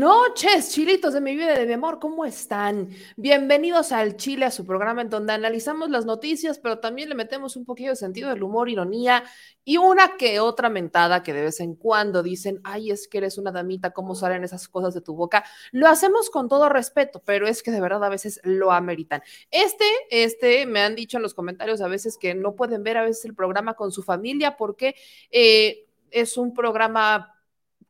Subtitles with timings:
[0.00, 2.88] Noches, chilitos de mi vida y de mi amor, ¿cómo están?
[3.18, 7.54] Bienvenidos al Chile, a su programa en donde analizamos las noticias, pero también le metemos
[7.54, 9.24] un poquito de sentido del humor, ironía
[9.62, 13.36] y una que otra mentada que de vez en cuando dicen, ay, es que eres
[13.36, 15.44] una damita, ¿cómo salen esas cosas de tu boca?
[15.70, 19.22] Lo hacemos con todo respeto, pero es que de verdad a veces lo ameritan.
[19.50, 23.02] Este, este, me han dicho en los comentarios a veces que no pueden ver a
[23.02, 24.94] veces el programa con su familia porque
[25.30, 27.36] eh, es un programa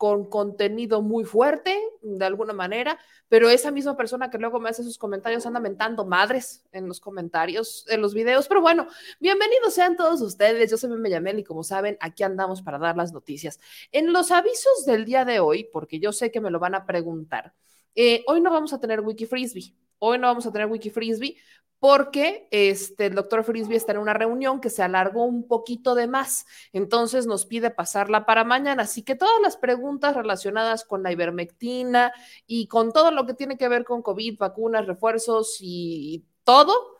[0.00, 2.98] con contenido muy fuerte, de alguna manera,
[3.28, 7.00] pero esa misma persona que luego me hace esos comentarios anda mentando madres en los
[7.00, 8.48] comentarios, en los videos.
[8.48, 8.86] Pero bueno,
[9.20, 10.70] bienvenidos sean todos ustedes.
[10.70, 13.60] Yo soy Meme y como saben, aquí andamos para dar las noticias.
[13.92, 16.86] En los avisos del día de hoy, porque yo sé que me lo van a
[16.86, 17.52] preguntar,
[17.94, 19.74] eh, hoy no vamos a tener Wiki Frisbee.
[20.00, 21.36] Hoy no vamos a tener Wiki Frisbee
[21.78, 26.06] porque este, el doctor Frisbee está en una reunión que se alargó un poquito de
[26.06, 31.10] más, entonces nos pide pasarla para mañana, así que todas las preguntas relacionadas con la
[31.10, 32.12] ivermectina
[32.46, 36.99] y con todo lo que tiene que ver con COVID, vacunas, refuerzos y todo,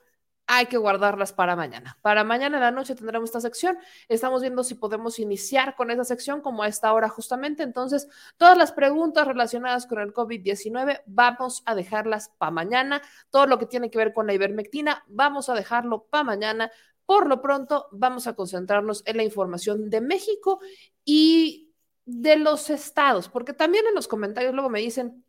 [0.53, 1.97] hay que guardarlas para mañana.
[2.03, 3.79] Para mañana en la noche tendremos esta sección.
[4.09, 7.63] Estamos viendo si podemos iniciar con esa sección como a esta hora justamente.
[7.63, 13.01] Entonces, todas las preguntas relacionadas con el COVID-19 vamos a dejarlas para mañana.
[13.31, 16.73] Todo lo que tiene que ver con la ivermectina vamos a dejarlo para mañana.
[17.07, 20.59] Por lo pronto, vamos a concentrarnos en la información de México
[21.05, 21.73] y
[22.07, 25.25] de los estados, porque también en los comentarios luego me dicen,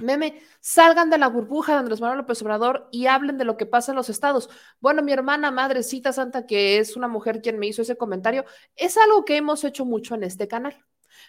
[0.00, 3.66] Meme, salgan de la burbuja de Andrés Manuel López Obrador y hablen de lo que
[3.66, 4.50] pasa en los estados.
[4.80, 8.44] Bueno, mi hermana Madrecita Santa, que es una mujer quien me hizo ese comentario,
[8.74, 10.84] es algo que hemos hecho mucho en este canal.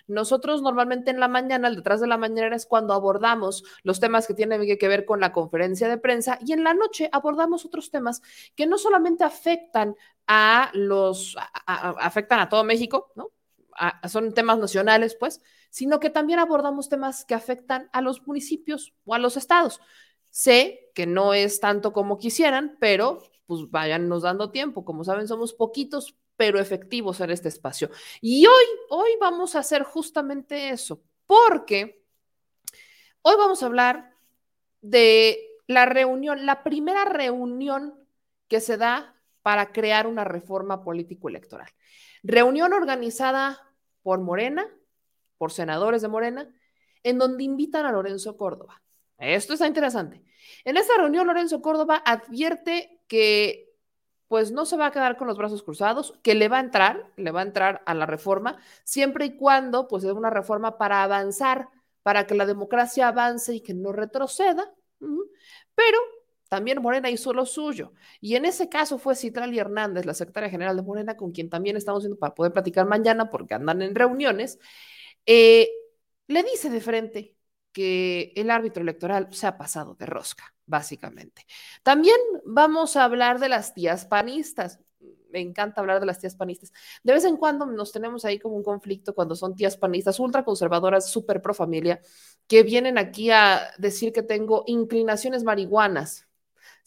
[0.08, 4.26] Nosotros normalmente en la mañana, el detrás de la mañana es cuando abordamos los temas
[4.26, 7.92] que tienen que ver con la conferencia de prensa y en la noche abordamos otros
[7.92, 8.22] temas
[8.56, 9.96] que no solamente afectan
[10.28, 13.30] a los, afectan a todo México, ¿no?
[14.08, 19.14] Son temas nacionales, pues, sino que también abordamos temas que afectan a los municipios o
[19.14, 19.82] a los estados.
[20.32, 24.84] Sé que no es tanto como quisieran, pero pues váyannos dando tiempo.
[24.86, 27.90] Como saben, somos poquitos, pero efectivos en este espacio.
[28.22, 32.04] Y hoy, hoy vamos a hacer justamente eso, porque
[33.22, 34.14] hoy vamos a hablar
[34.82, 37.96] de la reunión, la primera reunión
[38.48, 41.70] que se da para crear una reforma político-electoral.
[42.28, 43.62] Reunión organizada
[44.02, 44.68] por Morena,
[45.38, 46.50] por senadores de Morena,
[47.04, 48.82] en donde invitan a Lorenzo Córdoba.
[49.20, 50.24] Esto está interesante.
[50.64, 53.76] En esta reunión, Lorenzo Córdoba advierte que
[54.28, 57.12] pues no se va a quedar con los brazos cruzados, que le va a entrar,
[57.16, 61.04] le va a entrar a la reforma, siempre y cuando pues es una reforma para
[61.04, 61.70] avanzar,
[62.02, 64.74] para que la democracia avance y que no retroceda.
[65.76, 66.00] Pero
[66.56, 67.92] también Morena hizo lo suyo.
[68.22, 71.76] Y en ese caso fue Citrali Hernández, la secretaria general de Morena, con quien también
[71.76, 74.58] estamos viendo para poder platicar mañana porque andan en reuniones.
[75.26, 75.70] Eh,
[76.28, 77.36] le dice de frente
[77.74, 81.46] que el árbitro electoral se ha pasado de rosca, básicamente.
[81.84, 82.16] También
[82.46, 84.80] vamos a hablar de las tías panistas.
[85.32, 86.72] Me encanta hablar de las tías panistas.
[87.04, 91.10] De vez en cuando nos tenemos ahí como un conflicto cuando son tías panistas ultraconservadoras,
[91.12, 92.00] súper pro familia,
[92.48, 96.25] que vienen aquí a decir que tengo inclinaciones marihuanas.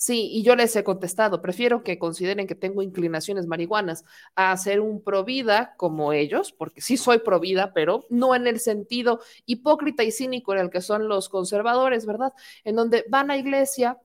[0.00, 4.04] Sí, y yo les he contestado, prefiero que consideren que tengo inclinaciones marihuanas
[4.36, 9.20] a ser un provida como ellos, porque sí soy provida, pero no en el sentido
[9.44, 12.32] hipócrita y cínico en el que son los conservadores, ¿verdad?
[12.62, 13.98] En donde van a iglesia,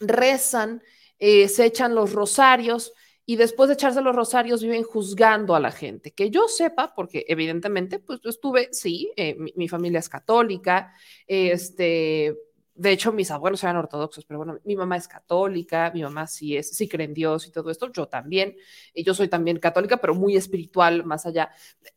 [0.00, 0.82] rezan,
[1.18, 2.92] eh, se echan los rosarios
[3.24, 6.12] y después de echarse los rosarios viven juzgando a la gente.
[6.12, 10.92] Que yo sepa, porque evidentemente, pues estuve, sí, eh, mi, familia es católica,
[11.26, 12.36] este,
[12.76, 16.56] de hecho, mis abuelos eran ortodoxos, pero bueno, mi mamá es católica, mi mamá sí
[16.56, 18.56] es, sí cree en Dios y todo esto, yo también,
[18.92, 21.50] y yo soy también católica, pero muy espiritual, más allá.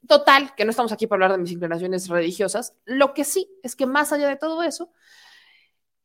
[0.07, 2.75] Total, que no estamos aquí para hablar de mis inclinaciones religiosas.
[2.85, 4.91] Lo que sí es que más allá de todo eso,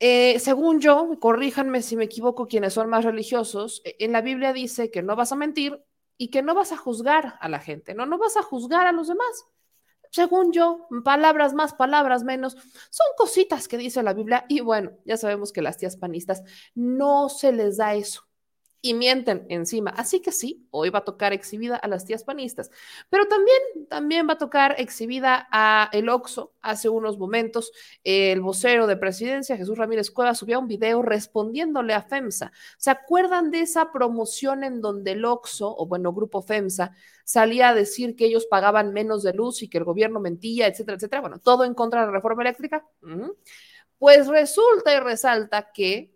[0.00, 4.52] eh, según yo, corríjanme si me equivoco quienes son más religiosos, e, en la Biblia
[4.52, 5.82] dice que no vas a mentir
[6.18, 8.92] y que no vas a juzgar a la gente, no, no vas a juzgar a
[8.92, 9.46] los demás
[10.14, 12.56] según yo, palabras más, palabras menos,
[12.90, 16.44] son cositas que dice la Biblia y bueno, ya sabemos que las tías panistas
[16.76, 18.22] no se les da eso
[18.84, 19.90] y mienten encima.
[19.96, 22.70] Así que sí, hoy va a tocar exhibida a las tías panistas,
[23.08, 23.56] pero también,
[23.88, 26.52] también va a tocar exhibida a el Oxo.
[26.60, 27.72] Hace unos momentos,
[28.04, 32.52] el vocero de presidencia, Jesús Ramírez Cueva, subía un video respondiéndole a FEMSA.
[32.76, 36.92] ¿Se acuerdan de esa promoción en donde el Oxo, o bueno, Grupo FEMSA,
[37.24, 40.96] salía a decir que ellos pagaban menos de luz y que el gobierno mentía, etcétera,
[40.96, 41.22] etcétera?
[41.22, 42.86] Bueno, todo en contra de la reforma eléctrica.
[43.96, 46.13] Pues resulta y resalta que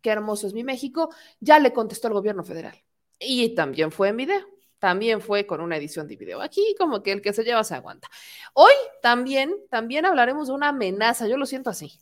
[0.00, 2.82] qué hermoso es mi México, ya le contestó el gobierno federal.
[3.20, 4.46] Y también fue en video,
[4.78, 6.40] también fue con una edición de video.
[6.40, 8.08] Aquí como que el que se lleva se aguanta.
[8.54, 11.98] Hoy también, también hablaremos de una amenaza, yo lo siento así.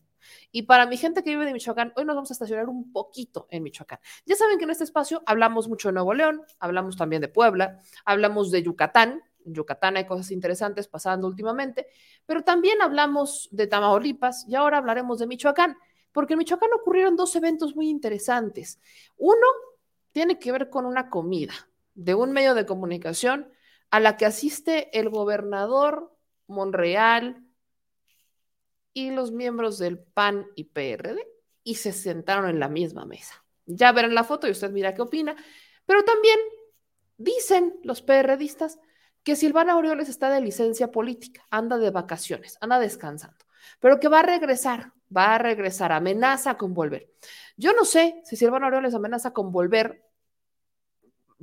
[0.50, 3.46] Y para mi gente que vive de Michoacán, hoy nos vamos a estacionar un poquito
[3.50, 3.98] en Michoacán.
[4.24, 7.80] Ya saben que en este espacio hablamos mucho de Nuevo León, hablamos también de Puebla,
[8.04, 9.22] hablamos de Yucatán.
[9.44, 11.86] En Yucatán hay cosas interesantes pasando últimamente,
[12.26, 15.76] pero también hablamos de Tamaulipas y ahora hablaremos de Michoacán
[16.16, 18.80] porque en Michoacán ocurrieron dos eventos muy interesantes.
[19.18, 19.46] Uno
[20.12, 21.52] tiene que ver con una comida
[21.92, 23.52] de un medio de comunicación
[23.90, 27.44] a la que asiste el gobernador Monreal
[28.94, 31.20] y los miembros del PAN y PRD
[31.62, 33.44] y se sentaron en la misma mesa.
[33.66, 35.36] Ya verán la foto y usted mira qué opina,
[35.84, 36.38] pero también
[37.18, 38.80] dicen los PRDistas
[39.22, 43.44] que Silvana Aureoles está de licencia política, anda de vacaciones, anda descansando,
[43.80, 47.10] pero que va a regresar va a regresar, amenaza con volver.
[47.56, 50.04] Yo no sé si Silvano Aureoles amenaza con volver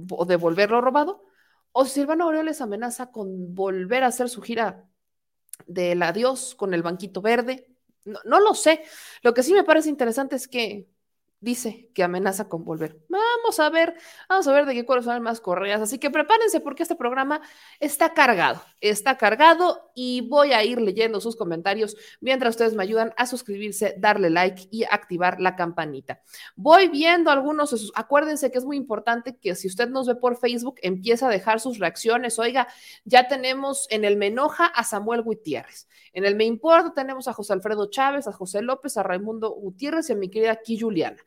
[0.10, 1.26] o devolver lo robado,
[1.72, 4.88] o si Silvano Aureoles amenaza con volver a hacer su gira
[5.68, 7.68] del adiós con el banquito verde.
[8.06, 8.84] No, no lo sé.
[9.22, 10.88] Lo que sí me parece interesante es que
[11.44, 13.02] dice que amenaza con volver.
[13.10, 13.96] Vamos a ver,
[14.30, 15.82] vamos a ver de qué cuáles son más correas.
[15.82, 17.42] Así que prepárense porque este programa
[17.82, 23.14] está cargado, está cargado y voy a ir leyendo sus comentarios mientras ustedes me ayudan
[23.18, 26.22] a suscribirse, darle like y activar la campanita.
[26.56, 30.16] Voy viendo algunos de sus, acuérdense que es muy importante que si usted nos ve
[30.16, 32.40] por Facebook, empiece a dejar sus reacciones.
[32.40, 32.70] Oiga,
[33.04, 35.90] ya tenemos en el Menoja a Samuel Gutiérrez.
[36.14, 40.10] En el Me Importa tenemos a José Alfredo Chávez, a José López, a Raimundo Gutiérrez
[40.10, 41.18] y a mi querida aquí Juliana.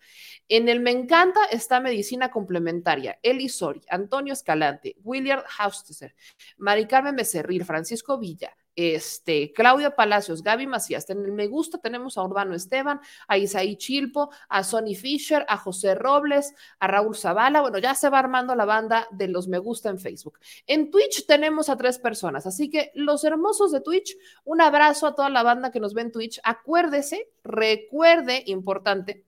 [0.48, 6.14] En el Me Encanta está Medicina Complementaria, Eli Sori, Antonio Escalante, William Hausteser,
[6.58, 11.08] Mari Carmen Becerril, Francisco Villa, este, Claudia Palacios, Gaby Macías.
[11.10, 15.56] En el Me Gusta tenemos a Urbano Esteban, a Isaí Chilpo, a Sonny Fisher, a
[15.56, 17.62] José Robles, a Raúl Zavala.
[17.62, 20.38] Bueno, ya se va armando la banda de los Me Gusta en Facebook.
[20.66, 25.14] En Twitch tenemos a tres personas, así que los hermosos de Twitch, un abrazo a
[25.14, 26.38] toda la banda que nos ve en Twitch.
[26.44, 29.24] Acuérdese, recuerde, importante,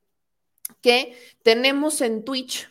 [0.81, 2.69] que tenemos en Twitch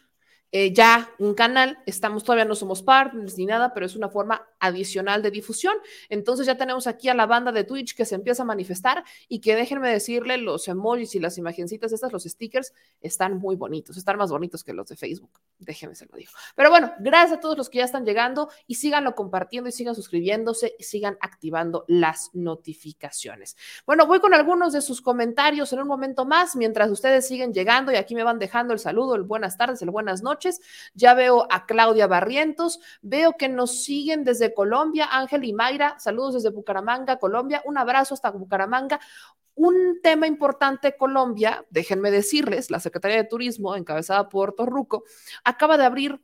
[0.60, 4.48] eh, ya un canal, estamos todavía no somos partners ni nada, pero es una forma
[4.60, 5.76] adicional de difusión.
[6.10, 9.40] Entonces ya tenemos aquí a la banda de Twitch que se empieza a manifestar y
[9.40, 14.18] que déjenme decirle, los emojis y las imagencitas estas, los stickers, están muy bonitos, están
[14.18, 16.32] más bonitos que los de Facebook, déjenme se lo digo.
[16.56, 19.94] Pero bueno, gracias a todos los que ya están llegando y síganlo compartiendo y sigan
[19.94, 23.56] suscribiéndose y sigan activando las notificaciones.
[23.86, 27.92] Bueno, voy con algunos de sus comentarios en un momento más, mientras ustedes siguen llegando
[27.92, 30.47] y aquí me van dejando el saludo, el buenas tardes, el buenas noches
[30.94, 36.36] ya veo a Claudia Barrientos, veo que nos siguen desde Colombia, Ángel y Mayra, saludos
[36.36, 39.00] desde Bucaramanga, Colombia, un abrazo hasta Bucaramanga.
[39.56, 45.04] Un tema importante, Colombia, déjenme decirles, la Secretaría de Turismo, encabezada por Torruco,
[45.44, 46.22] acaba de abrir,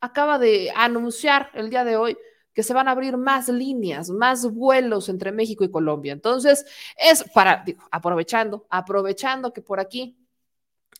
[0.00, 2.18] acaba de anunciar el día de hoy
[2.56, 6.14] que se van a abrir más líneas, más vuelos entre México y Colombia.
[6.14, 6.64] Entonces,
[6.96, 10.16] es para, digo, aprovechando, aprovechando que por aquí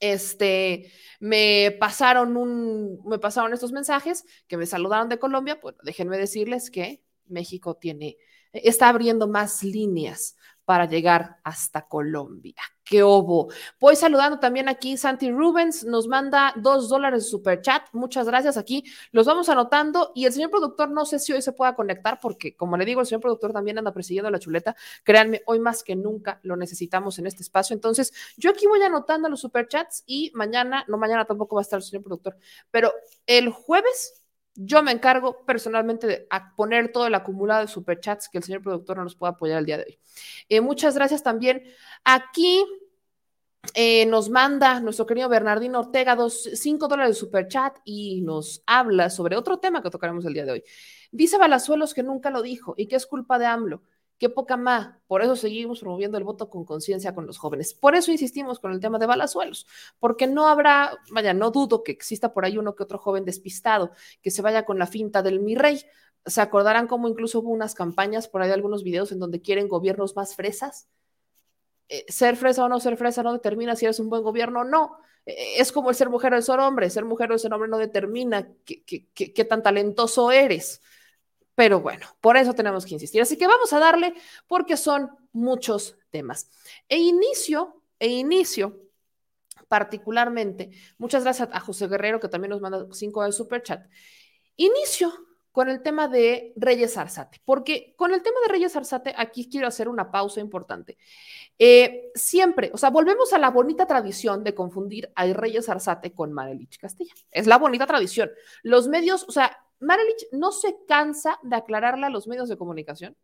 [0.01, 6.19] este, me pasaron un, me pasaron estos mensajes que me saludaron de Colombia, pues déjenme
[6.19, 8.17] decirles que México tiene,
[8.53, 10.37] está abriendo más líneas
[10.67, 12.57] para llegar hasta Colombia.
[12.85, 13.49] ¡Qué obo!
[13.81, 17.83] Voy saludando también aquí, Santi Rubens nos manda dos dólares de super chat.
[17.93, 18.85] Muchas gracias aquí.
[19.13, 22.57] Los vamos anotando y el señor productor no sé si hoy se pueda conectar porque,
[22.57, 24.77] como le digo, el señor productor también anda persiguiendo la chuleta.
[25.05, 27.75] Créanme, hoy más que nunca lo necesitamos en este espacio.
[27.75, 31.63] Entonces, yo aquí voy anotando los super chats y mañana, no mañana tampoco va a
[31.63, 32.37] estar el señor productor,
[32.71, 32.93] pero
[33.27, 34.26] el jueves
[34.57, 38.97] yo me encargo personalmente de poner todo el acumulado de superchats que el señor productor
[38.97, 39.99] no nos pueda apoyar el día de hoy.
[40.49, 41.65] Eh, muchas gracias también.
[42.05, 42.65] Aquí
[43.75, 49.11] eh, nos manda nuestro querido Bernardino Ortega dos, cinco dólares de superchat y nos habla
[49.11, 50.65] sobre otro tema que tocaremos el día de hoy.
[51.11, 53.83] Dice Balazuelos que nunca lo dijo y que es culpa de AMLO.
[54.19, 54.97] Qué poca más.
[55.07, 57.75] Por eso seguimos promoviendo el voto con conciencia con los jóvenes.
[57.75, 59.67] Por eso insistimos con el tema de balazuelos,
[59.99, 63.91] porque no habrá, vaya, no dudo que exista por ahí uno que otro joven despistado
[64.23, 65.83] que se vaya con la finta del mi rey.
[66.25, 70.17] Se acordarán cómo incluso hubo unas campañas por ahí, algunos videos en donde quieren gobiernos
[70.17, 70.89] más fresas.
[71.89, 74.65] Eh, ser fresa o no ser fresa no determina si eres un buen gobierno o
[74.65, 74.97] no.
[75.27, 76.89] Eh, es como el ser mujer o el ser hombre.
[76.89, 80.81] Ser mujer o ser hombre no determina qué tan talentoso eres.
[81.57, 83.21] Pero bueno, por eso tenemos que insistir.
[83.23, 84.15] Así que vamos a darle
[84.47, 86.49] porque son muchos temas.
[86.89, 88.83] E inicio, e inicio
[89.67, 93.85] particularmente, muchas gracias a José Guerrero que también nos manda cinco de super chat.
[94.57, 95.13] Inicio
[95.51, 99.67] con el tema de Reyes Arzate, porque con el tema de Reyes Arzate aquí quiero
[99.67, 100.99] hacer una pausa importante.
[101.59, 106.35] Eh, siempre, o sea, volvemos a la bonita tradición de confundir a Reyes Arzate con
[106.35, 107.15] Marelich Castilla.
[107.31, 108.31] Es la bonita tradición.
[108.63, 113.17] Los medios, o sea, Marelich no se cansa de aclararle a los medios de comunicación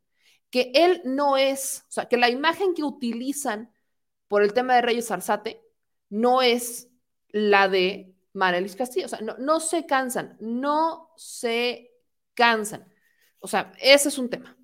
[0.52, 3.72] que él no es, o sea, que la imagen que utilizan
[4.28, 5.64] por el tema de Reyes Arzate
[6.10, 6.90] no es
[7.30, 9.06] la de Marelich Castillo.
[9.06, 11.90] O sea, no, no se cansan, no se
[12.34, 12.86] cansan.
[13.40, 14.56] O sea, ese es un tema.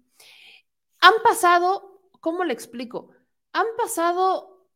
[1.00, 3.11] Han pasado, ¿cómo le explico?
[3.52, 4.68] Han pasado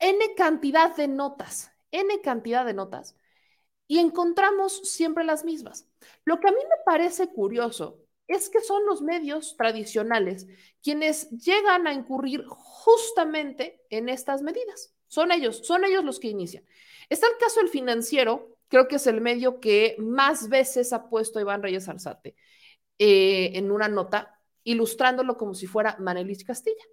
[0.00, 3.14] N cantidad de notas, N cantidad de notas
[3.90, 5.88] y encontramos siempre las mismas.
[6.24, 10.46] Lo que a mí me parece curioso es que son los medios tradicionales
[10.80, 14.94] quienes llegan a incurrir justamente en estas medidas.
[15.08, 16.64] Son ellos, son ellos los que inician.
[17.08, 21.40] Está el caso del financiero, creo que es el medio que más veces ha puesto
[21.40, 22.36] Iván Reyes Arzate
[22.96, 26.84] eh, en una nota, ilustrándolo como si fuera Manelis Castilla.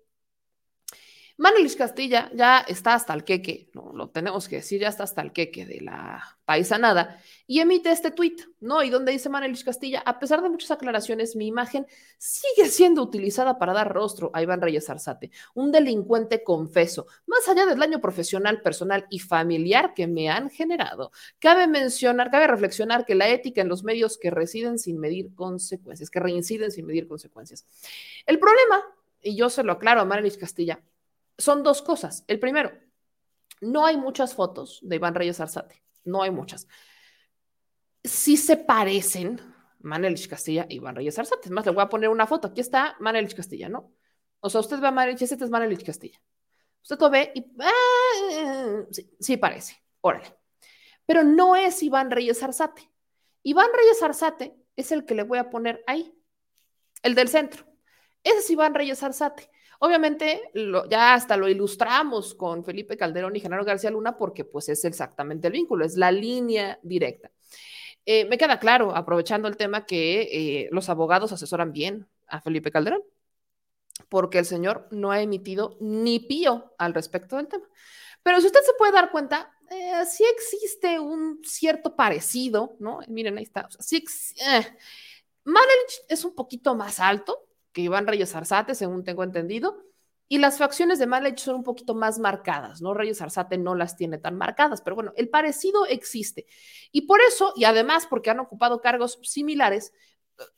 [1.39, 3.91] Manuel Castilla ya está hasta el queque, ¿no?
[3.93, 8.09] lo tenemos que decir, ya está hasta el queque de la paisanada, y emite este
[8.09, 8.81] tuit, ¿no?
[8.81, 11.85] Y donde dice Manuel Castilla, a pesar de muchas aclaraciones, mi imagen
[12.17, 17.67] sigue siendo utilizada para dar rostro a Iván Reyes Arzate, un delincuente confeso, más allá
[17.67, 21.11] del daño profesional, personal y familiar que me han generado.
[21.37, 26.09] Cabe mencionar, cabe reflexionar que la ética en los medios que residen sin medir consecuencias,
[26.09, 27.65] que reinciden sin medir consecuencias.
[28.25, 28.81] El problema,
[29.21, 30.07] y yo se lo aclaro a
[30.39, 30.81] Castilla,
[31.37, 32.23] son dos cosas.
[32.27, 32.71] El primero,
[33.61, 36.67] no hay muchas fotos de Iván Reyes Arzate, no hay muchas.
[38.03, 39.41] Sí se parecen
[39.79, 41.45] Manelich Castilla y Iván Reyes Arzate.
[41.45, 42.47] Es más, le voy a poner una foto.
[42.47, 43.93] Aquí está Manelich Castilla, ¿no?
[44.39, 46.19] O sea, usted ve a Manelich, este es Manelich Castilla.
[46.81, 50.33] Usted lo ve y ah, sí, sí parece, órale.
[51.05, 52.89] Pero no es Iván Reyes Arzate.
[53.43, 56.13] Iván Reyes Arzate es el que le voy a poner ahí,
[57.03, 57.65] el del centro.
[58.23, 59.49] Ese es Iván Reyes Arzate.
[59.79, 60.51] Obviamente,
[60.89, 65.47] ya hasta lo ilustramos con Felipe Calderón y Genaro García Luna porque pues es exactamente
[65.47, 67.31] el vínculo, es la línea directa.
[68.05, 72.71] Eh, me queda claro, aprovechando el tema, que eh, los abogados asesoran bien a Felipe
[72.71, 73.03] Calderón,
[74.09, 77.65] porque el señor no ha emitido ni pío al respecto del tema.
[78.23, 82.99] Pero si usted se puede dar cuenta, eh, sí existe un cierto parecido, ¿no?
[83.07, 83.67] Miren, ahí está.
[83.77, 84.03] O sí
[86.07, 87.46] es un poquito más alto,
[87.77, 89.77] que Iván Reyes Arzate, según tengo entendido,
[90.27, 92.95] y las facciones de Malech son un poquito más marcadas, ¿no?
[92.95, 96.47] Reyes Arzate no las tiene tan marcadas, pero bueno, el parecido existe.
[96.91, 99.93] Y por eso, y además porque han ocupado cargos similares,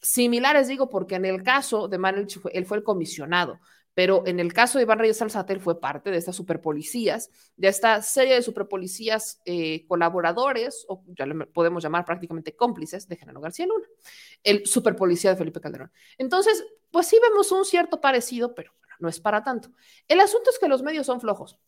[0.01, 3.59] similares digo porque en el caso de Malech, él fue el comisionado,
[3.99, 8.01] pero en el caso de Iván Reyes Alzate, fue parte de estas superpolicías, de esta
[8.01, 13.67] serie de superpolicías eh, colaboradores, o ya le podemos llamar prácticamente cómplices de Genaro García
[13.67, 13.85] Luna,
[14.41, 15.91] el superpolicía de Felipe Calderón.
[16.17, 19.69] Entonces, pues sí vemos un cierto parecido, pero no es para tanto.
[20.07, 21.59] El asunto es que los medios son flojos.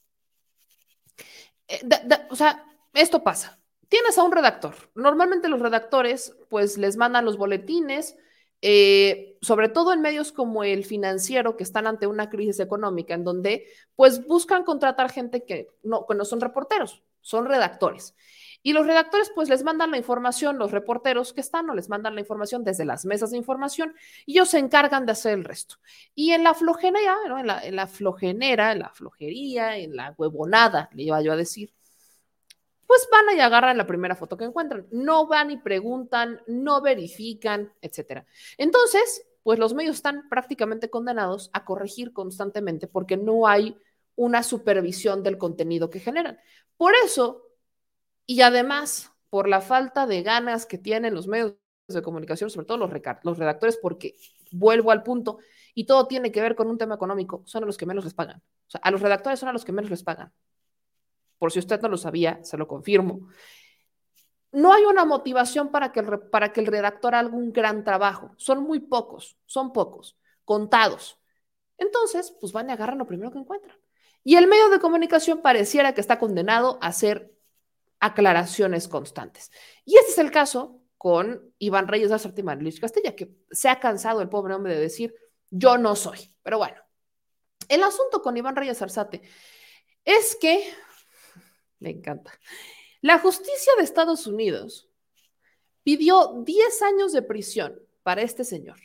[1.67, 1.81] Eh,
[2.29, 2.63] o sea,
[2.93, 3.59] esto pasa.
[3.89, 4.75] Tienes a un redactor.
[4.95, 8.15] Normalmente los redactores, pues les mandan los boletines,
[8.61, 13.23] eh, sobre todo en medios como el financiero, que están ante una crisis económica, en
[13.23, 18.15] donde pues buscan contratar gente que no, que no son reporteros, son redactores.
[18.63, 22.13] Y los redactores pues les mandan la información, los reporteros que están o les mandan
[22.13, 23.95] la información desde las mesas de información
[24.27, 25.77] y ellos se encargan de hacer el resto.
[26.13, 30.89] Y en la flojenera, en, la, en la flojenera, en la flojería, en la huevonada,
[30.93, 31.73] le iba yo a decir,
[32.91, 34.85] pues van y agarran la primera foto que encuentran.
[34.91, 38.25] No van y preguntan, no verifican, etcétera.
[38.57, 43.77] Entonces, pues los medios están prácticamente condenados a corregir constantemente porque no hay
[44.15, 46.37] una supervisión del contenido que generan.
[46.75, 47.47] Por eso,
[48.25, 51.55] y además, por la falta de ganas que tienen los medios
[51.87, 52.91] de comunicación, sobre todo los,
[53.23, 54.17] los redactores, porque
[54.51, 55.37] vuelvo al punto,
[55.73, 58.13] y todo tiene que ver con un tema económico, son a los que menos les
[58.13, 58.43] pagan.
[58.67, 60.33] O sea, a los redactores son a los que menos les pagan
[61.41, 63.27] por si usted no lo sabía, se lo confirmo.
[64.51, 68.35] No hay una motivación para que, el, para que el redactor haga un gran trabajo.
[68.37, 71.19] Son muy pocos, son pocos, contados.
[71.79, 73.75] Entonces, pues van y agarran lo primero que encuentran.
[74.23, 77.33] Y el medio de comunicación pareciera que está condenado a hacer
[77.99, 79.49] aclaraciones constantes.
[79.83, 83.79] Y este es el caso con Iván Reyes de y Lich Castilla, que se ha
[83.79, 85.15] cansado el pobre hombre de decir,
[85.49, 86.35] yo no soy.
[86.43, 86.77] Pero bueno,
[87.67, 89.23] el asunto con Iván Reyes Arzate
[90.05, 90.71] es que
[91.81, 92.31] me encanta.
[93.01, 94.89] La justicia de Estados Unidos
[95.83, 98.77] pidió 10 años de prisión para este señor,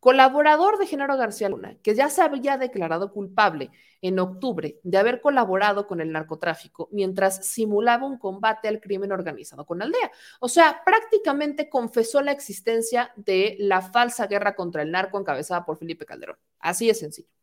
[0.00, 3.70] colaborador de Genaro García Luna, que ya se había declarado culpable
[4.02, 9.64] en octubre de haber colaborado con el narcotráfico mientras simulaba un combate al crimen organizado
[9.64, 10.10] con Aldea.
[10.40, 15.78] O sea, prácticamente confesó la existencia de la falsa guerra contra el narco encabezada por
[15.78, 16.38] Felipe Calderón.
[16.58, 17.39] Así es sencillo.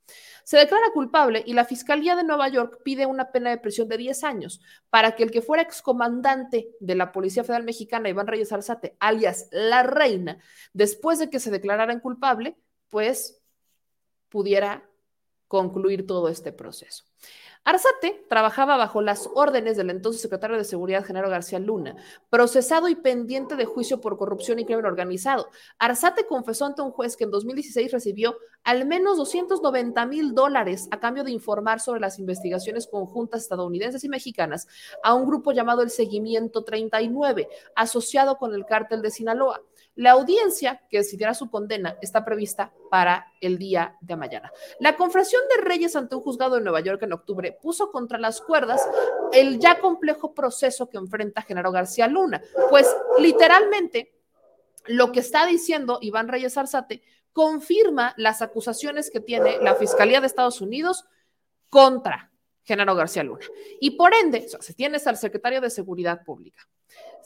[0.47, 3.97] Se declara culpable y la Fiscalía de Nueva York pide una pena de prisión de
[3.97, 8.53] 10 años para que el que fuera excomandante de la Policía Federal Mexicana, Iván Reyes
[8.53, 10.39] Arzate, alias La Reina,
[10.71, 12.55] después de que se declarara culpable,
[12.87, 13.41] pues
[14.29, 14.89] pudiera
[15.49, 17.03] concluir todo este proceso.
[17.67, 21.97] Arzate trabajaba bajo las órdenes del entonces secretario de Seguridad, Genaro García Luna,
[22.29, 25.49] procesado y pendiente de juicio por corrupción y crimen organizado.
[25.77, 31.01] Arzate confesó ante un juez que en 2016 recibió al menos 290 mil dólares a
[31.01, 34.69] cambio de informar sobre las investigaciones conjuntas estadounidenses y mexicanas
[35.03, 39.61] a un grupo llamado el Seguimiento 39, asociado con el cártel de Sinaloa.
[39.97, 44.51] La audiencia que decidirá su condena está prevista para el día de mañana.
[44.79, 48.39] La confesión de Reyes ante un juzgado de Nueva York en octubre puso contra las
[48.39, 48.87] cuerdas
[49.33, 54.13] el ya complejo proceso que enfrenta Genaro García Luna, pues literalmente
[54.85, 57.01] lo que está diciendo Iván Reyes Arzate
[57.33, 61.05] confirma las acusaciones que tiene la Fiscalía de Estados Unidos
[61.69, 62.31] contra
[62.63, 63.45] Genaro García Luna.
[63.81, 66.67] Y por ende, si tienes al secretario de Seguridad Pública,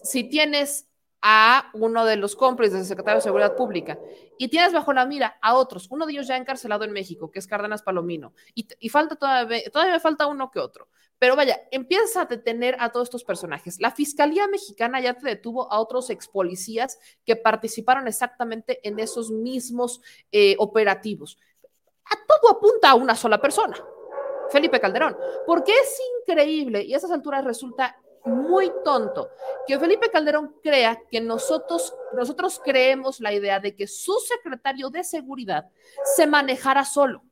[0.04, 0.88] si tienes
[1.22, 4.00] a uno de los cómplices del secretario de Seguridad Pública
[4.38, 7.40] y tienes bajo la mira a otros, uno de ellos ya encarcelado en México, que
[7.40, 10.88] es Cárdenas Palomino, y, y falta todavía, todavía falta uno que otro.
[11.20, 13.80] Pero vaya, empieza a detener a todos estos personajes.
[13.80, 19.30] La Fiscalía Mexicana ya te detuvo a otros ex policías que participaron exactamente en esos
[19.30, 21.38] mismos eh, operativos.
[22.06, 23.78] A todo apunta a una sola persona,
[24.50, 29.30] Felipe Calderón, porque es increíble y a esas alturas resulta muy tonto
[29.68, 35.04] que Felipe Calderón crea que nosotros, nosotros creemos la idea de que su secretario de
[35.04, 35.70] seguridad
[36.16, 37.24] se manejara solo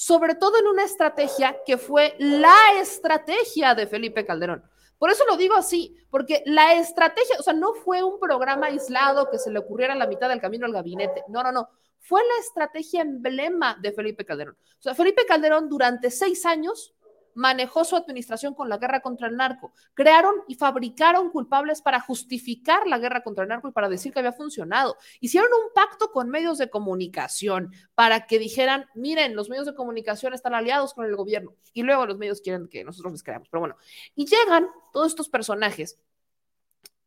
[0.00, 4.64] sobre todo en una estrategia que fue la estrategia de Felipe Calderón.
[4.98, 9.30] Por eso lo digo así, porque la estrategia, o sea, no fue un programa aislado
[9.30, 11.22] que se le ocurriera a la mitad del camino al gabinete.
[11.28, 11.68] No, no, no.
[11.98, 14.56] Fue la estrategia emblema de Felipe Calderón.
[14.78, 16.94] O sea, Felipe Calderón durante seis años
[17.34, 19.72] manejó su administración con la guerra contra el narco.
[19.94, 24.18] Crearon y fabricaron culpables para justificar la guerra contra el narco y para decir que
[24.18, 24.96] había funcionado.
[25.20, 30.34] Hicieron un pacto con medios de comunicación para que dijeran, miren, los medios de comunicación
[30.34, 33.48] están aliados con el gobierno y luego los medios quieren que nosotros les creamos.
[33.48, 33.76] Pero bueno,
[34.14, 35.98] y llegan todos estos personajes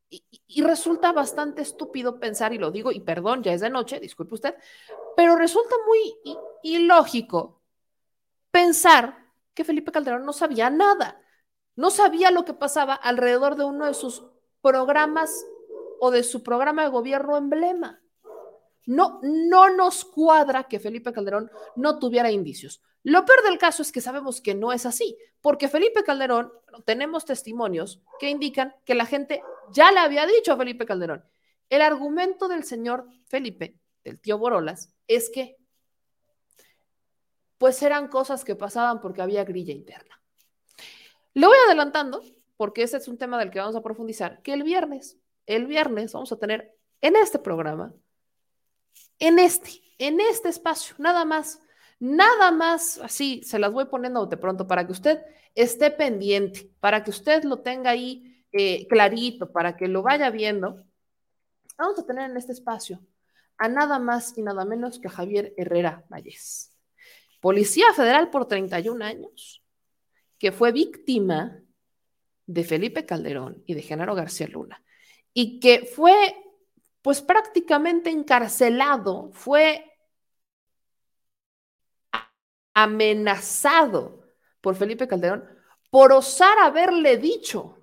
[0.10, 4.00] y, y, resulta bastante estúpido pensar, y lo digo, y perdón, ya es de noche,
[4.00, 4.56] disculpe usted,
[5.18, 7.64] pero resulta muy ilógico
[8.52, 9.23] pensar
[9.54, 11.22] que Felipe Calderón no sabía nada.
[11.76, 14.24] No sabía lo que pasaba alrededor de uno de sus
[14.62, 15.46] programas
[16.00, 18.02] o de su programa de gobierno emblema.
[18.86, 22.82] No, no nos cuadra que Felipe Calderón no tuviera indicios.
[23.04, 26.52] Lo peor del caso es que sabemos que no es así, porque Felipe Calderón,
[26.86, 31.26] tenemos testimonios que indican que la gente ya le había dicho a Felipe Calderón.
[31.70, 35.58] El argumento del señor Felipe, del tío Borolas, es que
[37.64, 40.22] pues eran cosas que pasaban porque había grilla interna.
[41.34, 42.22] Lo voy adelantando,
[42.58, 46.12] porque ese es un tema del que vamos a profundizar, que el viernes, el viernes
[46.12, 47.94] vamos a tener en este programa,
[49.18, 51.62] en este, en este espacio, nada más,
[52.00, 55.22] nada más, así se las voy poniendo de pronto para que usted
[55.56, 60.84] esté pendiente, para que usted lo tenga ahí eh, clarito, para que lo vaya viendo.
[61.78, 63.00] Vamos a tener en este espacio
[63.58, 66.73] a nada más y nada menos que a Javier Herrera Valles
[67.44, 69.62] policía federal por 31 años,
[70.40, 71.62] que fue víctima
[72.46, 74.82] de Felipe Calderón y de Genaro García Luna,
[75.34, 76.38] y que fue
[77.02, 79.92] pues prácticamente encarcelado, fue
[82.74, 84.24] amenazado
[84.62, 85.44] por Felipe Calderón
[85.92, 87.83] por osar haberle dicho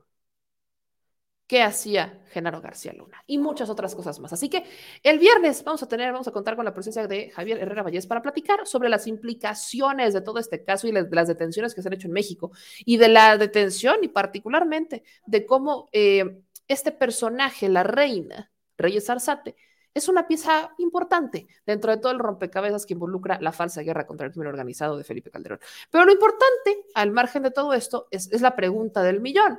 [1.50, 4.32] qué hacía Genaro García Luna y muchas otras cosas más.
[4.32, 4.62] Así que
[5.02, 8.06] el viernes vamos a tener, vamos a contar con la presencia de Javier Herrera Vallés
[8.06, 11.88] para platicar sobre las implicaciones de todo este caso y de las detenciones que se
[11.88, 12.52] han hecho en México
[12.84, 19.56] y de la detención y particularmente de cómo eh, este personaje, la reina, Reyes Arzate,
[19.92, 24.28] es una pieza importante dentro de todo el rompecabezas que involucra la falsa guerra contra
[24.28, 25.58] el crimen organizado de Felipe Calderón.
[25.90, 29.58] Pero lo importante, al margen de todo esto, es, es la pregunta del millón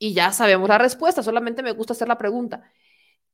[0.00, 2.64] y ya sabemos la respuesta, solamente me gusta hacer la pregunta.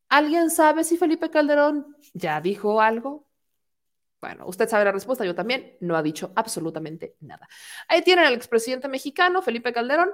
[0.08, 3.28] ¿Alguien sabe si Felipe Calderón ya dijo algo?
[4.20, 5.76] Bueno, usted sabe la respuesta, yo también.
[5.80, 7.48] No ha dicho absolutamente nada.
[7.88, 10.10] Ahí tienen al expresidente mexicano, Felipe Calderón,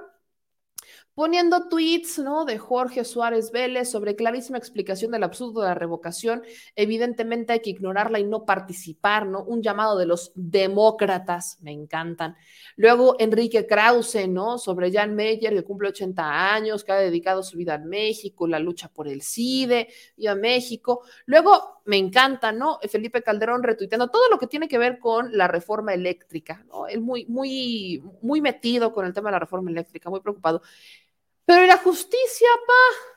[1.15, 2.45] poniendo tweets ¿no?
[2.45, 6.43] de Jorge Suárez Vélez sobre clarísima explicación del absurdo de la revocación.
[6.75, 9.43] Evidentemente hay que ignorarla y no participar, ¿no?
[9.43, 12.35] Un llamado de los demócratas, me encantan.
[12.75, 14.57] Luego Enrique Krause, ¿no?
[14.57, 18.59] Sobre Jan Meyer, que cumple 80 años, que ha dedicado su vida a México, la
[18.59, 21.03] lucha por el CIDE y a México.
[21.25, 22.79] Luego me encanta, ¿no?
[22.89, 26.87] Felipe Calderón retuiteando todo lo que tiene que ver con la reforma eléctrica, ¿no?
[26.87, 30.61] Él muy, muy, muy metido con el tema de la reforma eléctrica, muy preocupado.
[31.45, 33.13] Pero la justicia, pa?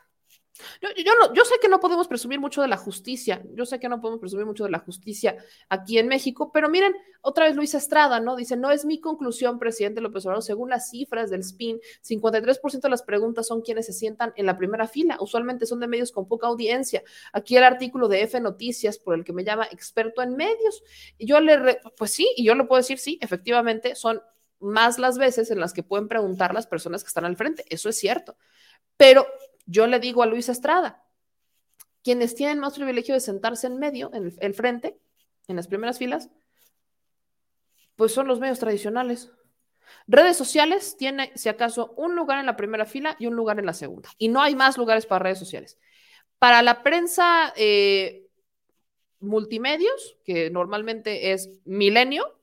[0.81, 3.79] Yo, yo, no, yo sé que no podemos presumir mucho de la justicia, yo sé
[3.79, 5.37] que no podemos presumir mucho de la justicia
[5.69, 8.35] aquí en México, pero miren, otra vez Luis Estrada, ¿no?
[8.35, 12.89] Dice, no es mi conclusión, presidente López Obrador, según las cifras del SPIN, 53% de
[12.89, 16.27] las preguntas son quienes se sientan en la primera fila, usualmente son de medios con
[16.27, 17.03] poca audiencia.
[17.33, 20.83] Aquí el artículo de F Noticias, por el que me llama experto en medios,
[21.17, 24.21] y yo le, pues sí, y yo le puedo decir, sí, efectivamente son
[24.59, 27.65] más las veces en las que pueden preguntar las personas que están al frente.
[27.69, 28.37] Eso es cierto.
[28.97, 29.27] Pero
[29.65, 31.03] yo le digo a Luis Estrada,
[32.03, 34.97] quienes tienen más privilegio de sentarse en medio, en el, frente,
[35.47, 36.29] en las primeras filas,
[37.95, 39.31] pues son los medios tradicionales.
[40.07, 43.65] Redes sociales tiene, si acaso, un lugar en la primera fila y un lugar en
[43.65, 44.09] la segunda.
[44.17, 45.77] Y no hay más lugares para redes sociales.
[46.39, 48.27] Para la prensa eh,
[49.19, 52.36] multimedios, que normalmente es Milenio,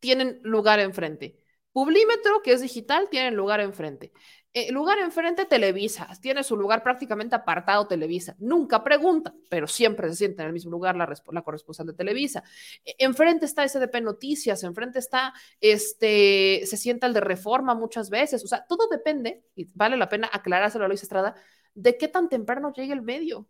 [0.00, 1.38] tienen lugar enfrente.
[1.72, 4.12] Publímetro, que es digital, tienen lugar enfrente.
[4.54, 6.08] Eh, lugar enfrente, Televisa.
[6.20, 8.34] Tiene su lugar prácticamente apartado Televisa.
[8.38, 12.42] Nunca pregunta, pero siempre se siente en el mismo lugar la, la corresponsal de Televisa.
[12.84, 18.42] E, enfrente está SDP Noticias, enfrente está, este, se sienta el de Reforma muchas veces.
[18.42, 21.34] O sea, todo depende, y vale la pena aclarárselo a Luis Estrada,
[21.74, 23.48] de qué tan temprano llegue el medio.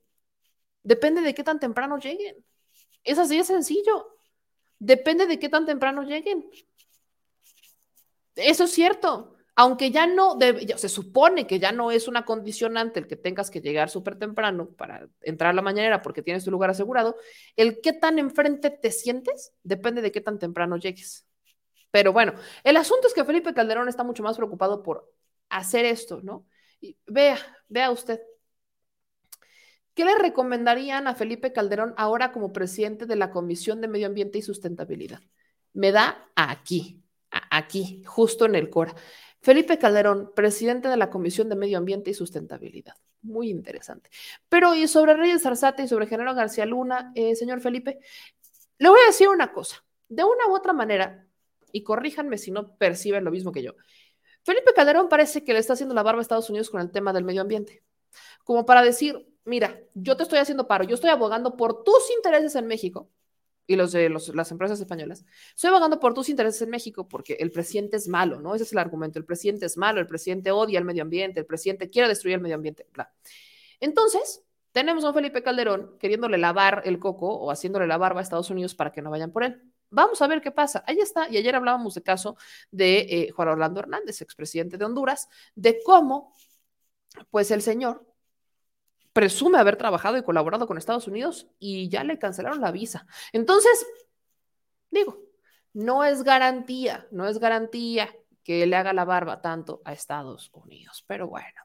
[0.82, 2.44] Depende de qué tan temprano lleguen.
[3.04, 4.17] Es así de sencillo.
[4.78, 6.48] Depende de qué tan temprano lleguen.
[8.36, 10.38] Eso es cierto aunque ya no,
[10.76, 14.68] se supone que ya no es una condicionante el que tengas que llegar súper temprano
[14.68, 17.16] para entrar a la mañanera porque tienes tu lugar asegurado,
[17.56, 21.26] el qué tan enfrente te sientes depende de qué tan temprano llegues.
[21.90, 25.12] Pero bueno, el asunto es que Felipe Calderón está mucho más preocupado por
[25.48, 26.46] hacer esto, ¿no?
[26.80, 27.36] Y vea,
[27.66, 28.20] vea usted.
[29.98, 34.38] ¿Qué le recomendarían a Felipe Calderón ahora como presidente de la Comisión de Medio Ambiente
[34.38, 35.18] y Sustentabilidad?
[35.72, 37.02] Me da aquí,
[37.50, 38.94] aquí, justo en el Cora.
[39.40, 42.94] Felipe Calderón, presidente de la Comisión de Medio Ambiente y Sustentabilidad.
[43.22, 44.08] Muy interesante.
[44.48, 47.98] Pero y sobre Reyes Zarzate y sobre General García Luna, eh, señor Felipe,
[48.78, 49.84] le voy a decir una cosa.
[50.08, 51.26] De una u otra manera,
[51.72, 53.72] y corríjanme si no perciben lo mismo que yo,
[54.44, 57.12] Felipe Calderón parece que le está haciendo la barba a Estados Unidos con el tema
[57.12, 57.82] del medio ambiente.
[58.44, 62.54] Como para decir, mira, yo te estoy haciendo paro, yo estoy abogando por tus intereses
[62.54, 63.10] en México,
[63.68, 67.50] y los de las empresas españolas, estoy abogando por tus intereses en México porque el
[67.50, 68.54] presidente es malo, ¿no?
[68.54, 69.18] Ese es el argumento.
[69.18, 72.40] El presidente es malo, el presidente odia el medio ambiente, el presidente quiere destruir el
[72.40, 72.86] medio ambiente.
[73.78, 78.22] Entonces, tenemos a un Felipe Calderón queriéndole lavar el coco o haciéndole la barba a
[78.22, 79.62] Estados Unidos para que no vayan por él.
[79.90, 80.82] Vamos a ver qué pasa.
[80.86, 81.28] Ahí está.
[81.28, 82.38] Y ayer hablábamos del caso
[82.70, 86.32] de eh, Juan Orlando Hernández, expresidente de Honduras, de cómo,
[87.30, 88.06] pues el señor
[89.18, 93.04] presume haber trabajado y colaborado con Estados Unidos y ya le cancelaron la visa.
[93.32, 93.84] Entonces,
[94.92, 95.18] digo,
[95.72, 101.04] no es garantía, no es garantía que le haga la barba tanto a Estados Unidos,
[101.08, 101.60] pero bueno.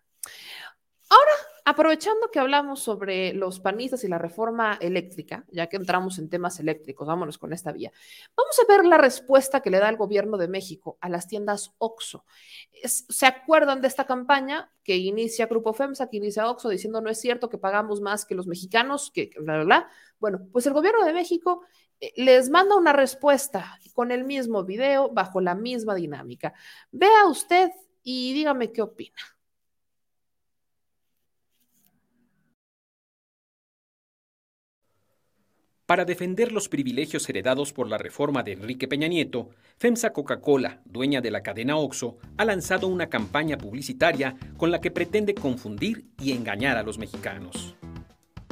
[1.09, 1.31] Ahora
[1.65, 6.59] Aprovechando que hablamos sobre los panistas y la reforma eléctrica, ya que entramos en temas
[6.59, 7.91] eléctricos, vámonos con esta vía.
[8.35, 11.73] Vamos a ver la respuesta que le da el gobierno de México a las tiendas
[11.77, 12.25] OXO.
[12.83, 17.21] ¿Se acuerdan de esta campaña que inicia Grupo FEMSA, que inicia OXO, diciendo no es
[17.21, 21.13] cierto que pagamos más que los mexicanos, que bla, bla, Bueno, pues el gobierno de
[21.13, 21.61] México
[22.01, 26.53] eh, les manda una respuesta con el mismo video, bajo la misma dinámica.
[26.91, 27.71] Vea usted
[28.03, 29.32] y dígame qué opina.
[35.85, 41.19] Para defender los privilegios heredados por la reforma de Enrique Peña Nieto, FEMSA Coca-Cola, dueña
[41.19, 46.31] de la cadena OXO, ha lanzado una campaña publicitaria con la que pretende confundir y
[46.31, 47.75] engañar a los mexicanos.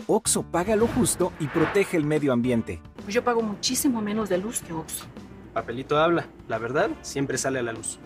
[0.08, 2.82] OXO paga lo justo y protege el medio ambiente.
[3.02, 5.06] Pues yo pago muchísimo menos de luz que OXO.
[5.54, 7.98] Papelito habla, la verdad siempre sale a la luz.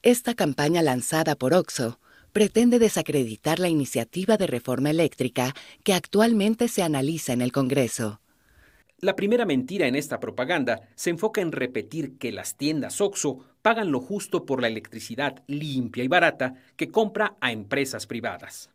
[0.00, 1.98] Esta campaña lanzada por OXO
[2.36, 8.20] pretende desacreditar la iniciativa de reforma eléctrica que actualmente se analiza en el Congreso.
[9.00, 13.90] La primera mentira en esta propaganda se enfoca en repetir que las tiendas OXO pagan
[13.90, 18.68] lo justo por la electricidad limpia y barata que compra a empresas privadas.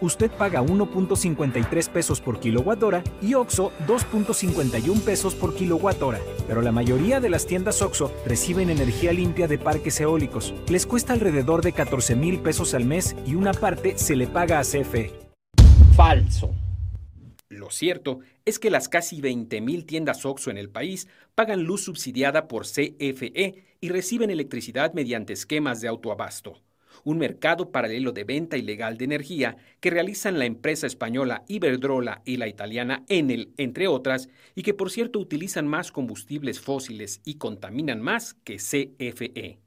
[0.00, 6.20] Usted paga 1.53 pesos por kilowatt hora y OXO 2.51 pesos por kilowatt hora.
[6.46, 10.54] Pero la mayoría de las tiendas OXO reciben energía limpia de parques eólicos.
[10.68, 14.58] Les cuesta alrededor de 14 mil pesos al mes y una parte se le paga
[14.58, 15.12] a CFE.
[15.94, 16.54] Falso.
[17.48, 22.48] Lo cierto es que las casi 20.000 tiendas OXO en el país pagan luz subsidiada
[22.48, 26.60] por CFE y reciben electricidad mediante esquemas de autoabasto
[27.06, 32.36] un mercado paralelo de venta ilegal de energía que realizan la empresa española Iberdrola y
[32.36, 38.02] la italiana Enel, entre otras, y que por cierto utilizan más combustibles fósiles y contaminan
[38.02, 39.60] más que CFE.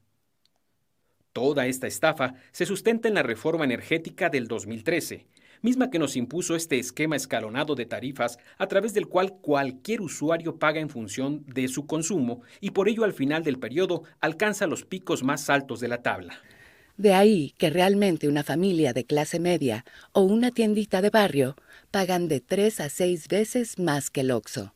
[1.31, 5.25] Toda esta estafa se sustenta en la reforma energética del 2013,
[5.61, 10.59] misma que nos impuso este esquema escalonado de tarifas a través del cual cualquier usuario
[10.59, 14.83] paga en función de su consumo y por ello al final del periodo alcanza los
[14.83, 16.41] picos más altos de la tabla.
[16.99, 21.55] De ahí que realmente una familia de clase media o una tiendita de barrio
[21.91, 24.73] pagan de tres a seis veces más que el OXO.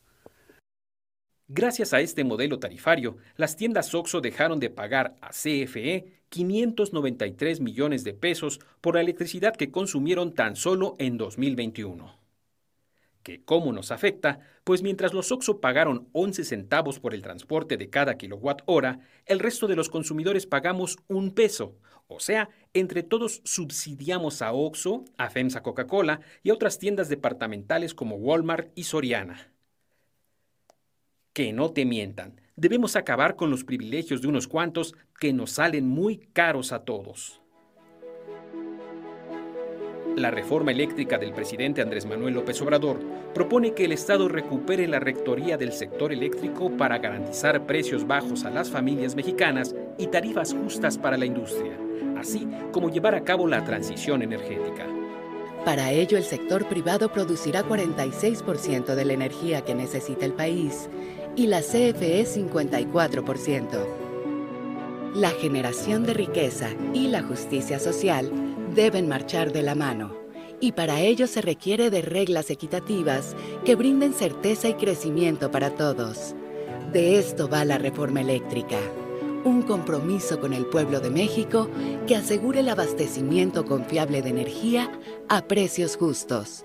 [1.48, 8.04] Gracias a este modelo tarifario, las tiendas OXO dejaron de pagar a CFE 593 millones
[8.04, 12.23] de pesos por la electricidad que consumieron tan solo en 2021
[13.24, 17.90] que cómo nos afecta, pues mientras los OXO pagaron 11 centavos por el transporte de
[17.90, 21.74] cada kilowatt hora, el resto de los consumidores pagamos un peso.
[22.06, 27.94] O sea, entre todos subsidiamos a OXO, a FEMSA Coca-Cola y a otras tiendas departamentales
[27.94, 29.50] como Walmart y Soriana.
[31.32, 32.40] Que no te mientan.
[32.56, 37.40] Debemos acabar con los privilegios de unos cuantos que nos salen muy caros a todos.
[40.16, 43.00] La reforma eléctrica del presidente Andrés Manuel López Obrador
[43.34, 48.50] propone que el Estado recupere la rectoría del sector eléctrico para garantizar precios bajos a
[48.50, 51.76] las familias mexicanas y tarifas justas para la industria,
[52.16, 54.86] así como llevar a cabo la transición energética.
[55.64, 60.88] Para ello, el sector privado producirá 46% de la energía que necesita el país
[61.34, 64.04] y la CFE 54%.
[65.14, 68.30] La generación de riqueza y la justicia social
[68.74, 70.16] deben marchar de la mano.
[70.60, 73.34] Y para ello se requiere de reglas equitativas
[73.64, 76.34] que brinden certeza y crecimiento para todos.
[76.92, 78.78] De esto va la reforma eléctrica.
[79.44, 81.68] Un compromiso con el pueblo de México
[82.06, 84.90] que asegure el abastecimiento confiable de energía
[85.28, 86.64] a precios justos.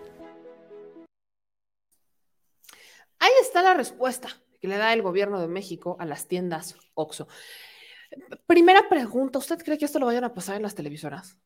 [3.20, 4.30] Ahí está la respuesta
[4.62, 7.28] que le da el gobierno de México a las tiendas OXO.
[8.48, 11.38] Primera pregunta, ¿usted cree que esto lo vayan a pasar en las televisoras?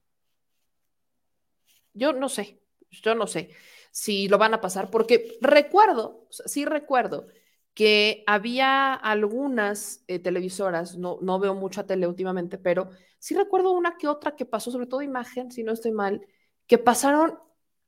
[1.93, 3.49] Yo no sé, yo no sé
[3.91, 7.27] si lo van a pasar, porque recuerdo, sí recuerdo
[7.73, 13.97] que había algunas eh, televisoras, no, no veo mucha tele últimamente, pero sí recuerdo una
[13.97, 16.21] que otra que pasó, sobre todo imagen, si no estoy mal,
[16.67, 17.39] que pasaron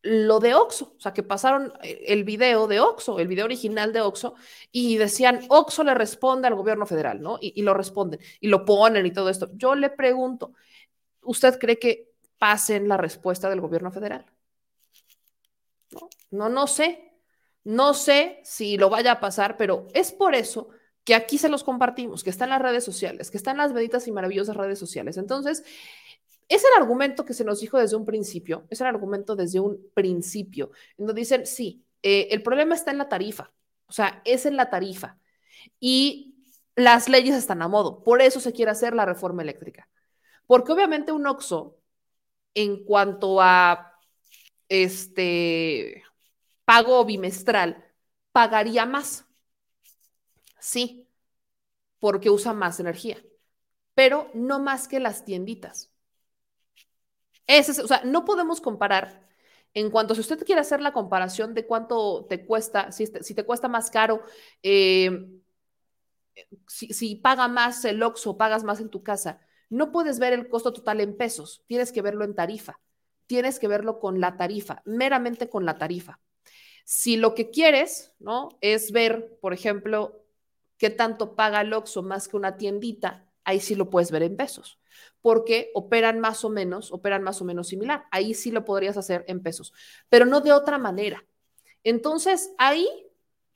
[0.02, 3.92] lo de Oxo, o sea, que pasaron eh, el video de Oxo, el video original
[3.92, 4.36] de Oxo,
[4.72, 7.38] y decían, Oxo le responde al gobierno federal, ¿no?
[7.42, 9.50] Y, y, lo responden, y lo ponen y todo esto.
[9.56, 10.54] Yo le pregunto,
[11.22, 14.26] ¿usted cree que pasen la respuesta del gobierno federal.
[16.32, 17.14] No, no, sé.
[17.64, 20.70] No sé si lo vaya a pasar, pero es por eso
[21.04, 23.74] que aquí se los compartimos, que está en las redes sociales, que está en las
[23.74, 25.18] benditas y maravillosas redes sociales.
[25.18, 25.64] Entonces,
[26.48, 29.90] es el argumento que se nos dijo desde un principio, es el argumento desde un
[29.94, 33.54] principio, en donde dicen, sí, eh, el problema está en la tarifa,
[33.88, 35.20] o sea, es en la tarifa.
[35.80, 36.36] Y
[36.76, 39.90] las leyes están a modo, por eso se quiere hacer la reforma eléctrica.
[40.48, 41.80] Porque obviamente un OXO
[42.56, 44.00] en cuanto a
[44.70, 46.04] este
[46.66, 47.86] pago bimestral,
[48.32, 49.26] pagaría más.
[50.60, 51.08] Sí,
[52.00, 53.24] porque usa más energía,
[53.94, 55.92] pero no más que las tienditas.
[57.48, 59.28] Ese o sea, no podemos comparar
[59.74, 63.36] en cuanto si usted quiere hacer la comparación de cuánto te cuesta, si te, si
[63.36, 64.24] te cuesta más caro,
[64.64, 65.28] eh,
[66.68, 70.48] si, si, paga más el OXO, pagas más en tu casa, no puedes ver el
[70.48, 72.80] costo total en pesos, tienes que verlo en tarifa,
[73.28, 76.20] tienes que verlo con la tarifa, meramente con la tarifa.
[76.84, 78.50] Si lo que quieres, ¿no?
[78.62, 80.24] Es ver, por ejemplo,
[80.78, 84.38] qué tanto paga el Oxxo más que una tiendita, ahí sí lo puedes ver en
[84.38, 84.80] pesos,
[85.22, 88.06] porque operan más o menos, operan más o menos similar.
[88.12, 89.74] Ahí sí lo podrías hacer en pesos,
[90.10, 91.26] pero no de otra manera.
[91.84, 92.88] Entonces, ahí,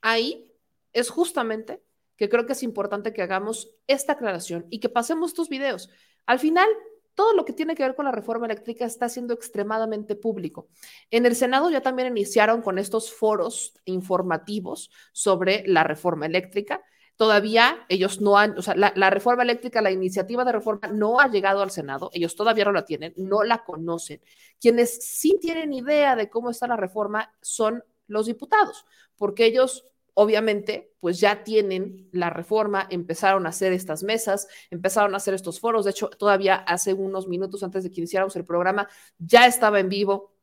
[0.02, 0.52] ahí
[0.93, 1.84] es justamente
[2.19, 5.89] que creo que es importante que hagamos esta aclaración y que pasemos estos videos.
[6.25, 6.67] Al final,
[7.15, 10.67] todo lo que tiene que ver con la reforma eléctrica está siendo extremadamente público.
[11.12, 16.84] En el Senado ya también iniciaron con estos foros informativos sobre la reforma eléctrica.
[17.15, 21.21] Todavía ellos no han, o sea, la, la, reforma eléctrica, la iniciativa de reforma no
[21.21, 24.21] ha llegado al Senado, ellos todavía no la tienen, no la conocen.
[24.60, 29.86] Quienes sí tienen idea de cómo está la reforma son los diputados, porque ellos
[30.19, 35.62] obviamente, pues ya tienen la reforma, empezaron a hacer estas mesas, empezaron a hacer estos
[35.62, 35.86] foros.
[35.86, 39.88] De hecho, todavía hace unos minutos antes de que iniciáramos el programa, ya estaba en
[39.88, 40.34] vivo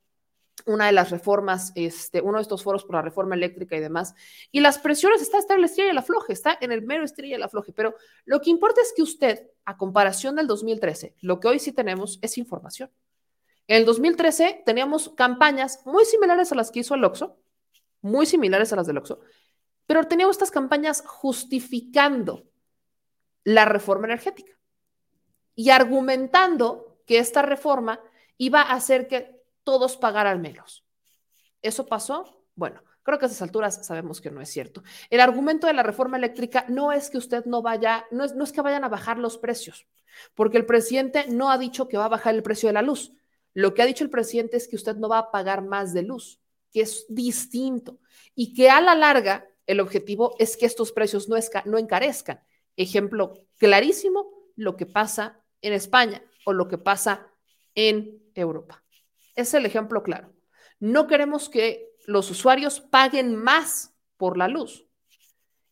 [0.64, 4.14] una de las reformas, este, uno de estos foros por la reforma eléctrica y demás.
[4.50, 7.04] Y las presiones está, está en la estrella y la floje, está en el mero
[7.04, 7.74] estrella y la floje.
[7.74, 11.72] Pero lo que importa es que usted, a comparación del 2013, lo que hoy sí
[11.72, 12.90] tenemos es información.
[13.68, 17.36] En el 2013 teníamos campañas muy similares a las que hizo el Oxxo,
[18.00, 19.20] muy similares a las del Oxxo,
[19.86, 22.44] pero teníamos estas campañas justificando
[23.44, 24.52] la reforma energética
[25.54, 28.00] y argumentando que esta reforma
[28.36, 30.84] iba a hacer que todos pagaran menos.
[31.62, 32.44] ¿Eso pasó?
[32.54, 34.82] Bueno, creo que a esas alturas sabemos que no es cierto.
[35.10, 38.44] El argumento de la reforma eléctrica no es que usted no vaya, no es, no
[38.44, 39.86] es que vayan a bajar los precios,
[40.34, 43.12] porque el presidente no ha dicho que va a bajar el precio de la luz.
[43.54, 46.02] Lo que ha dicho el presidente es que usted no va a pagar más de
[46.02, 46.40] luz,
[46.72, 48.00] que es distinto
[48.34, 52.40] y que a la larga el objetivo es que estos precios no, no encarezcan.
[52.76, 57.26] Ejemplo clarísimo, lo que pasa en España o lo que pasa
[57.74, 58.82] en Europa.
[59.34, 60.32] Es el ejemplo claro.
[60.78, 64.86] No queremos que los usuarios paguen más por la luz.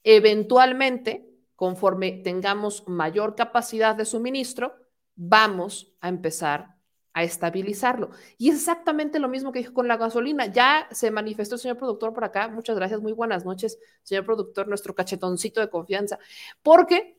[0.02, 4.74] Eventualmente, conforme tengamos mayor capacidad de suministro,
[5.14, 6.73] vamos a empezar
[7.14, 8.10] a estabilizarlo.
[8.36, 10.46] Y es exactamente lo mismo que dijo con la gasolina.
[10.46, 12.48] Ya se manifestó el señor productor por acá.
[12.48, 16.18] Muchas gracias, muy buenas noches, señor productor, nuestro cachetoncito de confianza,
[16.62, 17.16] porque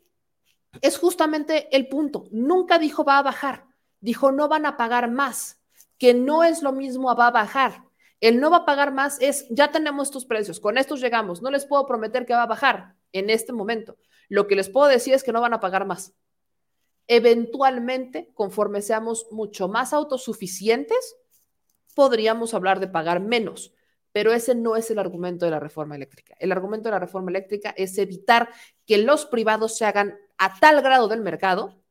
[0.81, 2.25] es justamente el punto.
[2.31, 3.65] Nunca dijo va a bajar,
[4.01, 5.61] dijo no van a pagar más,
[5.97, 7.85] que no es lo mismo va a bajar.
[8.19, 11.51] El no va a pagar más es, ya tenemos estos precios, con estos llegamos, no
[11.51, 13.97] les puedo prometer que va a bajar en este momento.
[14.27, 16.13] Lo que les puedo decir es que no van a pagar más.
[17.07, 21.15] Eventualmente, conforme seamos mucho más autosuficientes,
[21.93, 23.73] podríamos hablar de pagar menos,
[24.11, 26.35] pero ese no es el argumento de la reforma eléctrica.
[26.39, 28.49] El argumento de la reforma eléctrica es evitar
[28.85, 31.81] que los privados se hagan a tal grado del mercado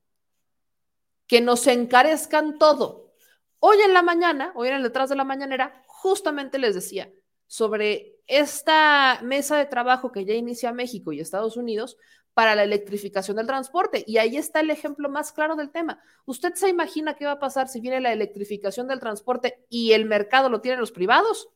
[1.26, 3.14] que nos encarezcan todo.
[3.60, 7.10] Hoy en la mañana, hoy en el detrás de la mañanera, justamente les decía
[7.46, 11.96] sobre esta mesa de trabajo que ya inicia México y Estados Unidos
[12.34, 14.04] para la electrificación del transporte.
[14.06, 16.00] Y ahí está el ejemplo más claro del tema.
[16.26, 20.04] ¿Usted se imagina qué va a pasar si viene la electrificación del transporte y el
[20.04, 21.48] mercado lo tienen los privados?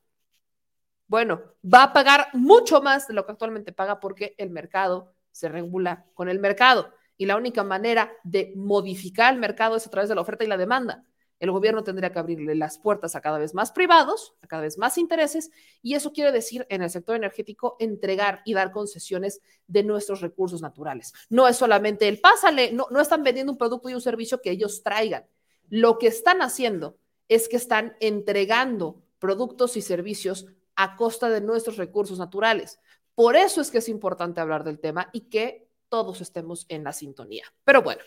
[1.09, 5.49] Bueno, va a pagar mucho más de lo que actualmente paga porque el mercado se
[5.49, 6.95] regula con el mercado.
[7.17, 10.49] Y la única manera de modificar el mercado es a través de la oferta y
[10.49, 11.08] la demanda
[11.41, 14.79] el gobierno tendría que abrirle las puertas a cada vez más privados, a cada vez
[14.79, 15.51] más intereses,
[15.83, 20.63] y eso quiere decir en el sector energético entregar y dar concesiones de nuestros recursos
[20.63, 21.13] naturales.
[21.29, 24.51] No es solamente el pásale, no, no están vendiendo un producto y un servicio que
[24.51, 25.27] ellos traigan.
[25.69, 31.77] Lo que están haciendo es que están entregando productos y servicios a costa de nuestros
[31.77, 32.81] recursos naturales.
[33.15, 36.93] Por eso es que es importante hablar del tema y que todos estemos en la
[36.93, 37.45] sintonía.
[37.65, 38.03] Pero bueno,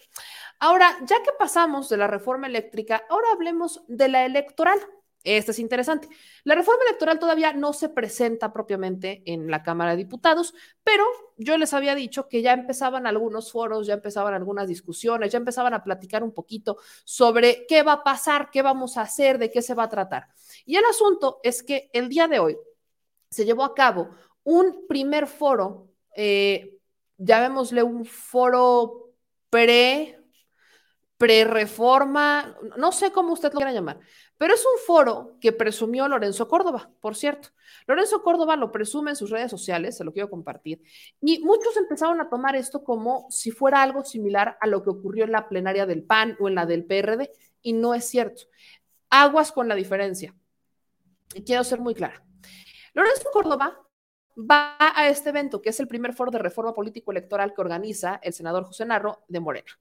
[0.64, 4.78] Ahora, ya que pasamos de la reforma eléctrica, ahora hablemos de la electoral.
[5.24, 6.08] Este es interesante.
[6.44, 10.54] La reforma electoral todavía no se presenta propiamente en la Cámara de Diputados,
[10.84, 11.04] pero
[11.38, 15.74] yo les había dicho que ya empezaban algunos foros, ya empezaban algunas discusiones, ya empezaban
[15.74, 19.64] a platicar un poquito sobre qué va a pasar, qué vamos a hacer, de qué
[19.64, 20.28] se va a tratar.
[20.68, 22.56] Y el asunto es que el día de hoy
[23.32, 24.10] se llevó a cabo
[24.44, 26.78] un primer foro, eh,
[27.18, 29.16] llamémosle un foro
[29.50, 30.21] pre
[31.22, 34.00] pre-reforma, no sé cómo usted lo quiera llamar,
[34.40, 37.50] pero es un foro que presumió Lorenzo Córdoba, por cierto.
[37.86, 40.82] Lorenzo Córdoba lo presume en sus redes sociales, se lo quiero compartir,
[41.22, 45.26] y muchos empezaron a tomar esto como si fuera algo similar a lo que ocurrió
[45.26, 48.42] en la plenaria del PAN o en la del PRD, y no es cierto.
[49.12, 50.34] Aguas con la diferencia.
[51.46, 52.26] Quiero ser muy clara.
[52.96, 53.80] Lorenzo Córdoba
[54.36, 58.34] va a este evento, que es el primer foro de reforma político-electoral que organiza el
[58.34, 59.72] senador José Narro de Morena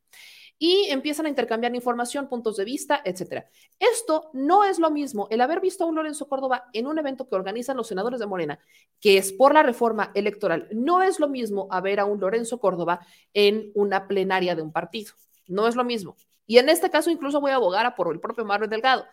[0.62, 3.48] y empiezan a intercambiar información, puntos de vista, etcétera.
[3.78, 7.26] Esto no es lo mismo, el haber visto a un Lorenzo Córdoba en un evento
[7.26, 8.60] que organizan los senadores de Morena,
[9.00, 12.60] que es por la reforma electoral, no es lo mismo a ver a un Lorenzo
[12.60, 13.00] Córdoba
[13.32, 15.14] en una plenaria de un partido.
[15.46, 16.14] No es lo mismo.
[16.46, 19.06] Y en este caso incluso voy a abogar a por el propio Mario Delgado.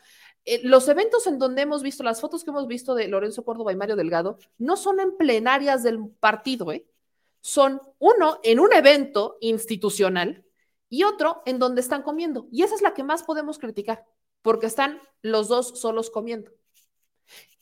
[0.43, 3.71] Eh, los eventos en donde hemos visto, las fotos que hemos visto de Lorenzo Córdoba
[3.71, 6.85] y Mario Delgado, no son en plenarias del partido, ¿eh?
[7.39, 10.43] Son uno en un evento institucional
[10.89, 12.47] y otro en donde están comiendo.
[12.51, 14.05] Y esa es la que más podemos criticar,
[14.41, 16.51] porque están los dos solos comiendo.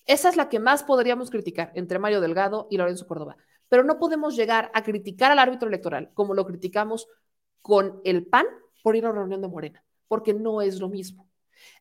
[0.06, 3.38] Esa es la que más podríamos criticar entre Mario Delgado y Lorenzo Córdoba.
[3.70, 7.08] Pero no podemos llegar a criticar al árbitro electoral como lo criticamos
[7.62, 8.46] con el PAN
[8.84, 11.28] por ir a una reunión de Morena, porque no es lo mismo.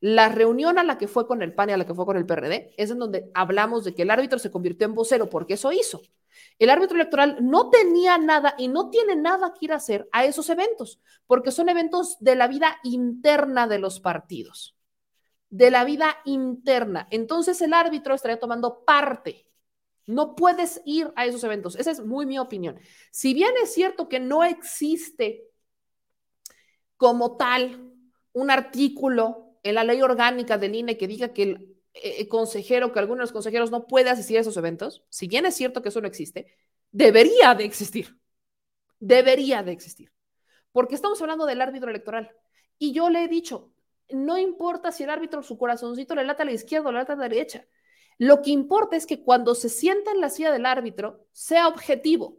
[0.00, 2.16] La reunión a la que fue con el PAN y a la que fue con
[2.16, 5.54] el PRD es en donde hablamos de que el árbitro se convirtió en vocero porque
[5.54, 6.00] eso hizo.
[6.58, 10.24] El árbitro electoral no tenía nada y no tiene nada que ir a hacer a
[10.24, 14.76] esos eventos, porque son eventos de la vida interna de los partidos,
[15.50, 17.08] de la vida interna.
[17.10, 19.46] Entonces el árbitro estaría tomando parte.
[20.06, 21.76] No puedes ir a esos eventos.
[21.76, 22.78] Esa es muy mi opinión.
[23.10, 25.48] Si bien es cierto que no existe
[26.96, 27.92] como tal
[28.32, 32.92] un artículo en la ley orgánica del INE que diga que el eh, eh, consejero,
[32.92, 35.80] que algunos de los consejeros no puede asistir a esos eventos, si bien es cierto
[35.80, 36.56] que eso no existe,
[36.90, 38.18] debería de existir.
[38.98, 40.12] Debería de existir.
[40.72, 42.30] Porque estamos hablando del árbitro electoral.
[42.78, 43.72] Y yo le he dicho,
[44.10, 47.12] no importa si el árbitro su corazoncito le lata a la izquierda o le lata
[47.12, 47.66] a la derecha.
[48.18, 52.38] Lo que importa es que cuando se sienta en la silla del árbitro, sea objetivo,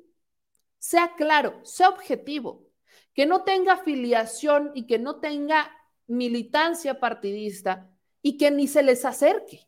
[0.77, 2.67] sea claro, sea objetivo,
[3.13, 5.71] que no tenga afiliación y que no tenga
[6.07, 7.89] militancia partidista,
[8.25, 9.67] y que ni se les acerque.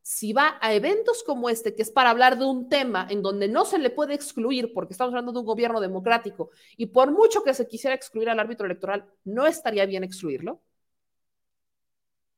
[0.00, 3.48] Si va a eventos como este, que es para hablar de un tema en donde
[3.48, 7.42] no se le puede excluir, porque estamos hablando de un gobierno democrático, y por mucho
[7.42, 10.62] que se quisiera excluir al árbitro electoral, no estaría bien excluirlo.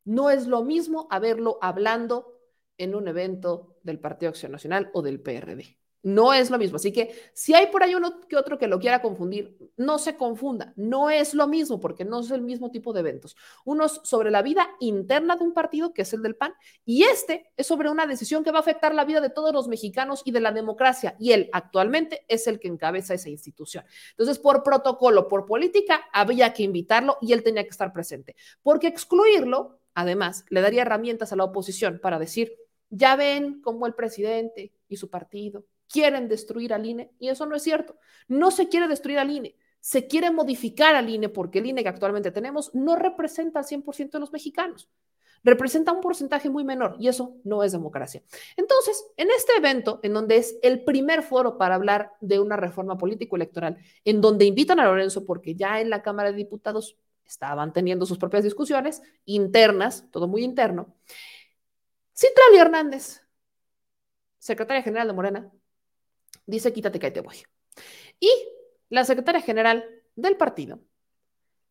[0.05, 2.41] No es lo mismo haberlo hablando
[2.79, 5.77] en un evento del Partido Acción Nacional o del PRD.
[6.03, 6.77] No es lo mismo.
[6.77, 10.17] Así que si hay por ahí uno que otro que lo quiera confundir, no se
[10.17, 10.73] confunda.
[10.77, 13.37] No es lo mismo porque no es el mismo tipo de eventos.
[13.65, 17.05] Uno es sobre la vida interna de un partido, que es el del PAN, y
[17.05, 20.23] este es sobre una decisión que va a afectar la vida de todos los mexicanos
[20.25, 21.15] y de la democracia.
[21.21, 23.85] Y él actualmente es el que encabeza esa institución.
[24.11, 28.35] Entonces, por protocolo, por política, había que invitarlo y él tenía que estar presente.
[28.63, 32.57] Porque excluirlo, además, le daría herramientas a la oposición para decir,
[32.91, 37.55] ya ven cómo el presidente y su partido quieren destruir al INE y eso no
[37.55, 37.97] es cierto.
[38.27, 41.89] No se quiere destruir al INE, se quiere modificar al INE porque el INE que
[41.89, 44.89] actualmente tenemos no representa al 100% de los mexicanos.
[45.45, 48.23] Representa un porcentaje muy menor y eso no es democracia.
[48.57, 52.97] Entonces, en este evento, en donde es el primer foro para hablar de una reforma
[52.97, 58.07] político-electoral, en donde invitan a Lorenzo porque ya en la Cámara de Diputados estaban teniendo
[58.07, 60.95] sus propias discusiones internas, todo muy interno,
[62.15, 63.23] Citlali Hernández,
[64.39, 65.53] secretaria general de Morena,
[66.47, 67.37] dice quítate que ahí te voy.
[68.21, 68.31] Y
[68.89, 69.85] la secretaria general
[70.17, 70.81] del partido,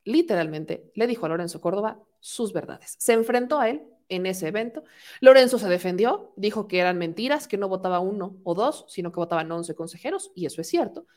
[0.04, 2.96] literalmente, le dijo a Lorenzo Córdoba sus verdades.
[3.00, 4.84] Se enfrentó a él en ese evento.
[5.22, 9.20] Lorenzo se defendió, dijo que eran mentiras, que no votaba uno o dos, sino que
[9.20, 11.08] votaban 11 consejeros, y eso es cierto.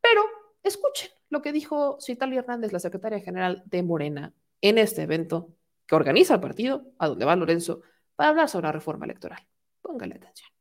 [0.00, 0.22] Pero
[0.62, 5.54] escuchen lo que dijo Citali Hernández, la secretaria general de Morena, en este evento
[5.86, 7.82] que organiza el partido, a donde va Lorenzo,
[8.16, 9.46] para hablar sobre la reforma electoral.
[9.80, 10.51] Póngale atención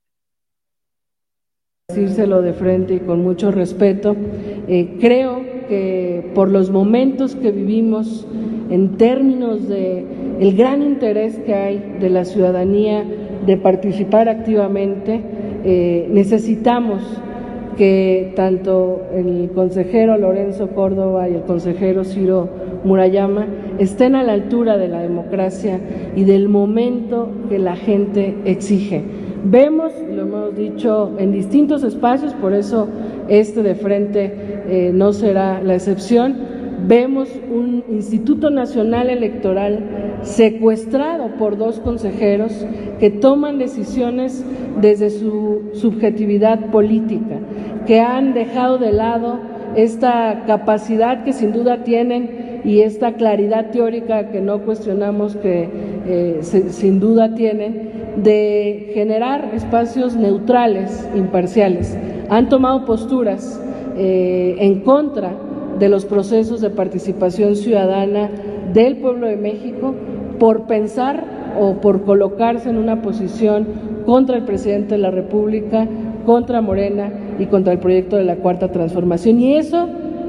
[1.93, 4.15] decírselo de frente y con mucho respeto.
[4.67, 8.25] Eh, creo que por los momentos que vivimos,
[8.69, 10.05] en términos de
[10.39, 13.03] el gran interés que hay de la ciudadanía
[13.45, 15.21] de participar activamente,
[15.63, 17.01] eh, necesitamos
[17.77, 22.49] que tanto el consejero Lorenzo Córdoba y el consejero Ciro
[22.83, 23.47] Murayama
[23.79, 25.79] estén a la altura de la democracia
[26.15, 29.20] y del momento que la gente exige.
[29.43, 32.87] Vemos, lo hemos dicho en distintos espacios, por eso
[33.27, 34.31] este de frente
[34.67, 36.35] eh, no será la excepción,
[36.87, 42.65] vemos un Instituto Nacional Electoral secuestrado por dos consejeros
[42.99, 44.45] que toman decisiones
[44.79, 47.39] desde su subjetividad política,
[47.87, 49.39] que han dejado de lado
[49.75, 55.69] esta capacidad que sin duda tienen y esta claridad teórica que no cuestionamos que
[56.07, 61.97] eh, sin duda tienen, de generar espacios neutrales, imparciales.
[62.29, 63.61] Han tomado posturas
[63.97, 65.33] eh, en contra
[65.79, 68.29] de los procesos de participación ciudadana
[68.73, 69.95] del pueblo de México
[70.39, 71.23] por pensar
[71.59, 73.67] o por colocarse en una posición
[74.05, 75.87] contra el presidente de la República,
[76.25, 79.39] contra Morena y contra el proyecto de la Cuarta Transformación.
[79.39, 79.87] Y eso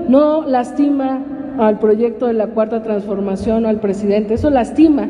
[0.09, 1.23] no lastima
[1.59, 5.07] al proyecto de la Cuarta Transformación o al presidente, eso lastima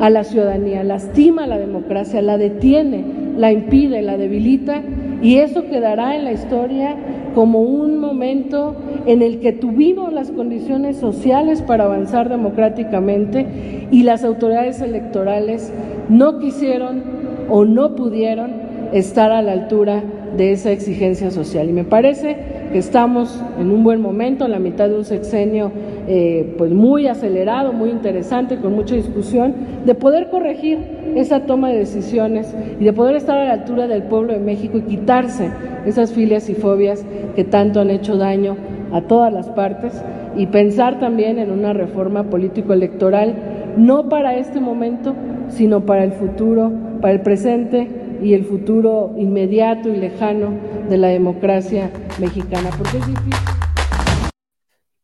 [0.00, 3.04] a la ciudadanía, lastima a la democracia, la detiene,
[3.36, 4.82] la impide, la debilita
[5.22, 6.96] y eso quedará en la historia
[7.34, 8.76] como un momento
[9.06, 15.72] en el que tuvimos las condiciones sociales para avanzar democráticamente y las autoridades electorales
[16.08, 17.02] no quisieron
[17.48, 18.52] o no pudieron
[18.92, 20.02] estar a la altura
[20.36, 21.68] de esa exigencia social.
[21.68, 22.36] Y me parece
[22.72, 25.70] que estamos en un buen momento, en la mitad de un sexenio
[26.10, 29.54] eh, pues muy acelerado, muy interesante, con mucha discusión,
[29.84, 30.78] de poder corregir
[31.14, 34.78] esa toma de decisiones y de poder estar a la altura del pueblo de México
[34.78, 35.50] y quitarse
[35.84, 37.04] esas filias y fobias
[37.36, 38.56] que tanto han hecho daño
[38.90, 40.02] a todas las partes
[40.34, 43.34] y pensar también en una reforma político-electoral,
[43.76, 45.14] no para este momento,
[45.48, 47.86] sino para el futuro, para el presente
[48.22, 50.52] y el futuro inmediato y lejano
[50.88, 53.57] de la democracia mexicana, porque es difícil.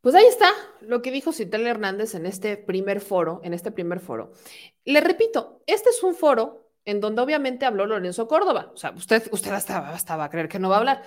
[0.04, 0.52] Pues ahí está
[0.82, 4.32] lo que dijo Citel Hernández en este primer foro, en este primer foro.
[4.84, 8.70] Le repito, este es un foro en donde obviamente habló Lorenzo Córdoba.
[8.74, 11.02] O sea, usted, usted hasta, hasta va a creer que no va a hablar.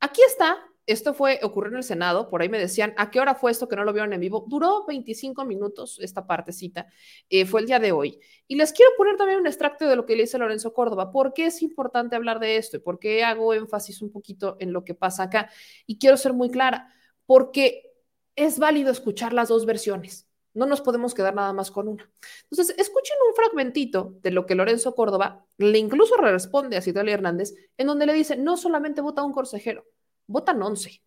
[0.00, 3.36] Aquí está esto fue, ocurrió en el Senado, por ahí me decían, ¿a qué hora
[3.36, 4.44] fue esto que no lo vieron en vivo?
[4.48, 6.88] Duró 25 minutos esta partecita,
[7.28, 8.18] eh, fue el día de hoy.
[8.48, 11.12] Y les quiero poner también un extracto de lo que le dice Lorenzo Córdoba.
[11.12, 12.78] ¿Por qué es importante hablar de esto?
[12.78, 15.48] ¿Y por qué hago énfasis un poquito en lo que pasa acá?
[15.86, 16.92] Y quiero ser muy clara,
[17.24, 17.89] porque
[18.36, 20.26] es válido escuchar las dos versiones.
[20.52, 22.10] No nos podemos quedar nada más con una.
[22.50, 27.54] Entonces, escuchen un fragmentito de lo que Lorenzo Córdoba le incluso responde a Citlali Hernández,
[27.76, 29.86] en donde le dice, no solamente vota un consejero,
[30.26, 31.02] votan 11.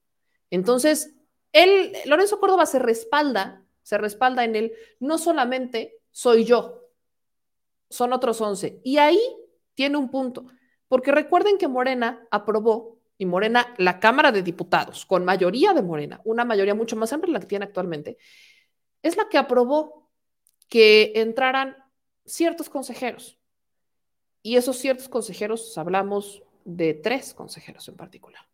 [0.50, 1.14] Entonces,
[1.52, 6.84] él, Lorenzo Córdoba se respalda, se respalda en él, no solamente soy yo,
[7.90, 8.80] son otros 11.
[8.84, 9.20] Y ahí
[9.76, 10.46] tiene un punto,
[10.88, 16.22] porque recuerden que Morena aprobó, y Morena, la Cámara de Diputados, con mayoría de Morena,
[16.24, 18.18] una mayoría mucho más amplia la que tiene actualmente,
[19.02, 20.10] es la que aprobó
[20.68, 21.78] que entraran
[22.26, 23.40] ciertos consejeros.
[24.42, 28.48] Y esos ciertos consejeros, hablamos de tres consejeros en particular.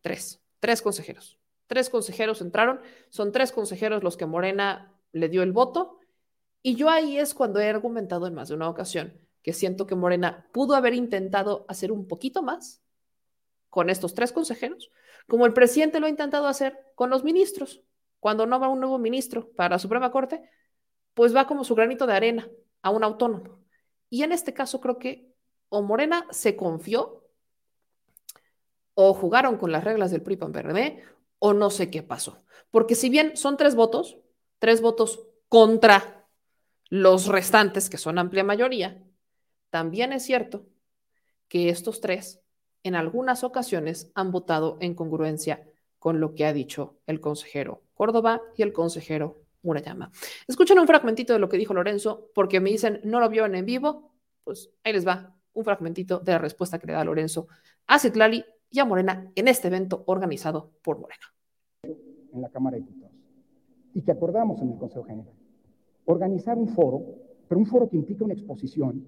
[0.00, 1.38] Tres, tres consejeros.
[1.66, 2.80] Tres consejeros entraron,
[3.10, 5.98] son tres consejeros los que Morena le dio el voto.
[6.62, 9.94] Y yo ahí es cuando he argumentado en más de una ocasión que siento que
[9.94, 12.82] Morena pudo haber intentado hacer un poquito más
[13.70, 14.90] con estos tres consejeros,
[15.26, 17.82] como el presidente lo ha intentado hacer con los ministros.
[18.20, 20.48] Cuando no va un nuevo ministro para la Suprema Corte,
[21.14, 22.48] pues va como su granito de arena
[22.82, 23.60] a un autónomo.
[24.10, 25.32] Y en este caso creo que
[25.68, 27.24] o Morena se confió
[28.94, 30.52] o jugaron con las reglas del PRI PAN
[31.38, 32.42] o no sé qué pasó.
[32.70, 34.18] Porque si bien son tres votos,
[34.58, 36.26] tres votos contra
[36.88, 39.02] los restantes, que son amplia mayoría,
[39.70, 40.66] también es cierto
[41.48, 42.40] que estos tres
[42.86, 45.68] en algunas ocasiones han votado en congruencia
[45.98, 50.12] con lo que ha dicho el consejero Córdoba y el consejero Murayama.
[50.46, 53.66] Escuchen un fragmentito de lo que dijo Lorenzo, porque me dicen, no lo vieron en
[53.66, 54.12] vivo,
[54.44, 57.48] pues ahí les va un fragmentito de la respuesta que le da Lorenzo
[57.86, 61.24] a Citlali y a Morena en este evento organizado por Morena.
[61.82, 63.16] En la Cámara de Diputados
[63.96, 65.32] y que acordamos en el Consejo General.
[66.04, 67.02] Organizar un foro,
[67.48, 69.06] pero un foro que implica una exposición,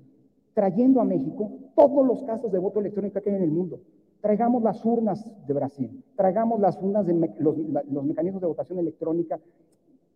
[0.58, 3.78] trayendo a México todos los casos de voto electrónico que hay en el mundo.
[4.20, 7.56] Traigamos las urnas de Brasil, traigamos las urnas de los,
[8.04, 9.38] mecanismos de votación electrónica,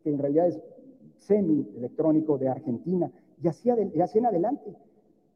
[0.03, 0.61] que en realidad es
[1.15, 3.09] semi-electrónico de Argentina,
[3.41, 4.75] y así, y en adelante.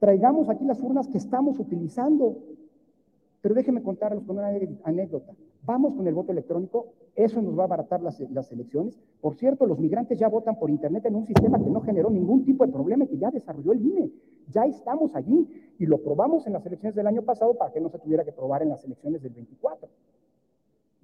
[0.00, 2.38] Traigamos aquí las urnas que estamos utilizando.
[3.42, 4.48] Pero déjenme contarles con una
[4.82, 5.34] anécdota.
[5.64, 8.98] Vamos con el voto electrónico, eso nos va a abaratar las, las, elecciones.
[9.20, 12.44] Por cierto, los migrantes ya votan por Internet en un sistema que no generó ningún
[12.44, 14.10] tipo de problema y que ya desarrolló el INE.
[14.50, 17.88] Ya estamos allí y lo probamos en las elecciones del año pasado para que no
[17.88, 19.88] se tuviera que probar en las elecciones del 24.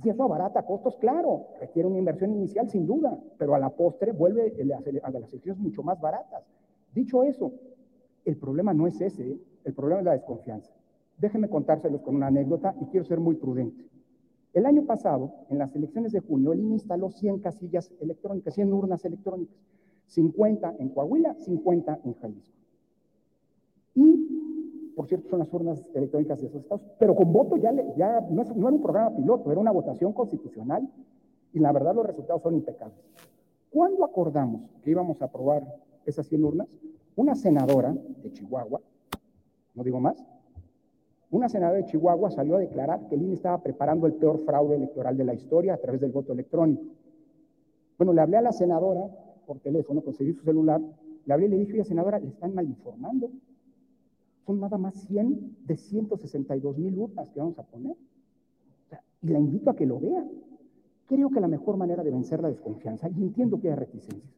[0.02, 4.12] Si eso abarata costos, claro, requiere una inversión inicial sin duda, pero a la postre
[4.12, 4.52] vuelve
[5.02, 6.44] a las elecciones mucho más baratas.
[6.92, 7.52] Dicho eso,
[8.24, 9.38] el problema no es ese, ¿eh?
[9.64, 10.72] el problema es la desconfianza.
[11.18, 13.86] Déjenme contárselos con una anécdota y quiero ser muy prudente.
[14.52, 18.72] El año pasado, en las elecciones de junio, el INE instaló 100 casillas electrónicas, 100
[18.72, 19.56] urnas electrónicas,
[20.06, 22.61] 50 en Coahuila, 50 en Jalisco.
[24.94, 27.82] Por cierto, son las urnas electrónicas de esos estados, pero con voto ya, no,
[28.30, 30.88] no era un programa piloto, era una votación constitucional
[31.52, 32.98] y la verdad los resultados son impecables.
[33.70, 35.62] ¿Cuándo acordamos que íbamos a aprobar
[36.04, 36.68] esas 100 urnas?
[37.16, 38.80] Una senadora de Chihuahua,
[39.74, 40.22] no digo más,
[41.30, 44.76] una senadora de Chihuahua salió a declarar que el INE estaba preparando el peor fraude
[44.76, 46.82] electoral de la historia a través del voto electrónico.
[47.96, 49.08] Bueno, le hablé a la senadora
[49.46, 50.82] por teléfono, conseguí su celular,
[51.24, 53.30] le hablé y le dije, oye, senadora, le están mal informando.
[54.46, 57.96] Son nada más 100 de 162 mil urnas que vamos a poner.
[59.22, 60.26] y la invito a que lo vea.
[61.06, 64.34] Creo que la mejor manera de vencer la desconfianza, y entiendo que hay reticencias,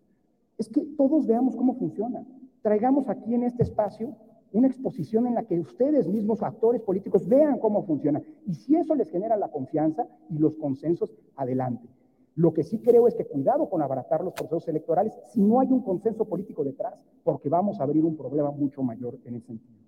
[0.59, 2.25] es que todos veamos cómo funciona.
[2.63, 4.15] Traigamos aquí en este espacio
[4.55, 8.23] una exposición en la que ustedes mismos, actores políticos, vean cómo funciona.
[8.47, 11.89] Y si eso les genera la confianza y los consensos, adelante.
[12.37, 15.73] Lo que sí creo es que cuidado con abaratar los procesos electorales si no hay
[15.73, 16.95] un consenso político detrás,
[17.25, 19.84] porque vamos a abrir un problema mucho mayor en ese sentido.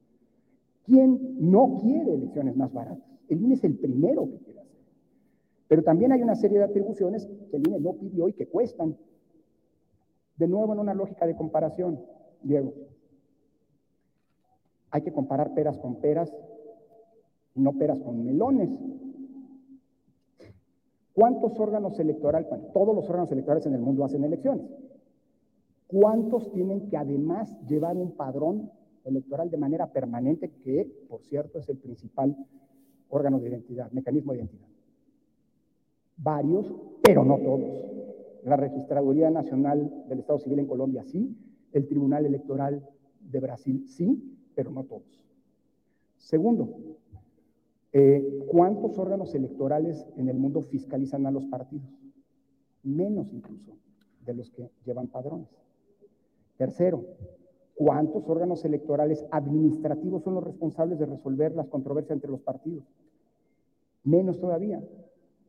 [0.87, 3.05] ¿Quién no quiere elecciones más baratas?
[3.29, 4.77] El INE es el primero que quiere hacer.
[5.67, 8.97] Pero también hay una serie de atribuciones que el INE no pidió y que cuestan.
[10.37, 12.01] De nuevo, en una lógica de comparación,
[12.43, 12.73] Diego,
[14.91, 16.33] hay que comparar peras con peras
[17.57, 18.71] y no peras con melones.
[21.15, 24.67] ¿Cuántos órganos electorales, todos los órganos electorales en el mundo hacen elecciones?
[25.89, 28.71] ¿Cuántos tienen que además llevar un padrón
[29.07, 32.37] electoral de manera permanente, que por cierto es el principal
[33.09, 34.67] órgano de identidad, mecanismo de identidad?
[36.17, 37.85] Varios, pero no todos.
[38.45, 41.37] La Registraduría Nacional del Estado Civil en Colombia sí,
[41.73, 42.89] el Tribunal Electoral
[43.21, 45.27] de Brasil sí, pero no todos.
[46.17, 46.97] Segundo,
[47.93, 51.89] eh, ¿cuántos órganos electorales en el mundo fiscalizan a los partidos?
[52.83, 53.77] Menos incluso
[54.25, 55.49] de los que llevan padrones.
[56.57, 57.05] Tercero,
[57.77, 62.85] ¿cuántos órganos electorales administrativos son los responsables de resolver las controversias entre los partidos?
[64.03, 64.83] Menos todavía.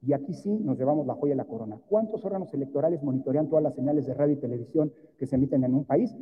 [0.05, 1.79] Y aquí sí nos llevamos la joya de la corona.
[1.89, 5.73] ¿Cuántos órganos electorales monitorean todas las señales de radio y televisión que se emiten en
[5.73, 6.15] un país?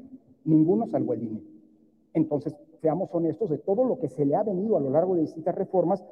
[0.46, 1.44] Ninguno salvo el INE.
[2.14, 5.22] Entonces, seamos honestos, de todo lo que se le ha venido a lo largo de
[5.22, 6.06] distintas reformas,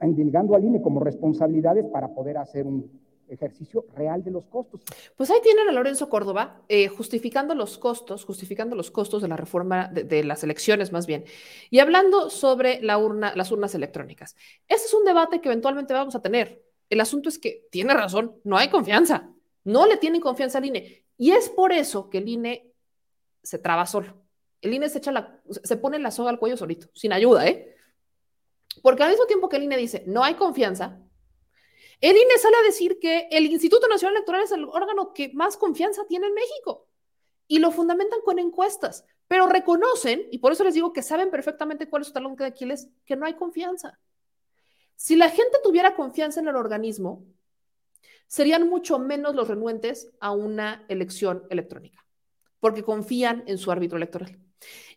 [0.00, 2.88] endilgando al INE como responsabilidades para poder hacer un
[3.28, 4.82] ejercicio real de los costos.
[5.16, 9.36] Pues ahí tienen a Lorenzo Córdoba eh, justificando los costos, justificando los costos de la
[9.36, 11.24] reforma de, las elecciones más bien,
[11.70, 14.36] y hablando sobre la urna, las urnas electrónicas.
[14.68, 16.62] Ese es un debate que eventualmente vamos a tener.
[16.90, 19.30] El asunto es que tiene razón, no hay confianza,
[19.64, 22.70] no le tienen confianza al INE, y es por eso que el INE
[23.42, 24.22] se traba solo.
[24.60, 27.76] El INE se, echa la, se pone la soga al cuello solito, sin ayuda, ¿eh?
[28.82, 30.98] Porque al mismo tiempo que el INE dice, no hay confianza,
[32.00, 35.56] el INE sale a decir que el Instituto Nacional Electoral es el órgano que más
[35.56, 36.88] confianza tiene en México.
[37.46, 41.88] Y lo fundamentan con encuestas, pero reconocen, y por eso les digo que saben perfectamente
[41.88, 43.98] cuál es su talón de Aquiles, que no hay confianza.
[44.96, 47.26] Si la gente tuviera confianza en el organismo,
[48.26, 52.04] serían mucho menos los renuentes a una elección electrónica,
[52.60, 54.38] porque confían en su árbitro electoral.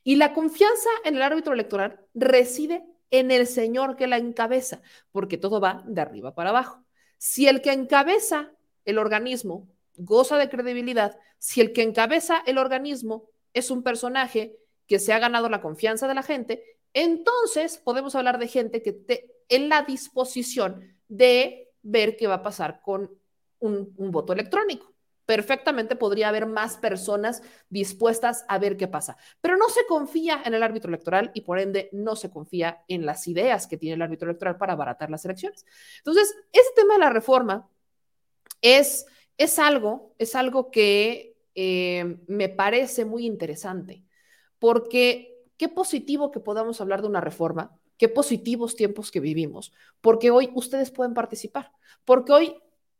[0.03, 4.81] Y la confianza en el árbitro electoral reside en el señor que la encabeza,
[5.11, 6.86] porque todo va de arriba para abajo.
[7.17, 8.51] Si el que encabeza
[8.85, 14.57] el organismo goza de credibilidad, si el que encabeza el organismo es un personaje
[14.87, 16.63] que se ha ganado la confianza de la gente,
[16.93, 22.43] entonces podemos hablar de gente que esté en la disposición de ver qué va a
[22.43, 23.11] pasar con
[23.59, 24.96] un, un voto electrónico
[25.27, 29.17] perfectamente podría haber más personas dispuestas a ver qué pasa.
[29.41, 33.05] Pero no se confía en el árbitro electoral y por ende no se confía en
[33.05, 35.65] las ideas que tiene el árbitro electoral para abaratar las elecciones.
[35.97, 37.69] Entonces, ese tema de la reforma
[38.61, 39.05] es,
[39.37, 44.05] es algo, es algo que eh, me parece muy interesante,
[44.59, 50.31] porque qué positivo que podamos hablar de una reforma, qué positivos tiempos que vivimos, porque
[50.31, 51.73] hoy ustedes pueden participar,
[52.05, 52.55] porque hoy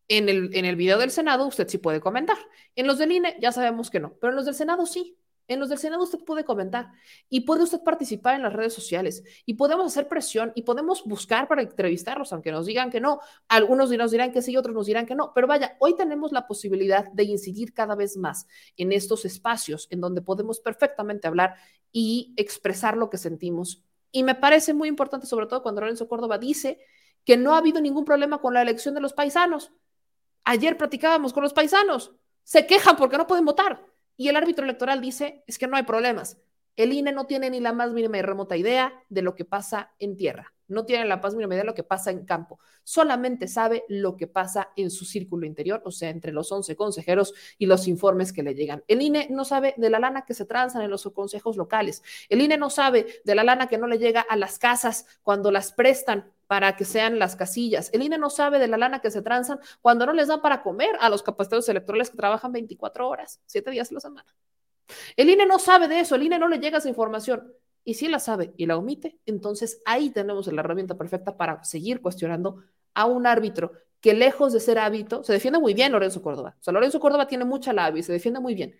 [0.08, 2.38] en el, en el video del Senado usted sí puede comentar.
[2.76, 5.18] En los del INE ya sabemos que no, pero en los del Senado sí.
[5.49, 6.91] En los del Senado usted puede comentar
[7.30, 11.47] y puede usted participar en las redes sociales y podemos hacer presión y podemos buscar
[11.47, 13.22] para entrevistarlos, aunque nos digan que no.
[13.47, 15.32] Algunos nos dirán que sí, otros nos dirán que no.
[15.34, 18.45] Pero vaya, hoy tenemos la posibilidad de incidir cada vez más
[18.76, 21.55] en estos espacios en donde podemos perfectamente hablar
[21.93, 23.86] y expresar lo que sentimos.
[24.12, 26.82] Y me parece muy importante, sobre todo cuando Lorenzo Córdoba dice
[27.24, 29.72] que no ha habido ningún problema con la elección de los paisanos.
[30.49, 32.13] Ayer platicábamos con los paisanos,
[32.45, 33.85] se quejan porque no pueden votar.
[34.15, 36.37] Y el árbitro electoral dice, es que no hay problemas.
[36.77, 39.91] El INE no tiene ni la más mínima y remota idea de lo que pasa
[39.99, 40.53] en tierra.
[40.69, 42.61] No tiene la más mínima idea de lo que pasa en campo.
[42.85, 47.33] Solamente sabe lo que pasa en su círculo interior, o sea, entre los 11 consejeros
[47.57, 48.85] y los informes que le llegan.
[48.87, 52.03] El INE no sabe de la lana que se transan en los consejos locales.
[52.29, 55.51] El INE no sabe de la lana que no le llega a las casas cuando
[55.51, 57.89] las prestan para que sean las casillas.
[57.93, 60.63] El INE no sabe de la lana que se transan cuando no les dan para
[60.63, 64.35] comer a los capacitados electorales que trabajan 24 horas, 7 días a la semana.
[65.15, 67.53] El INE no sabe de eso, el INE no le llega esa información.
[67.83, 72.01] Y si la sabe y la omite, entonces ahí tenemos la herramienta perfecta para seguir
[72.01, 73.71] cuestionando a un árbitro
[74.01, 76.55] que lejos de ser hábito, se defiende muy bien Lorenzo Córdoba.
[76.59, 78.75] O sea, Lorenzo Córdoba tiene mucha labia y se defiende muy bien,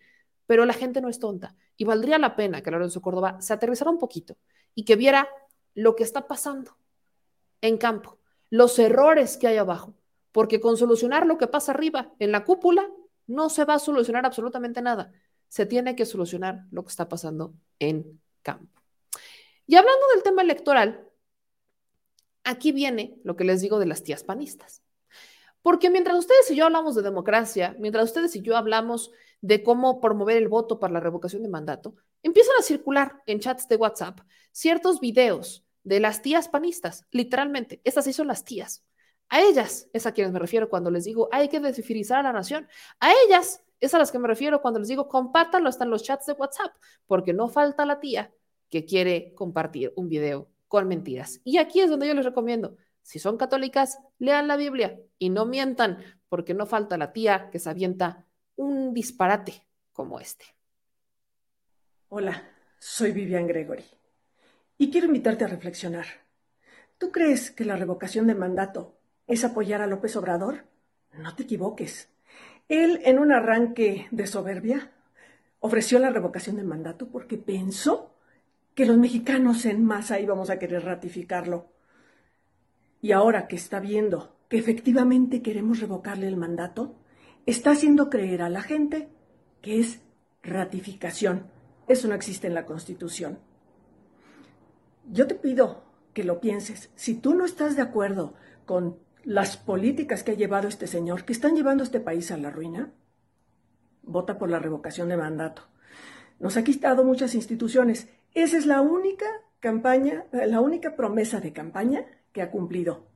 [0.46, 1.56] pero la gente no es tonta.
[1.76, 4.38] Y valdría la pena que Lorenzo Córdoba se aterrizara un poquito
[4.76, 5.28] y que viera
[5.74, 6.78] lo que está pasando
[7.62, 9.96] en campo, los errores que hay abajo,
[10.32, 12.88] porque con solucionar lo que pasa arriba en la cúpula
[13.26, 15.12] no se va a solucionar absolutamente nada.
[15.48, 18.82] Se tiene que solucionar lo que está pasando en campo.
[19.66, 21.08] Y hablando del tema electoral,
[22.44, 24.82] aquí viene lo que les digo de las tías panistas.
[25.62, 30.00] Porque mientras ustedes y yo hablamos de democracia, mientras ustedes y yo hablamos de cómo
[30.00, 34.22] promover el voto para la revocación de mandato, empiezan a circular en chats de WhatsApp
[34.52, 37.80] ciertos videos de las tías panistas, literalmente.
[37.86, 38.84] Estas sí son las tías.
[39.30, 42.34] A ellas es a quienes me refiero cuando les digo hay que desfifirizar a la
[42.34, 42.68] nación.
[43.00, 46.04] A ellas es a las que me refiero cuando les digo compártanlo hasta en los
[46.04, 46.74] chats de WhatsApp,
[47.06, 48.34] porque no falta la tía
[48.70, 51.40] que quiere compartir un video con mentiras.
[51.46, 55.46] Y aquí es donde yo les recomiendo, si son católicas, lean la Biblia y no
[55.46, 58.26] mientan, porque no falta la tía que se avienta
[58.58, 60.46] un disparate como este.
[62.10, 62.44] Hola,
[62.78, 63.86] soy Vivian Gregory
[64.78, 66.06] y quiero invitarte a reflexionar.
[66.98, 68.98] ¿Tú crees que la revocación de mandato
[69.28, 70.66] es apoyar a López Obrador?
[71.14, 72.10] No te equivoques.
[72.70, 74.92] Él, en un arranque de soberbia,
[75.60, 78.14] ofreció la revocación de mandato porque pensó
[78.76, 81.68] que los mexicanos en masa íbamos a querer ratificarlo.
[83.02, 86.96] Y ahora que está viendo que efectivamente queremos revocarle el mandato,
[87.46, 89.10] está haciendo creer a la gente
[89.62, 90.02] que es
[90.44, 91.48] ratificación.
[91.88, 93.40] Eso no existe en la Constitución.
[95.10, 95.84] Yo te pido
[96.14, 96.90] que lo pienses.
[96.96, 98.34] Si tú no estás de acuerdo
[98.66, 102.50] con las políticas que ha llevado este señor, que están llevando este país a la
[102.50, 102.94] ruina,
[104.04, 105.64] vota por la revocación de mandato.
[106.40, 108.10] Nos ha quitado muchas instituciones.
[108.34, 109.26] Esa es la única
[109.60, 113.08] campaña, la única promesa de campaña que ha cumplido.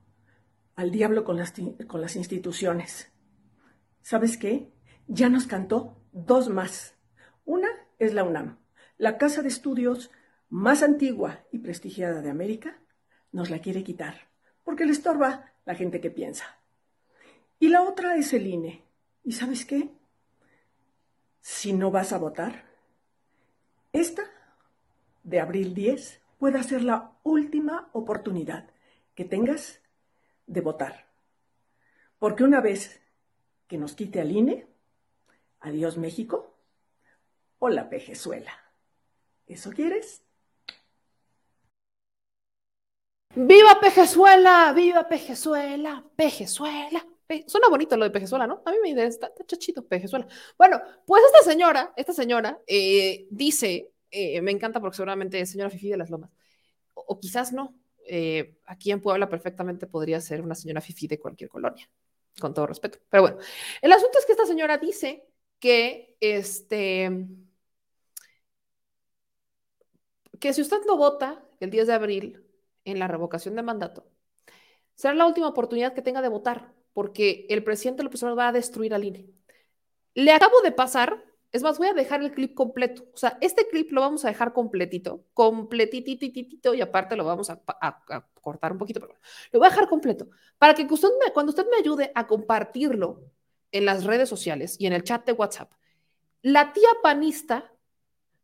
[0.76, 1.54] Al diablo con las,
[1.88, 3.12] con las instituciones.
[4.02, 4.72] ¿Sabes qué?
[5.08, 6.96] Ya nos cantó dos más.
[7.46, 7.68] Una
[8.00, 8.60] es la UNAM,
[8.98, 10.12] la casa de estudios
[10.52, 12.78] más antigua y prestigiada de América,
[13.32, 14.28] nos la quiere quitar,
[14.66, 16.60] porque le estorba la gente que piensa.
[17.58, 18.84] Y la otra es el INE.
[19.24, 19.90] ¿Y sabes qué?
[21.40, 22.66] Si no vas a votar,
[23.94, 24.24] esta
[25.24, 28.70] de abril 10 puede ser la última oportunidad
[29.16, 29.80] que tengas
[30.48, 31.08] de votar.
[32.20, 33.02] Porque una vez
[33.68, 34.68] que nos quite al INE,
[35.62, 36.58] adiós México
[37.60, 38.52] o la pejezuela.
[39.48, 40.26] ¿Eso quieres?
[43.36, 44.74] ¡Viva Pejezuela!
[44.76, 46.04] ¡Viva Pejezuela!
[46.16, 47.06] ¡Pejezuela!
[47.48, 48.62] Suena bonito lo de Pejezuela, ¿no?
[48.66, 50.28] A mí me interesa, está, chachito Pejezuela.
[50.58, 55.70] Bueno, pues esta señora, esta señora eh, dice, eh, me encanta porque seguramente es señora
[55.70, 56.32] Fifi de las Lomas,
[56.94, 57.74] o, quizás no.
[58.06, 61.90] Eh, aquí en Puebla perfectamente podría ser una señora Fifi de cualquier colonia,
[62.40, 63.00] con todo respeto.
[63.10, 63.38] Pero bueno,
[63.82, 65.26] el asunto es que esta señora dice
[65.60, 67.28] que este
[70.40, 72.51] que si usted no vota el 10 de abril
[72.86, 74.06] en la revocación de mandato,
[74.96, 78.52] será la última oportunidad que tenga de votar, porque el presidente López Obrador va a
[78.52, 79.30] destruir al INE.
[80.14, 83.08] Le acabo de pasar, es más, voy a dejar el clip completo.
[83.14, 87.62] O sea, este clip lo vamos a dejar completito, completitititito, y aparte lo vamos a,
[88.42, 89.14] cortar un poquito, pero
[89.52, 90.88] lo voy a dejar completo, para que
[91.34, 93.22] cuando usted me ayude a compartirlo
[93.72, 95.72] en las redes sociales y en el chat de WhatsApp,
[96.42, 97.72] la tía panista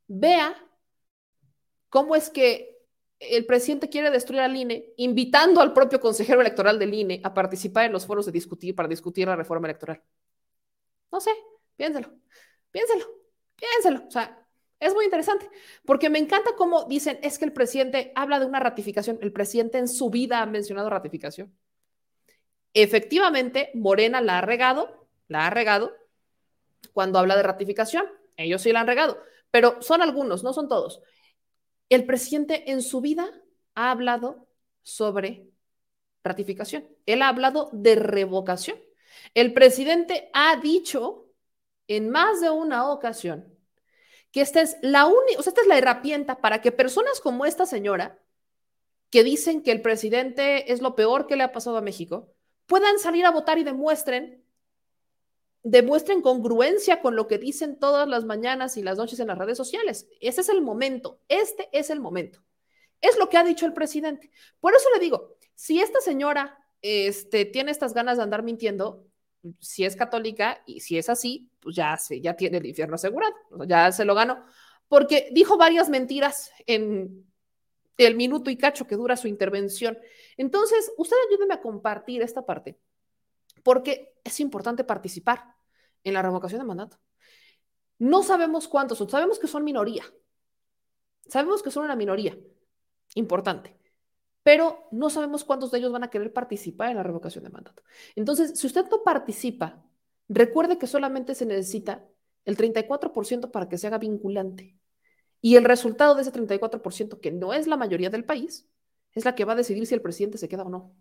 [0.07, 0.55] vea
[1.89, 2.76] cómo es que
[3.19, 7.85] el presidente quiere destruir al INE, invitando al propio consejero electoral del INE a participar
[7.85, 10.01] en los foros de discutir para discutir la reforma electoral.
[11.11, 11.31] No sé,
[11.75, 12.13] piénselo,
[12.71, 13.05] piénselo,
[13.55, 14.07] piénselo.
[14.07, 14.45] O sea,
[14.79, 15.49] es muy interesante,
[15.85, 19.79] porque me encanta cómo dicen, es que el presidente habla de una ratificación, el presidente
[19.79, 21.57] en su vida ha mencionado ratificación.
[22.73, 25.95] Efectivamente, Morena la ha regado, la ha regado
[26.93, 28.05] cuando habla de ratificación.
[28.35, 31.01] Ellos sí la han regado, pero son algunos, no son todos.
[31.89, 33.29] El presidente en su vida
[33.75, 34.47] ha hablado
[34.83, 35.49] sobre
[36.23, 36.87] ratificación.
[37.05, 38.77] Él ha hablado de revocación.
[39.33, 41.27] El presidente ha dicho
[41.87, 43.53] en más de una ocasión
[44.31, 47.45] que esta es la única, o sea, esta es la herramienta para que personas como
[47.45, 48.19] esta señora,
[49.09, 52.33] que dicen que el presidente es lo peor que le ha pasado a México,
[52.65, 54.43] puedan salir a votar y demuestren
[55.69, 59.57] demuestren congruencia con lo que dicen todas las mañanas y las noches en las redes
[59.57, 60.07] sociales.
[60.21, 62.41] Ese es el momento, este es el momento.
[63.01, 64.31] Es lo que ha dicho el presidente.
[64.61, 69.05] Por eso le digo, si esta señora este, tiene estas ganas de andar mintiendo,
[69.59, 73.35] si es católica y si es así, pues ya, se, ya tiene el infierno asegurado,
[73.67, 74.45] ya se lo ganó,
[74.87, 77.25] porque dijo varias mentiras en
[77.97, 79.97] el minuto y cacho que dura su intervención.
[80.37, 82.79] Entonces, usted ayúdeme a compartir esta parte,
[83.63, 85.56] porque es importante participar
[86.07, 86.97] en la revocación de mandato.
[87.99, 90.03] No sabemos cuántos son, sabemos que son minoría.
[91.27, 92.37] Sabemos que son una minoría
[93.15, 93.77] importante,
[94.43, 97.83] pero no sabemos cuántos de ellos van a querer participar en la revocación de mandato.
[98.15, 99.83] Entonces, si usted no participa,
[100.29, 102.05] recuerde que solamente se necesita
[102.45, 104.77] el 34% para que se haga vinculante.
[105.41, 108.69] Y el resultado de ese 34%, que no es la mayoría del país,
[109.13, 110.95] es la que va a decidir si el presidente se queda o no.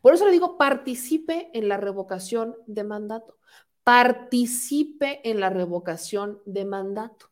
[0.00, 3.36] Por eso le digo, participe en la revocación de mandato
[3.88, 7.30] participe en la revocación de mandato.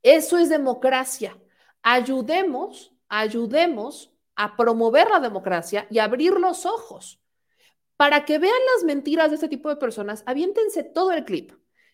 [0.00, 1.36] Eso es democracia.
[1.82, 7.20] Ayudemos, ayudemos a promover la democracia y abrir los ojos.
[7.96, 11.50] Para que vean las mentiras de este tipo de personas, aviéntense todo el clip,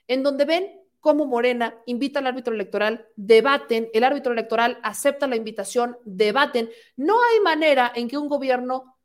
[0.07, 5.37] en donde ven cómo Morena invita al árbitro electoral, debaten, el árbitro electoral acepta la
[5.37, 6.69] invitación, debaten.
[6.97, 8.99] No hay manera en que un gobierno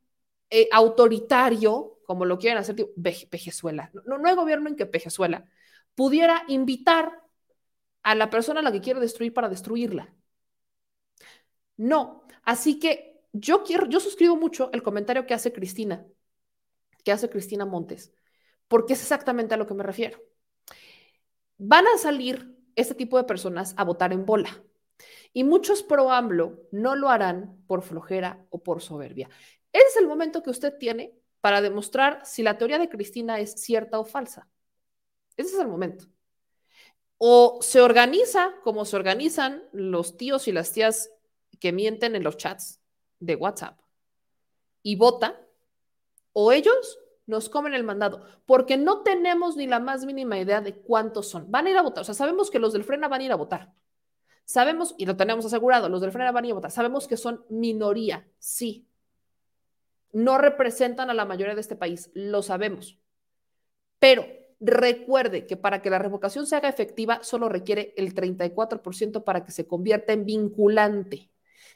[0.49, 2.75] eh, autoritario como lo quieren hacer,
[3.29, 3.91] Pejezuela.
[4.07, 5.45] No, no hay gobierno en que Pejezuela
[5.93, 7.21] pudiera invitar
[8.01, 10.11] a la persona a la que quiere destruir para destruirla.
[11.77, 12.23] No.
[12.41, 16.03] Así que yo quiero, yo suscribo mucho el comentario que hace Cristina,
[17.03, 18.11] que hace Cristina Montes,
[18.67, 20.19] porque es exactamente a lo que me refiero.
[21.59, 24.63] Van a salir este tipo de personas a votar en bola.
[25.31, 29.29] Y muchos pro AMLO no lo harán por flojera o por soberbia.
[29.71, 33.53] Ese es el momento que usted tiene para demostrar si la teoría de Cristina es
[33.61, 34.47] cierta o falsa.
[35.37, 36.05] Ese es el momento.
[37.17, 41.09] O se organiza como se organizan los tíos y las tías
[41.59, 42.79] que mienten en los chats
[43.19, 43.79] de WhatsApp
[44.81, 45.39] y vota,
[46.33, 50.81] o ellos nos comen el mandado, porque no tenemos ni la más mínima idea de
[50.81, 51.51] cuántos son.
[51.51, 53.31] Van a ir a votar, o sea, sabemos que los del Frena van a ir
[53.31, 53.73] a votar.
[54.45, 56.71] Sabemos, y lo tenemos asegurado, los del Frena van a ir a votar.
[56.71, 58.88] Sabemos que son minoría, sí,
[60.11, 62.99] no representan a la mayoría de este país, lo sabemos.
[63.99, 64.25] Pero
[64.59, 69.51] recuerde que para que la revocación se haga efectiva solo requiere el 34% para que
[69.51, 71.29] se convierta en vinculante.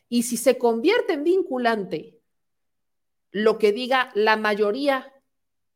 [0.09, 2.19] Y si se convierte en vinculante,
[3.31, 5.11] lo que diga la mayoría,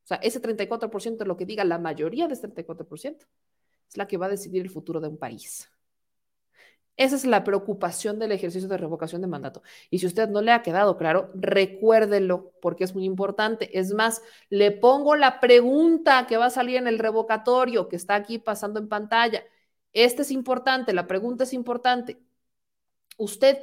[0.03, 3.27] o sea, ese 34% lo que diga la mayoría de ese 34%,
[3.89, 5.69] es la que va a decidir el futuro de un país.
[6.97, 9.61] Esa es la preocupación del ejercicio de revocación de mandato.
[9.91, 13.77] Y si usted no le ha quedado claro, recuérdelo porque es muy importante.
[13.79, 18.15] Es más, le pongo la pregunta que va a salir en el revocatorio que está
[18.15, 19.43] aquí pasando en pantalla.
[19.93, 22.19] Este es importante, la pregunta es importante.
[23.17, 23.57] Usted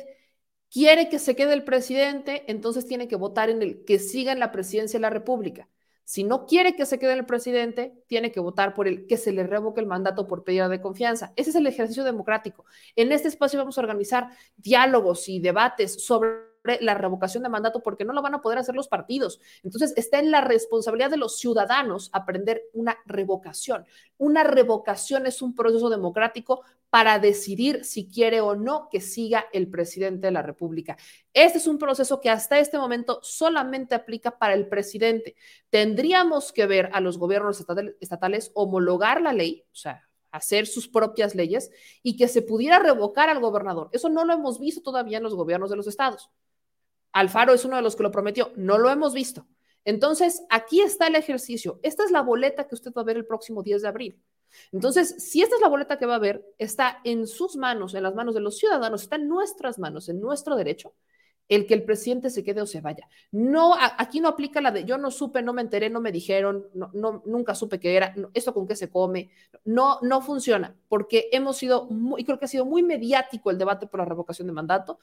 [0.71, 4.41] quiere que se quede el presidente, entonces tiene que votar en el que siga en
[4.41, 5.69] la presidencia de la República.
[6.05, 9.33] Si no quiere que se quede el presidente, tiene que votar por el que se
[9.33, 11.33] le revoque el mandato por pedida de confianza.
[11.37, 12.65] Ese es el ejercicio democrático.
[12.95, 18.05] En este espacio vamos a organizar diálogos y debates sobre la revocación de mandato porque
[18.05, 19.41] no lo van a poder hacer los partidos.
[19.63, 23.85] Entonces, está en la responsabilidad de los ciudadanos aprender una revocación.
[24.17, 29.69] Una revocación es un proceso democrático para decidir si quiere o no que siga el
[29.69, 30.97] presidente de la República.
[31.33, 35.35] Este es un proceso que hasta este momento solamente aplica para el presidente.
[35.71, 37.65] Tendríamos que ver a los gobiernos
[38.01, 41.71] estatales homologar la ley, o sea, hacer sus propias leyes
[42.03, 43.89] y que se pudiera revocar al gobernador.
[43.93, 46.31] Eso no lo hemos visto todavía en los gobiernos de los estados.
[47.15, 48.53] Alfaro es uno de los que lo prometió.
[48.57, 49.47] No lo hemos visto.
[49.85, 51.79] Entonces, aquí está el ejercicio.
[51.83, 54.23] Esta es la boleta que usted va a ver el próximo 10 de abril.
[54.73, 58.03] Entonces, si esta es la boleta que va a ver, está en sus manos, en
[58.03, 60.95] las manos de los ciudadanos, está en nuestras manos, en nuestro derecho,
[61.49, 63.09] el que el presidente se quede o se vaya.
[63.31, 66.67] No, aquí no aplica la de yo no supe, no me enteré, no me dijeron,
[66.75, 69.31] no, nunca supe qué era, esto con qué se come.
[69.65, 73.87] No, no funciona, porque hemos sido, muy, creo que ha sido muy mediático el debate
[73.87, 74.99] por la revocación de mandato.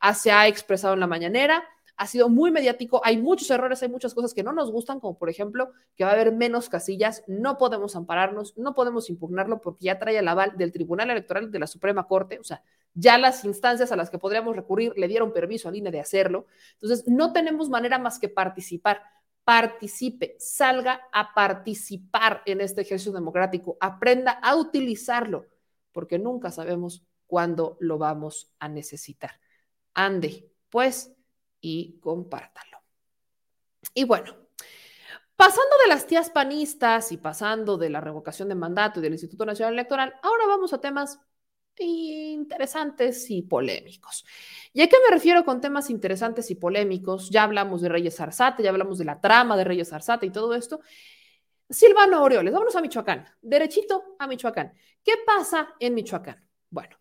[0.00, 1.64] Ah, se ha expresado en la mañanera,
[1.96, 5.18] ha sido muy mediático, hay muchos errores, hay muchas cosas que no nos gustan, como
[5.18, 9.86] por ejemplo que va a haber menos casillas, no podemos ampararnos, no podemos impugnarlo porque
[9.86, 12.62] ya trae el aval del Tribunal Electoral de la Suprema Corte, o sea,
[12.98, 16.46] ya las instancias a las que podríamos recurrir le dieron permiso al INE de hacerlo.
[16.80, 19.02] Entonces, no tenemos manera más que participar.
[19.44, 25.44] Participe, salga a participar en este ejercicio democrático, aprenda a utilizarlo,
[25.92, 29.32] porque nunca sabemos cuándo lo vamos a necesitar.
[29.92, 31.15] Ande, pues,
[31.66, 32.78] y compártalo.
[33.92, 34.36] Y bueno,
[35.34, 39.44] pasando de las tías panistas y pasando de la revocación de mandato y del Instituto
[39.44, 41.18] Nacional Electoral, ahora vamos a temas
[41.78, 44.24] interesantes y polémicos.
[44.72, 47.30] ¿Y a qué me refiero con temas interesantes y polémicos?
[47.30, 50.54] Ya hablamos de Reyes Arzate, ya hablamos de la trama de Reyes Arzate y todo
[50.54, 50.80] esto.
[51.68, 54.72] Silvano Aureoles, vámonos a Michoacán, derechito a Michoacán.
[55.02, 56.48] ¿Qué pasa en Michoacán?
[56.70, 56.96] Bueno,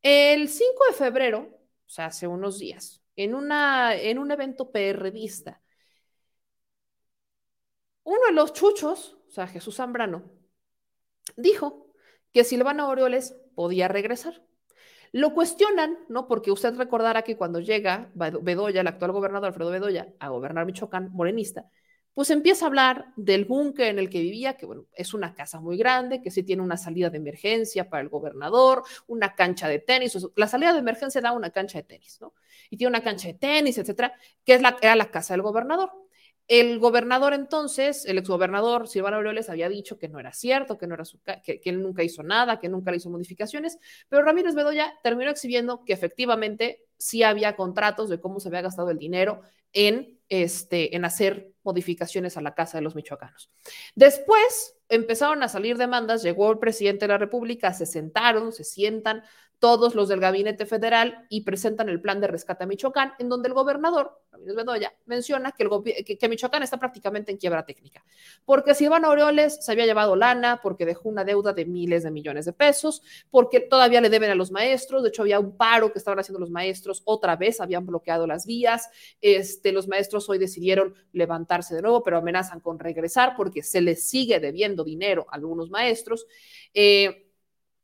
[0.00, 5.60] el 5 de febrero, o sea, hace unos días, en, una, en un evento PRDista,
[8.02, 10.24] uno de los chuchos, o sea, Jesús Zambrano,
[11.36, 11.86] dijo
[12.32, 14.42] que Silvano Aureoles podía regresar.
[15.12, 16.28] Lo cuestionan, ¿no?
[16.28, 21.10] Porque usted recordará que cuando llega Bedoya, el actual gobernador Alfredo Bedoya, a gobernar Michoacán,
[21.12, 21.68] morenista,
[22.14, 25.60] pues empieza a hablar del búnker en el que vivía, que bueno, es una casa
[25.60, 29.78] muy grande, que sí tiene una salida de emergencia para el gobernador, una cancha de
[29.78, 32.34] tenis, la salida de emergencia da una cancha de tenis, ¿no?
[32.68, 34.12] Y tiene una cancha de tenis, etcétera,
[34.44, 35.90] que es la, era la casa del gobernador.
[36.50, 40.94] El gobernador entonces, el exgobernador Silvano Aureoles había dicho que no era cierto, que, no
[40.94, 44.92] era su, que, él nunca hizo nada, que nunca le hizo modificaciones, pero Ramírez Bedoya
[45.04, 49.42] terminó exhibiendo que efectivamente sí había contratos de cómo se había gastado el dinero
[49.72, 53.50] en, este, en hacer modificaciones a la Casa de los Michoacanos.
[53.94, 59.22] Después empezaron a salir demandas, llegó el presidente de la República, se sentaron, se sientan
[59.60, 63.48] todos los del gabinete federal y presentan el plan de rescate a Michoacán, en donde
[63.48, 68.02] el gobernador, Ramírez Bedoya, menciona que, el que, Michoacán está prácticamente en quiebra técnica,
[68.46, 72.46] porque Silvano Aureoles se había llevado lana, porque dejó una deuda de miles de millones
[72.46, 75.98] de pesos, porque todavía le deben a los maestros, de hecho había un paro que
[75.98, 78.88] estaban haciendo los maestros, otra vez habían bloqueado las vías,
[79.20, 84.08] este, los maestros hoy decidieron levantarse de nuevo, pero amenazan con regresar porque se les
[84.08, 86.26] sigue debiendo dinero a algunos maestros.
[86.72, 87.29] Eh,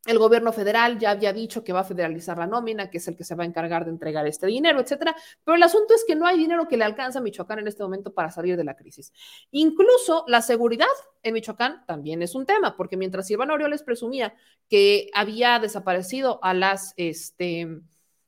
[0.07, 3.16] el gobierno federal ya había dicho que va a federalizar la nómina, que es el
[3.16, 5.16] que se va a encargar de entregar este dinero, etcétera.
[5.44, 7.82] Pero el asunto es que no hay dinero que le alcance a Michoacán en este
[7.82, 9.12] momento para salir de la crisis.
[9.50, 10.86] Incluso la seguridad
[11.22, 14.34] en Michoacán también es un tema, porque mientras Silvano Orioles presumía
[14.68, 17.80] que había desaparecido a las este,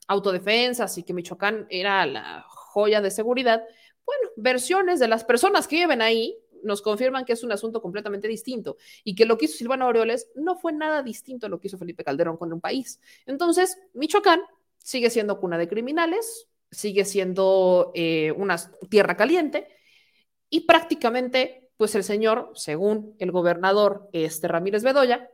[0.07, 3.63] autodefensas y que Michoacán era la joya de seguridad,
[4.05, 8.29] bueno, versiones de las personas que viven ahí nos confirman que es un asunto completamente
[8.29, 11.69] distinto y que lo que hizo Silvano Aureoles no fue nada distinto a lo que
[11.69, 13.01] hizo Felipe Calderón con un país.
[13.27, 14.41] Entonces, Michoacán
[14.79, 18.57] sigue siendo cuna de criminales, sigue siendo eh, una
[18.89, 19.69] tierra caliente
[20.51, 25.29] y prácticamente, pues el señor, según el gobernador este, Ramírez Bedoya,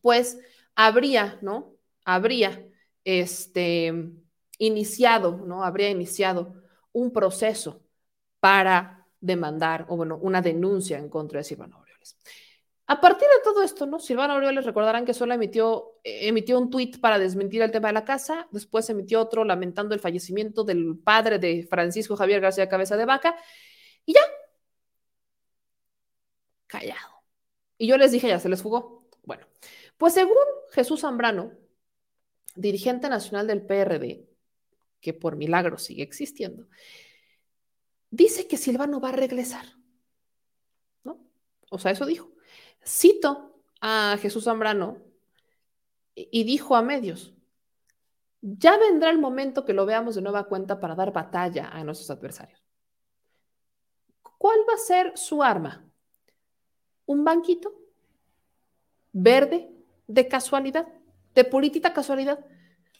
[0.00, 0.38] pues
[0.74, 1.74] habría, ¿no?
[2.04, 2.66] Habría
[3.04, 3.92] este,
[4.58, 5.64] iniciado, ¿no?
[5.64, 6.54] Habría iniciado
[6.92, 7.82] un proceso
[8.40, 12.16] para demandar, o bueno, una denuncia en contra de Silvano Aureoles.
[12.88, 13.98] A partir de todo esto, ¿no?
[13.98, 17.94] Silvano Aureoles recordarán que solo emitió, eh, emitió un tuit para desmentir el tema de
[17.94, 22.96] la casa, después emitió otro lamentando el fallecimiento del padre de Francisco Javier García Cabeza
[22.96, 23.36] de Vaca,
[24.04, 24.20] y ya.
[26.66, 27.22] Callado.
[27.78, 29.08] Y yo les dije, ya se les fugó.
[29.24, 29.46] Bueno,
[29.96, 30.36] pues según
[30.70, 31.52] Jesús Zambrano,
[32.54, 34.26] dirigente nacional del PRD,
[35.00, 36.68] que por milagro sigue existiendo,
[38.10, 39.66] dice que Silvano va a regresar.
[41.04, 41.18] ¿No?
[41.70, 42.32] O sea, eso dijo.
[42.84, 44.98] Cito a Jesús Zambrano
[46.14, 47.34] y dijo a medios,
[48.40, 52.10] ya vendrá el momento que lo veamos de nueva cuenta para dar batalla a nuestros
[52.10, 52.62] adversarios.
[54.38, 55.84] ¿Cuál va a ser su arma?
[57.06, 57.74] ¿Un banquito?
[59.12, 59.70] ¿Verde?
[60.06, 60.86] ¿De casualidad?
[61.34, 62.44] ¿De política casualidad?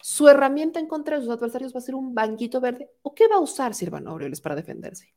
[0.00, 2.90] ¿Su herramienta en contra de sus adversarios va a ser un banquito verde?
[3.02, 5.14] ¿O qué va a usar Silvano Aureoles para defenderse?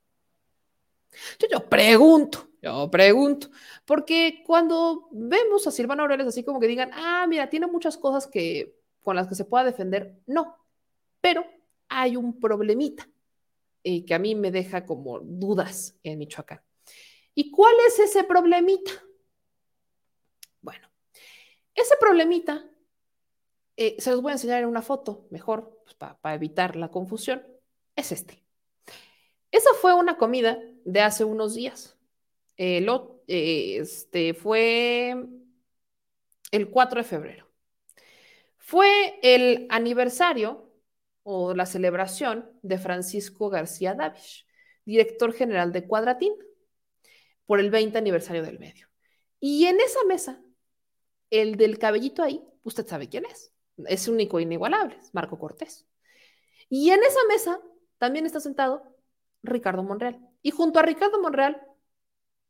[1.52, 3.50] Yo, pregunto, yo pregunto,
[3.86, 8.28] porque cuando vemos a Silvano Aureoles así como que digan, ah, mira, tiene muchas cosas
[8.28, 10.56] que, con las que se pueda defender, no,
[11.20, 11.46] pero
[11.88, 13.10] hay un problemita
[13.84, 16.62] eh, que a mí me deja como dudas en Michoacán.
[17.34, 18.92] ¿Y cuál es ese problemita?
[20.62, 20.90] Bueno,
[21.74, 22.70] ese problemita
[23.82, 27.48] eh, se los voy a enseñar en una foto, mejor, pues, para evitar la confusión,
[27.96, 28.44] es este.
[29.52, 31.98] Esa fue una comida de hace unos días.
[32.58, 32.86] Eh,
[33.80, 35.16] este fue
[36.52, 37.48] el 4 de febrero.
[38.58, 40.70] Fue el aniversario
[41.24, 44.46] o la celebración de Francisco García Davis,
[44.84, 46.34] director general de Cuadratín,
[47.46, 48.90] por el 20 aniversario del medio.
[49.40, 50.42] Y en esa mesa,
[51.30, 53.54] el del cabellito ahí, usted sabe quién es.
[53.88, 55.88] Es único e inigualable, Marco Cortés.
[56.70, 57.60] Y en esa mesa
[57.98, 58.84] también está sentado
[59.44, 60.20] Ricardo Monreal.
[60.42, 61.62] Y junto a Ricardo Monreal,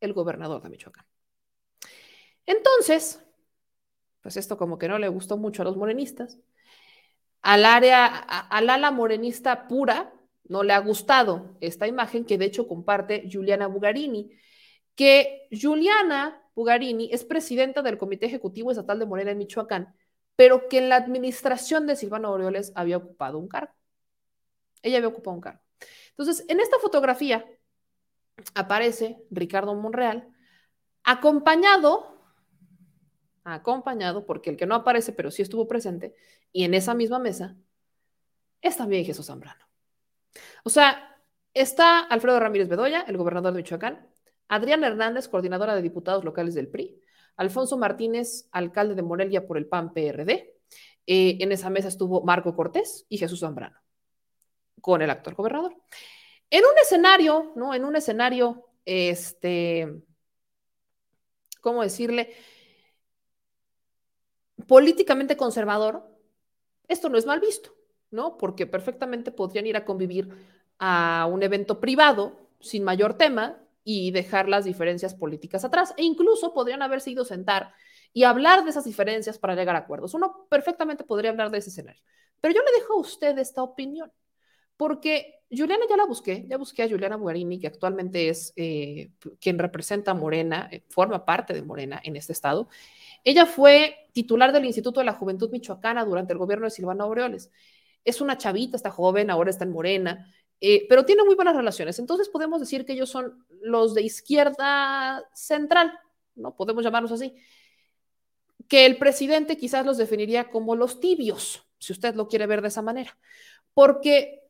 [0.00, 1.06] el gobernador de Michoacán.
[2.46, 3.22] Entonces,
[4.22, 6.38] pues esto como que no le gustó mucho a los morenistas.
[7.42, 10.12] Al área, al ala morenista pura,
[10.44, 14.30] no le ha gustado esta imagen que de hecho comparte Juliana Bugarini,
[14.94, 19.94] que Juliana Bugarini es presidenta del Comité Ejecutivo Estatal de Morena en Michoacán,
[20.40, 23.74] pero que en la administración de Silvano Aureoles había ocupado un cargo.
[24.80, 25.60] Ella había ocupado un cargo.
[26.12, 27.44] Entonces, en esta fotografía
[28.54, 30.32] aparece Ricardo Monreal
[31.04, 32.24] acompañado,
[33.44, 36.14] acompañado, porque el que no aparece, pero sí estuvo presente,
[36.52, 37.58] y en esa misma mesa
[38.62, 39.66] es también Jesús Zambrano.
[40.64, 41.20] O sea,
[41.52, 44.08] está Alfredo Ramírez Bedoya, el gobernador de Michoacán,
[44.48, 46.98] Adrián Hernández, coordinadora de diputados locales del PRI,
[47.40, 50.58] Alfonso Martínez, alcalde de Morelia por el PAN PRD.
[51.06, 53.78] Eh, en esa mesa estuvo Marco Cortés y Jesús Zambrano
[54.82, 55.74] con el actual gobernador.
[56.50, 57.72] En un escenario, ¿no?
[57.72, 60.02] En un escenario, este,
[61.62, 62.34] ¿cómo decirle?
[64.66, 66.14] Políticamente conservador,
[66.88, 67.74] esto no es mal visto,
[68.10, 68.36] ¿no?
[68.36, 70.28] Porque perfectamente podrían ir a convivir
[70.78, 75.94] a un evento privado sin mayor tema y dejar las diferencias políticas atrás.
[75.96, 77.72] E incluso podrían haberse ido a sentar
[78.12, 80.14] y hablar de esas diferencias para llegar a acuerdos.
[80.14, 82.02] Uno perfectamente podría hablar de ese escenario.
[82.40, 84.10] Pero yo le dejo a usted esta opinión
[84.80, 89.58] porque Juliana ya la busqué, ya busqué a Juliana Bugarini, que actualmente es eh, quien
[89.58, 92.66] representa a Morena, eh, forma parte de Morena en este estado.
[93.22, 97.50] Ella fue titular del Instituto de la Juventud Michoacana durante el gobierno de Silvano Aureoles.
[98.06, 101.98] Es una chavita, está joven, ahora está en Morena, eh, pero tiene muy buenas relaciones.
[101.98, 105.98] Entonces podemos decir que ellos son los de izquierda central,
[106.34, 106.56] ¿no?
[106.56, 107.34] Podemos llamarlos así.
[108.68, 112.68] Que el presidente quizás los definiría como los tibios, si usted lo quiere ver de
[112.68, 113.18] esa manera.
[113.74, 114.42] Porque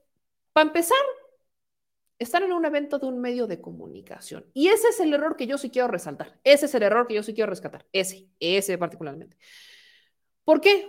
[0.53, 0.99] para empezar,
[2.19, 4.45] están en un evento de un medio de comunicación.
[4.53, 6.39] Y ese es el error que yo sí quiero resaltar.
[6.45, 7.87] Ese es el error que yo sí quiero rescatar.
[7.93, 9.37] Ese, ese particularmente.
[10.45, 10.87] ¿Por qué?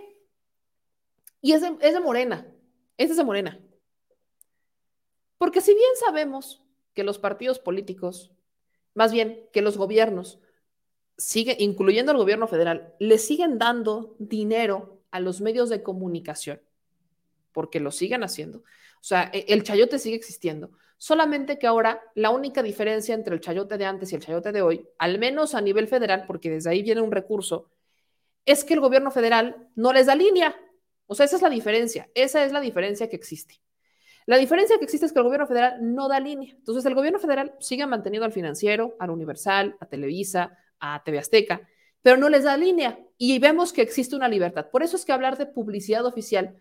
[1.40, 2.46] Y es es de Morena.
[2.98, 3.58] Ese es de Morena.
[5.42, 6.62] Porque si bien sabemos
[6.94, 8.30] que los partidos políticos,
[8.94, 10.38] más bien que los gobiernos,
[11.18, 16.62] sigue, incluyendo el gobierno federal, le siguen dando dinero a los medios de comunicación,
[17.50, 18.62] porque lo siguen haciendo, o
[19.00, 20.70] sea, e, el chayote sigue existiendo.
[20.96, 24.62] Solamente que ahora la única diferencia entre el chayote de antes y el chayote de
[24.62, 27.68] hoy, al menos a nivel federal, porque desde ahí viene un recurso,
[28.46, 30.54] es que el gobierno federal no les da línea.
[31.06, 32.08] O sea, esa es la diferencia.
[32.14, 33.60] Esa es la diferencia que existe.
[34.26, 36.54] La diferencia que existe es que el gobierno federal no da línea.
[36.54, 41.68] Entonces, el gobierno federal sigue manteniendo al financiero, al Universal, a Televisa, a TV Azteca,
[42.02, 42.98] pero no les da línea.
[43.18, 44.68] Y vemos que existe una libertad.
[44.70, 46.56] Por eso es que hablar de publicidad oficial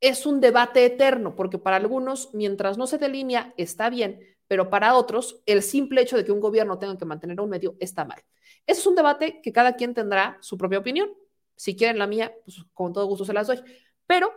[0.00, 4.94] es un debate eterno, porque para algunos, mientras no se delinea, está bien, pero para
[4.94, 8.20] otros, el simple hecho de que un gobierno tenga que mantener un medio está mal.
[8.66, 11.10] Es un debate que cada quien tendrá su propia opinión.
[11.54, 13.62] Si quieren la mía, pues con todo gusto se las doy.
[14.06, 14.32] Pero,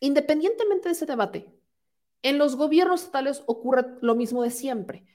[0.00, 1.52] independientemente de ese debate,
[2.22, 5.06] en los gobiernos estatales ocurre lo mismo de siempre,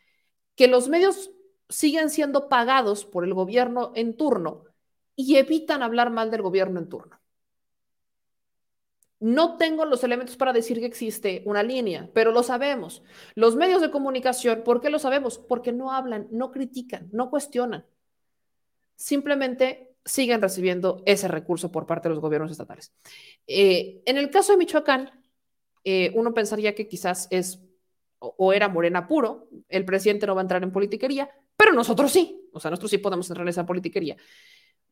[0.55, 1.31] que los medios
[1.69, 4.65] siguen siendo pagados por el gobierno en turno
[5.15, 7.19] y evitan hablar mal del gobierno en turno.
[9.19, 13.03] No tengo los elementos para decir que existe una línea, pero lo sabemos.
[13.35, 15.37] Los medios de comunicación, ¿por qué lo sabemos?
[15.37, 17.85] Porque no hablan, no critican, no cuestionan.
[18.95, 22.93] Simplemente siguen recibiendo ese recurso por parte de los gobiernos estatales.
[23.47, 25.11] Eh, en el caso de Michoacán,
[25.83, 27.59] eh, uno pensaría que quizás es
[28.19, 32.49] o, era morena puro, el presidente no va a entrar en politiquería, pero nosotros sí,
[32.53, 34.15] o sea, nosotros sí podemos entrar en esa politiquería.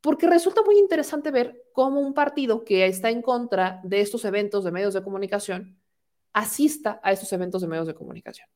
[0.01, 4.63] Porque resulta muy interesante ver cómo un partido que está en contra de estos eventos
[4.63, 5.79] de medios de comunicación
[6.33, 8.49] asista a estos eventos de medios de comunicación.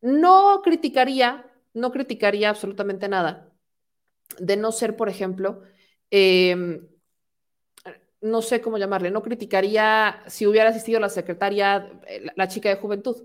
[0.00, 3.51] No criticaría, no criticaría absolutamente nada
[4.38, 5.62] de no ser, por ejemplo,
[6.10, 6.86] em,
[8.20, 12.76] no sé cómo llamarle, no criticaría si hubiera asistido la secretaria, eh, la, chica de
[12.76, 13.22] juventud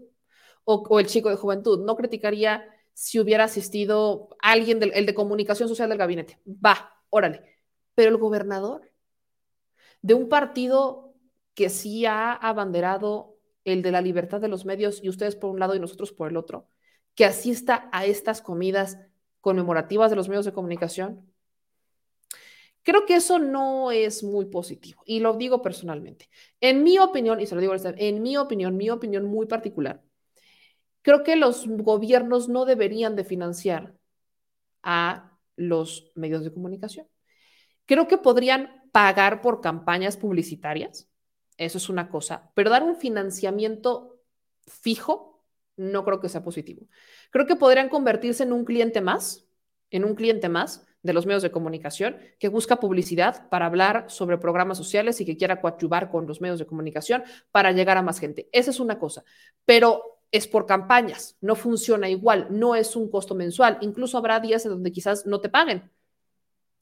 [0.66, 5.70] o, el chico de juventud, no criticaría si hubiera asistido alguien del el de comunicación
[5.70, 6.40] social del gabinete.
[6.46, 7.44] Va, órale.
[7.96, 8.92] Pero el gobernador
[10.02, 11.14] de un partido
[11.54, 15.60] que sí ha abanderado el de la libertad de los medios y ustedes por un
[15.60, 16.70] lado y nosotros por el otro,
[17.16, 19.00] que asista a estas comidas
[19.48, 21.32] conmemorativas de los medios de comunicación,
[22.88, 26.30] Creo que eso no es muy positivo y lo digo personalmente.
[26.62, 30.02] En mi opinión, y se lo digo en mi opinión, mi opinión muy particular,
[31.02, 33.94] creo que los gobiernos no deberían de financiar
[34.84, 37.10] a los medios de comunicación.
[37.86, 41.10] Creo que podrían pagar por campañas publicitarias,
[41.58, 44.22] eso es una cosa, pero dar un financiamiento
[44.66, 45.44] fijo
[45.76, 46.88] no creo que sea positivo.
[47.32, 49.46] Creo que podrían convertirse en un cliente más,
[49.92, 54.38] en un cliente más de los medios de comunicación que busca publicidad para hablar sobre
[54.38, 58.20] programas sociales y que quiera coadyuvar con los medios de comunicación para llegar a más
[58.20, 58.50] gente.
[58.52, 59.24] Esa es una cosa,
[59.66, 63.78] pero es por campañas, no funciona igual, no es un costo mensual.
[63.82, 65.90] Incluso habrá días en donde quizás no te paguen.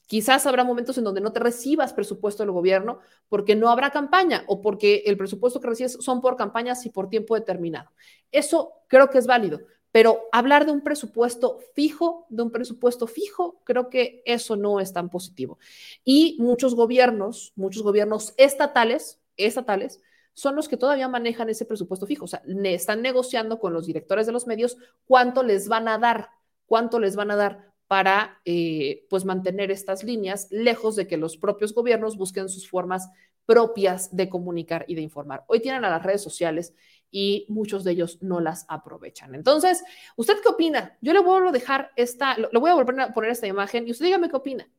[0.08, 4.44] Quizás habrá momentos en donde no te recibas presupuesto del gobierno porque no habrá campaña
[4.48, 7.92] o porque el presupuesto que recibes son por campañas y por tiempo determinado.
[8.32, 9.62] Eso creo que es válido,
[9.96, 14.92] pero hablar de un presupuesto fijo, de un presupuesto fijo, creo que eso no es
[14.92, 15.58] tan positivo.
[16.04, 20.02] Y muchos gobiernos, muchos gobiernos estatales, estatales,
[20.34, 22.26] son los que todavía manejan ese presupuesto fijo.
[22.26, 26.28] O sea, están negociando con los directores de los medios cuánto les van a dar,
[26.66, 31.38] cuánto les van a dar para eh, pues mantener estas líneas lejos de que los
[31.38, 33.08] propios gobiernos busquen sus formas
[33.46, 35.46] propias de comunicar y de informar.
[35.48, 36.74] Hoy tienen a las redes sociales
[37.18, 39.36] y muchos de ellos no las aprovechan.
[39.36, 39.86] Entonces,
[40.18, 40.98] ¿usted qué opina?
[41.00, 43.92] Yo le vuelvo a dejar esta, le voy a volver a poner esta imagen y
[43.92, 44.70] usted dígame qué opina.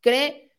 [0.00, 0.52] ¿Cree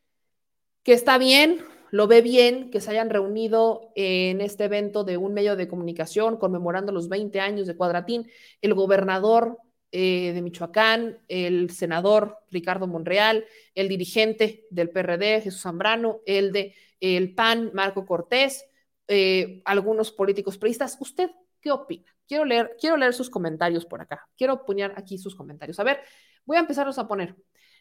[0.84, 5.34] que está bien, lo ve bien que se hayan reunido en este evento de un
[5.34, 8.30] medio de comunicación conmemorando los 20 años de Cuadratín,
[8.62, 9.60] el gobernador
[9.94, 16.76] eh, de Michoacán, el senador Ricardo Monreal, el dirigente del PRD, Jesús Zambrano, el de
[17.00, 18.66] el PAN, Marco Cortés,
[19.14, 20.98] eh, algunos políticos periodistas.
[20.99, 21.30] ¿Usted
[21.61, 22.11] qué opina?
[22.27, 24.27] Quiero leer, quiero leer sus comentarios por acá.
[24.35, 25.80] Quiero poner aquí sus comentarios.
[25.80, 26.02] A ver,
[26.45, 27.35] voy a empezarlos a poner.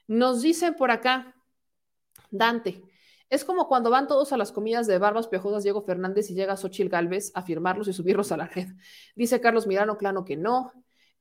[0.07, 1.35] Nos dice por acá
[2.31, 2.83] Dante.
[3.31, 6.57] Es como cuando van todos a las comidas de Barbas Piojosas Diego Fernández y llega
[6.57, 8.69] Xochil Galvez a firmarlos y subirlos a la red.
[9.17, 10.71] Dice Carlos Mirano, claro que no.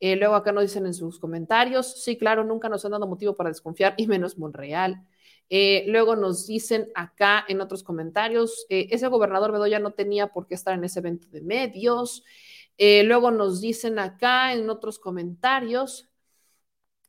[0.02, 3.36] Eh, luego acá nos dicen en sus comentarios, sí, claro, nunca nos han dado motivo
[3.38, 5.06] para desconfiar y menos Monreal.
[5.54, 10.48] Eh, luego nos dicen acá en otros comentarios, eh, ese gobernador Bedoya no tenía por
[10.48, 12.24] qué estar en ese evento de medios.
[12.78, 16.10] Eh, luego nos dicen acá en otros comentarios,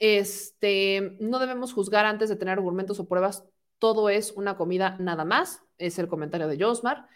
[0.01, 3.45] este, no debemos juzgar antes de tener argumentos o pruebas,
[3.79, 7.07] todo es una comida nada más, es el comentario de Josmar.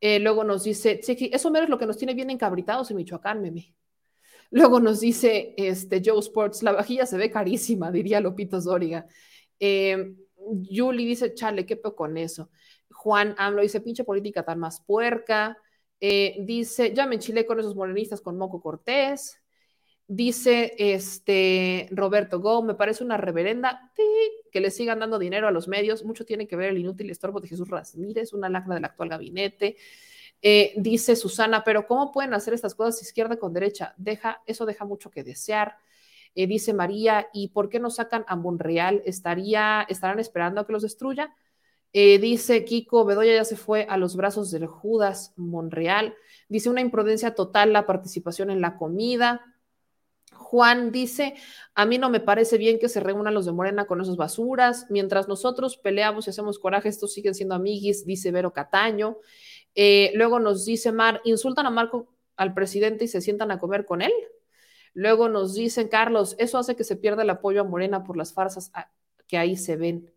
[0.00, 3.42] luego nos dice, sí, eso mero es lo que nos tiene bien encabritados en Michoacán,
[3.42, 3.74] meme.
[4.50, 9.06] Luego nos dice este, Joe Sports, la vajilla se ve carísima, diría Lopito Zóriga.
[9.60, 10.14] Eh,
[10.68, 12.50] Julie dice, chale, qué peor con eso.
[12.90, 15.58] Juan AMLO dice, pinche política tan más puerca.
[16.00, 19.38] Eh, dice, ya me enchilé con esos morenistas con Moco Cortés.
[20.06, 23.92] Dice este Roberto Go, me parece una reverenda
[24.50, 26.04] que le sigan dando dinero a los medios.
[26.04, 29.76] Mucho tiene que ver el inútil estorbo de Jesús Ramírez, una lacra del actual gabinete.
[30.42, 33.94] Eh, dice Susana, pero ¿cómo pueden hacer estas cosas izquierda con derecha?
[33.98, 35.76] Deja, eso deja mucho que desear.
[36.34, 39.02] Eh, dice María, ¿y por qué no sacan a Monreal?
[39.04, 41.34] ¿Estaría, ¿Estarán esperando a que los destruya?
[41.92, 46.14] Eh, dice Kiko, Bedoya ya se fue a los brazos del Judas Monreal.
[46.48, 49.44] Dice una imprudencia total la participación en la comida.
[50.32, 51.34] Juan dice,
[51.74, 54.86] a mí no me parece bien que se reúnan los de Morena con esas basuras.
[54.88, 59.18] Mientras nosotros peleamos y hacemos coraje, estos siguen siendo amiguis, dice Vero Cataño.
[59.74, 63.84] Eh, luego nos dice Mar, insultan a Marco, al presidente y se sientan a comer
[63.84, 64.12] con él.
[64.94, 68.32] Luego nos dicen, Carlos, eso hace que se pierda el apoyo a Morena por las
[68.32, 68.72] farsas
[69.26, 70.12] que ahí se ven.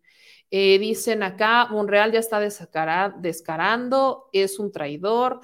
[0.50, 5.40] Eh, dicen acá, Monreal ya está descarando, es un traidor.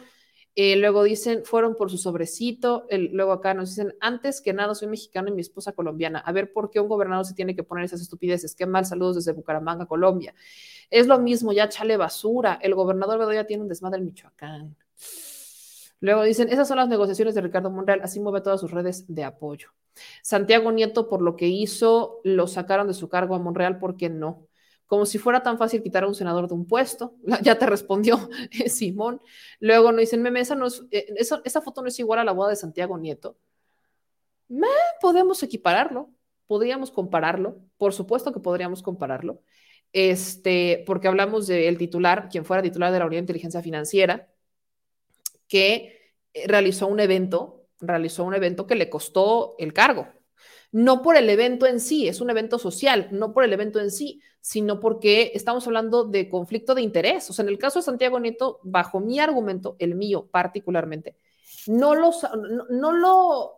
[0.57, 2.87] Eh, luego dicen, fueron por su sobrecito.
[2.91, 6.19] luego acá nos dicen, antes que nada, soy mexicano y mi esposa colombiana.
[6.19, 8.55] A ver por qué un gobernador se tiene que poner esas estupideces.
[8.55, 10.35] Qué mal, saludos desde Bucaramanga, Colombia.
[10.91, 12.59] Es lo mismo, ya chale basura.
[12.61, 14.77] El gobernador Bedoya tiene un desmadre en Michoacán.
[16.01, 19.23] Luego dicen, esas son las negociaciones de Ricardo Monreal, así mueve todas sus redes de
[19.25, 19.69] apoyo.
[20.23, 24.09] Santiago Nieto, por lo que hizo, lo sacaron de su cargo a Monreal, ¿por qué
[24.09, 24.47] no?
[24.87, 27.17] Como si fuera tan fácil quitar a un senador de un puesto.
[27.43, 28.31] Ya te respondió
[28.67, 29.21] Simón.
[29.61, 32.33] Luego nos dicen, meme, esa, no es, eh, esa, foto no es igual a la
[32.33, 33.37] boda de Santiago Nieto.
[35.03, 36.11] podemos equipararlo,
[36.47, 39.43] podríamos compararlo, por supuesto que podríamos compararlo,
[39.93, 44.29] este, porque hablamos del titular, quien fuera titular de la Unidad de Inteligencia Financiera,
[45.51, 50.09] que eh, realizó un evento, realizó un evento que le costó el cargo.
[50.73, 53.91] No por el evento en sí, es un evento social, no por el evento en
[53.91, 57.29] sí, sino porque estamos hablando de conflicto de interés.
[57.29, 61.17] O sea, en el caso de Santiago Nieto, bajo mi argumento, el mío particularmente,
[61.67, 62.25] no, los,
[62.71, 63.57] no, lo,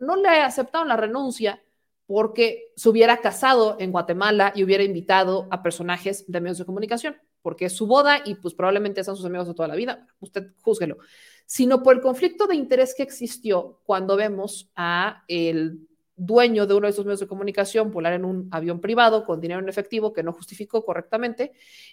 [0.00, 1.62] no le aceptaron la renuncia
[2.06, 7.16] porque se hubiera casado en Guatemala y hubiera invitado a personajes de medios de comunicación
[7.46, 10.48] porque es su boda y pues probablemente sean sus amigos de toda la vida, usted
[10.62, 10.98] júzguelo,
[11.44, 15.86] sino por el conflicto de interés que existió cuando vemos a el
[16.16, 19.60] dueño de uno de esos medios de comunicación volar en un avión privado con dinero
[19.60, 21.52] en efectivo que no justificó correctamente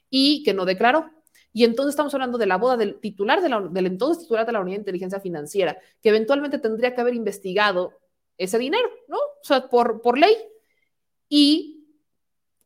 [0.09, 1.11] y que no declaró.
[1.53, 4.53] Y entonces estamos hablando de la boda del titular de la, del entonces titular de
[4.53, 7.93] la Unidad de Inteligencia Financiera, que eventualmente tendría que haber investigado
[8.39, 9.17] ese dinero, ¿no?
[9.17, 10.35] O sea, por, por ley.
[11.29, 11.72] Y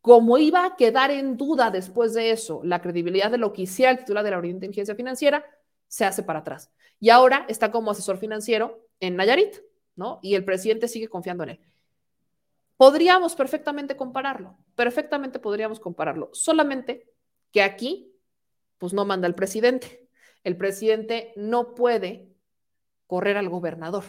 [0.02, 3.92] como iba a quedar en duda después de eso la credibilidad de lo que hiciera
[3.92, 5.46] el titular de la Unidad de Inteligencia Financiera,
[5.88, 6.72] se hace para atrás.
[7.00, 9.58] Y ahora está como asesor financiero en Nayarit,
[9.96, 10.20] ¿no?
[10.22, 11.60] Y el presidente sigue confiando en él.
[12.78, 17.10] Podríamos perfectamente compararlo, perfectamente podríamos compararlo, solamente
[17.52, 18.14] que aquí,
[18.78, 20.08] pues no manda el presidente.
[20.44, 22.32] El presidente no puede
[23.08, 24.04] correr al gobernador,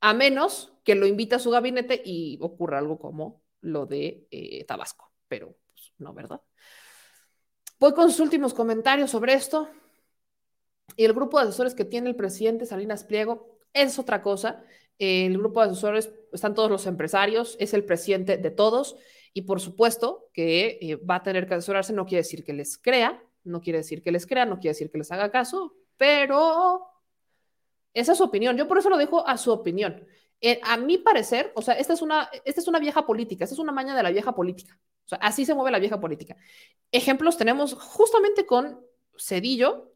[0.00, 4.64] a menos que lo invite a su gabinete y ocurra algo como lo de eh,
[4.64, 6.40] Tabasco, pero pues, no, ¿verdad?
[7.80, 9.68] Voy con sus últimos comentarios sobre esto.
[10.96, 14.62] Y el grupo de asesores que tiene el presidente Salinas Pliego es otra cosa.
[14.98, 18.96] El grupo de asesores están todos los empresarios, es el presidente de todos
[19.32, 22.78] y por supuesto que eh, va a tener que asesorarse, no quiere decir que les
[22.78, 26.86] crea, no quiere decir que les crea, no quiere decir que les haga caso, pero
[27.92, 28.56] esa es su opinión.
[28.56, 30.06] Yo por eso lo dejo a su opinión.
[30.46, 33.54] Eh, a mi parecer, o sea, esta es, una, esta es una vieja política, esta
[33.54, 34.78] es una maña de la vieja política.
[35.06, 36.36] O sea, así se mueve la vieja política.
[36.92, 38.78] Ejemplos tenemos justamente con
[39.16, 39.94] Cedillo,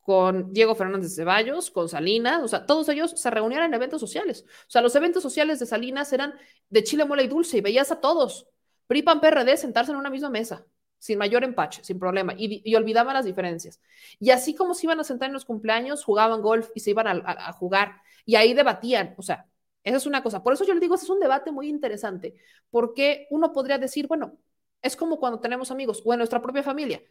[0.00, 4.46] con Diego Fernández Ceballos, con Salinas, o sea, todos ellos se reunían en eventos sociales.
[4.68, 6.32] O sea, los eventos sociales de Salinas eran
[6.70, 8.48] de chile, mole y dulce y veías a todos,
[8.86, 10.64] PRI, PAN, PRD, sentarse en una misma mesa,
[10.98, 13.82] sin mayor empache, sin problema, y, olvidaban las diferencias.
[14.18, 17.06] Y así como se iban a sentar en los cumpleaños, jugaban golf y se iban
[17.06, 19.46] a jugar, y ahí debatían, o sea,
[19.84, 20.42] esa es una cosa.
[20.42, 22.34] Por eso yo le digo, ese es un debate muy interesante,
[22.70, 24.38] porque uno podría decir, bueno,
[24.82, 27.02] es como cuando tenemos amigos o en nuestra propia familia.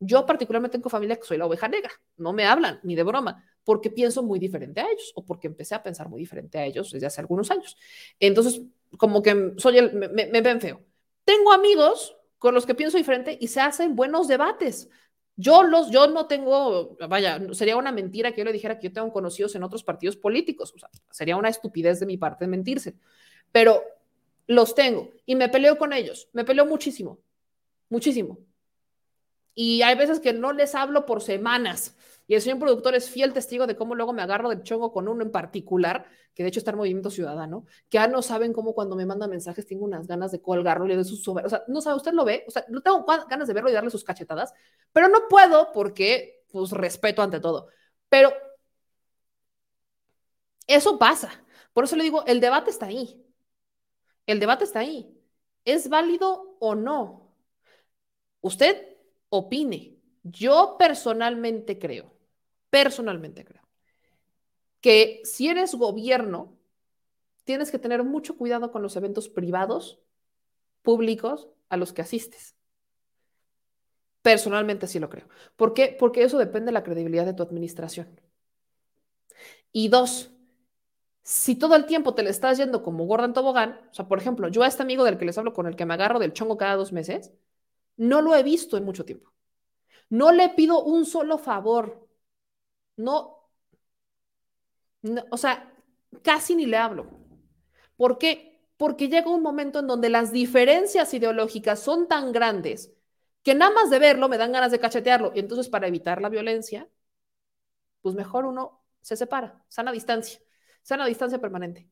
[0.00, 3.44] Yo particularmente tengo familia que soy la oveja negra, no me hablan ni de broma,
[3.62, 6.90] porque pienso muy diferente a ellos o porque empecé a pensar muy diferente a ellos
[6.90, 7.76] desde hace algunos años.
[8.18, 8.60] Entonces,
[8.98, 10.82] como que soy el, me, me ven feo.
[11.24, 14.90] Tengo amigos con los que pienso diferente y se hacen buenos debates.
[15.36, 18.92] Yo, los, yo no tengo, vaya, sería una mentira que yo le dijera que yo
[18.92, 22.94] tengo conocidos en otros partidos políticos, o sea, sería una estupidez de mi parte mentirse,
[23.50, 23.82] pero
[24.46, 27.18] los tengo y me peleo con ellos, me peleo muchísimo,
[27.88, 28.38] muchísimo.
[29.56, 31.94] Y hay veces que no les hablo por semanas.
[32.26, 35.08] Y el señor productor es fiel testigo de cómo luego me agarro del chongo con
[35.08, 38.74] uno en particular, que de hecho está en Movimiento Ciudadano, que ya no saben cómo
[38.74, 41.80] cuando me manda mensajes tengo unas ganas de colgarlo y de sus O sea, no
[41.80, 44.52] sabe, usted lo ve, o sea, no tengo ganas de verlo y darle sus cachetadas,
[44.92, 47.68] pero no puedo porque, pues, respeto ante todo.
[48.08, 48.32] Pero
[50.66, 51.30] eso pasa.
[51.72, 53.24] Por eso le digo, el debate está ahí.
[54.26, 55.18] El debate está ahí.
[55.64, 57.34] ¿Es válido o no?
[58.40, 58.96] Usted
[59.28, 59.98] opine.
[60.22, 62.13] Yo personalmente creo,
[62.74, 63.62] personalmente creo,
[64.80, 66.58] que si eres gobierno,
[67.44, 70.00] tienes que tener mucho cuidado con los eventos privados,
[70.82, 72.56] públicos, a los que asistes.
[74.22, 75.28] Personalmente sí lo creo.
[75.54, 75.94] ¿Por qué?
[75.96, 78.20] Porque eso depende de la credibilidad de tu administración.
[79.70, 80.32] Y dos,
[81.22, 84.18] si todo el tiempo te le estás yendo como gorda en tobogán, o sea, por
[84.18, 86.32] ejemplo, yo a este amigo del que les hablo, con el que me agarro del
[86.32, 87.32] chongo cada dos meses,
[87.96, 89.32] no lo he visto en mucho tiempo.
[90.10, 92.03] No le pido un solo favor.
[92.96, 93.44] No,
[95.30, 95.72] o sea,
[96.22, 97.06] casi ni le hablo.
[97.96, 98.60] ¿Por qué?
[98.76, 102.92] Porque llega un momento en donde las diferencias ideológicas son tan grandes
[103.42, 105.32] que nada más de verlo me dan ganas de cachetearlo.
[105.34, 106.88] Y entonces, para evitar la violencia,
[108.02, 110.40] pues mejor uno se separa, sana distancia,
[110.82, 111.88] sana distancia permanente.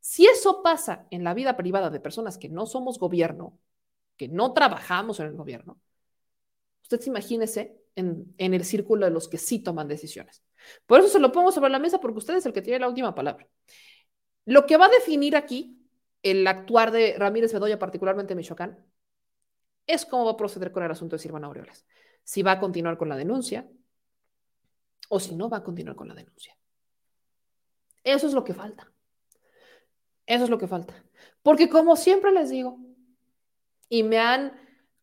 [0.00, 3.58] Si eso pasa en la vida privada de personas que no somos gobierno,
[4.16, 5.80] que no trabajamos en el gobierno,
[6.82, 10.42] usted se imagínese en, el círculo de los que sí toman decisiones.
[10.86, 12.88] Por eso se lo pongo sobre la mesa porque usted es el que tiene la
[12.88, 13.48] última palabra.
[14.44, 15.76] Lo que va a definir aquí
[16.22, 18.84] el actuar de Ramírez Bedoya, particularmente en Michoacán,
[19.86, 21.86] es cómo va a proceder con el asunto de Silvana Aureoles.
[22.22, 23.68] Si va a continuar con la denuncia
[25.08, 26.56] o si no va a continuar con la denuncia.
[28.04, 28.92] Eso es lo que falta.
[30.26, 30.94] Eso es lo que falta.
[31.42, 32.78] Porque como siempre les digo,
[33.88, 34.52] y me han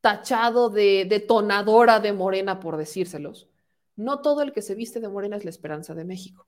[0.08, 3.50] tachado de detonadora de Morena por decírselos,
[3.98, 6.48] no todo el que se viste de Morena es la esperanza de México.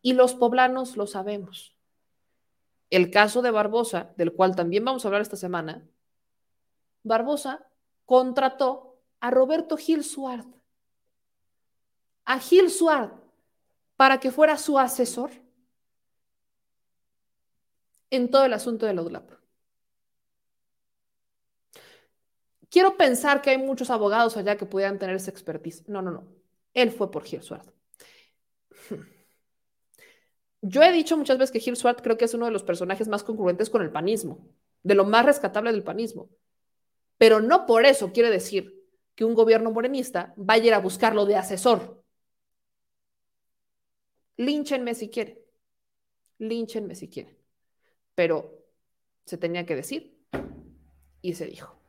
[0.00, 1.76] Y los poblanos lo sabemos.
[2.90, 5.84] El caso de Barbosa, del cual también vamos a hablar esta semana,
[7.02, 7.66] Barbosa
[8.04, 10.46] contrató a Roberto Gil Suárez,
[12.24, 13.10] a Gil Suárez,
[13.96, 15.32] para que fuera su asesor
[18.10, 19.43] en todo el asunto de la.
[22.74, 25.88] Quiero pensar que hay muchos abogados allá que pudieran tener esa expertise.
[25.88, 26.26] No, no, no.
[26.72, 27.72] Él fue por Gil Suárez.
[30.60, 33.22] Yo he dicho muchas veces que Suárez creo que es uno de los personajes más
[33.22, 34.48] concurrentes con el panismo,
[34.82, 36.30] de lo más rescatable del panismo.
[37.16, 38.84] Pero no por eso quiere decir
[39.14, 42.02] que un gobierno morenista vaya a ir a buscarlo de asesor.
[44.36, 45.38] Línchenme si quieren.
[46.38, 47.38] Línchenme si quieren.
[48.16, 48.66] Pero
[49.26, 50.18] se tenía que decir
[51.22, 51.83] y se dijo.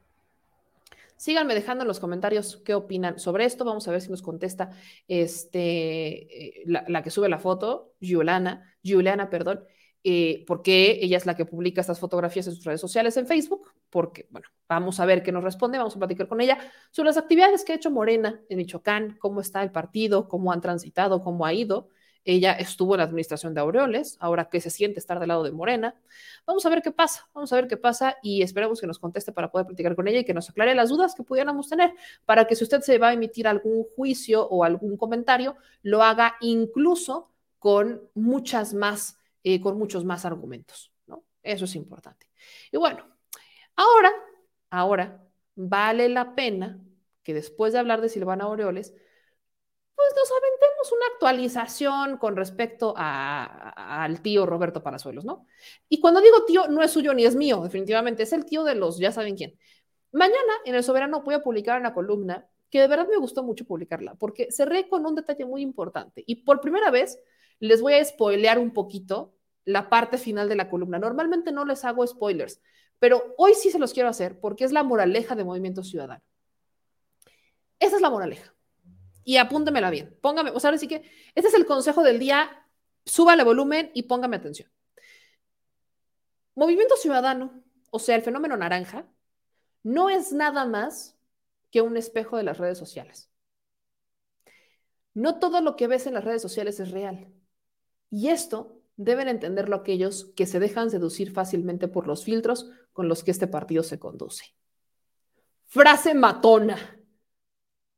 [1.17, 3.63] Síganme dejando en los comentarios qué opinan sobre esto.
[3.63, 4.71] Vamos a ver si nos contesta
[5.07, 9.63] este, eh, la, que sube la foto, Juliana, Juliana, perdón,
[10.03, 13.71] eh, porque ella es la que publica estas fotografías en sus redes sociales en Facebook,
[13.89, 16.59] porque, bueno, vamos a ver qué nos responde, vamos a platicar con ella
[16.91, 20.61] sobre las actividades que ha hecho Morena en Michoacán, cómo está el partido, cómo han
[20.61, 21.89] transitado, cómo ha ido.
[22.25, 25.51] Ella estuvo en la administración de Aureoles, ahora que se siente estar del lado de
[25.51, 25.95] Morena.
[26.45, 29.31] Vamos a ver qué pasa, vamos a ver qué pasa y esperemos que nos conteste
[29.31, 31.93] para poder platicar con ella y que nos aclare las dudas que pudiéramos tener,
[32.25, 36.35] para que si usted se va a emitir algún juicio o algún comentario, lo haga
[36.41, 41.23] incluso con muchas más eh, con muchos más argumentos, ¿no?
[41.43, 42.27] Eso es importante.
[42.71, 43.05] Y bueno,
[43.75, 44.11] ahora,
[44.71, 45.23] ahora,
[45.53, 46.79] vale la pena
[47.21, 48.95] que después de hablar de Silvana Aureoles,
[50.05, 55.47] pues nos aventemos una actualización con respecto al tío Roberto Palazuelos, ¿no?
[55.89, 58.75] Y cuando digo tío, no es suyo ni es mío, definitivamente, es el tío de
[58.75, 59.57] los, ya saben quién.
[60.11, 63.65] Mañana en El Soberano voy a publicar una columna que de verdad me gustó mucho
[63.65, 66.23] publicarla, porque cerré con un detalle muy importante.
[66.25, 67.19] Y por primera vez
[67.59, 69.33] les voy a spoilear un poquito
[69.63, 70.99] la parte final de la columna.
[70.99, 72.61] Normalmente no les hago spoilers,
[72.99, 76.23] pero hoy sí se los quiero hacer porque es la moraleja de Movimiento Ciudadano.
[77.79, 78.54] Esa es la moraleja.
[79.25, 80.17] Y apúntemela bien.
[80.21, 81.03] Póngame, o sea, ahora sí que
[81.33, 82.65] este es el consejo del día.
[83.05, 84.71] Súbale volumen y póngame atención.
[86.55, 87.61] Movimiento Ciudadano,
[87.91, 89.05] o sea, el fenómeno naranja,
[89.83, 91.17] no es nada más
[91.69, 93.29] que un espejo de las redes sociales.
[95.13, 97.33] No todo lo que ves en las redes sociales es real.
[98.09, 103.23] Y esto deben entenderlo aquellos que se dejan seducir fácilmente por los filtros con los
[103.23, 104.55] que este partido se conduce.
[105.65, 106.94] Frase matona.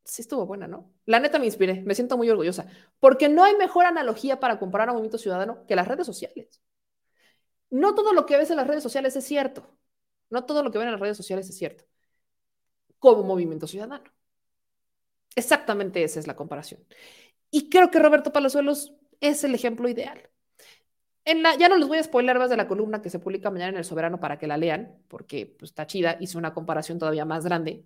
[0.07, 0.93] Sí estuvo buena, ¿no?
[1.05, 2.67] La neta me inspiré, me siento muy orgullosa,
[2.99, 6.61] porque no hay mejor analogía para comparar a Movimiento Ciudadano que las redes sociales.
[7.69, 9.77] No todo lo que ves en las redes sociales es cierto.
[10.29, 11.84] No todo lo que ven en las redes sociales es cierto.
[12.99, 14.11] Como Movimiento Ciudadano.
[15.35, 16.84] Exactamente esa es la comparación.
[17.51, 20.29] Y creo que Roberto Palazuelos es el ejemplo ideal
[21.59, 23.77] ya no les voy a spoiler más de la columna que se publica mañana en
[23.77, 26.17] El Soberano para que la lean, porque pues, está chida.
[26.19, 27.85] Hice una comparación todavía más grande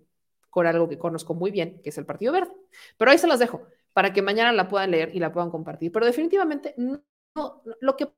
[0.52, 2.52] con algo que conozco muy bien, que es el Partido Verde.
[2.98, 3.62] Pero ahí se las dejo
[3.94, 5.90] para que mañana la puedan leer y la puedan compartir.
[5.90, 7.02] Pero definitivamente no,
[7.80, 8.12] lo que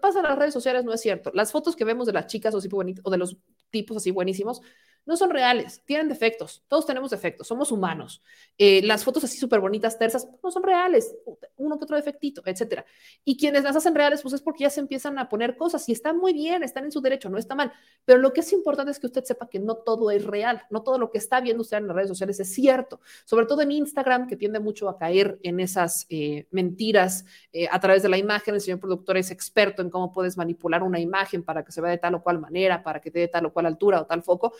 [0.00, 1.32] pasa en las redes sociales no es cierto.
[1.34, 3.38] Las fotos que vemos de las chicas o, de los
[3.70, 4.62] tipos así buenísimos
[5.06, 8.22] no son reales, tienen defectos, todos tenemos defectos, somos humanos.
[8.58, 11.14] Eh, las fotos así súper bonitas, tersas, no son reales,
[11.56, 12.84] uno que otro defectito, etcétera.
[13.24, 15.92] Y quienes las hacen reales, pues es porque ya se empiezan a poner cosas y
[15.92, 17.72] están muy bien, están en su derecho, no está mal.
[18.04, 20.82] Pero lo que es importante es que usted sepa que no todo es real, no
[20.82, 23.72] todo lo que está viendo usted en las redes sociales es cierto, sobre todo en
[23.72, 28.18] Instagram, que tiende mucho a caer en esas eh, mentiras eh, a través de la
[28.18, 28.54] imagen.
[28.54, 31.90] El señor productor es experto en cómo puedes manipular una imagen para que se vea
[31.90, 34.22] de tal o cual manera, para que te dé tal o cual altura o tal
[34.22, 34.52] foco.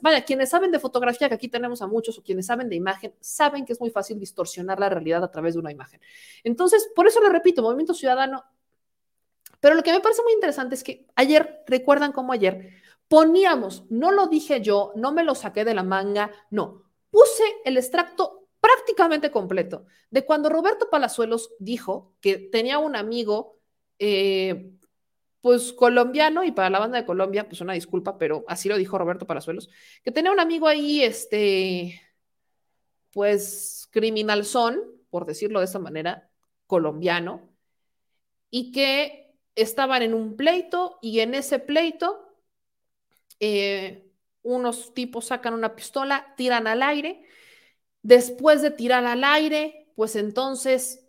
[0.00, 3.14] Vaya, quienes saben de fotografía, que aquí tenemos a muchos, o quienes saben de imagen,
[3.20, 6.00] saben que es muy fácil distorsionar la realidad a través de una imagen.
[6.42, 8.44] Entonces, por eso le repito, Movimiento Ciudadano.
[9.60, 12.70] Pero lo que me parece muy interesante es que ayer, recuerdan cómo ayer
[13.08, 17.76] poníamos, no lo dije yo, no me lo saqué de la manga, no, puse el
[17.76, 23.58] extracto prácticamente completo de cuando Roberto Palazuelos dijo que tenía un amigo
[23.98, 24.72] eh,
[25.44, 28.96] pues colombiano, y para la banda de Colombia, pues una disculpa, pero así lo dijo
[28.96, 29.68] Roberto Palazuelos,
[30.02, 32.00] que tenía un amigo ahí, este,
[33.12, 34.80] pues criminal son,
[35.10, 36.30] por decirlo de esa manera,
[36.66, 37.46] colombiano,
[38.48, 42.26] y que estaban en un pleito y en ese pleito
[43.38, 44.10] eh,
[44.40, 47.22] unos tipos sacan una pistola, tiran al aire,
[48.00, 51.06] después de tirar al aire, pues entonces,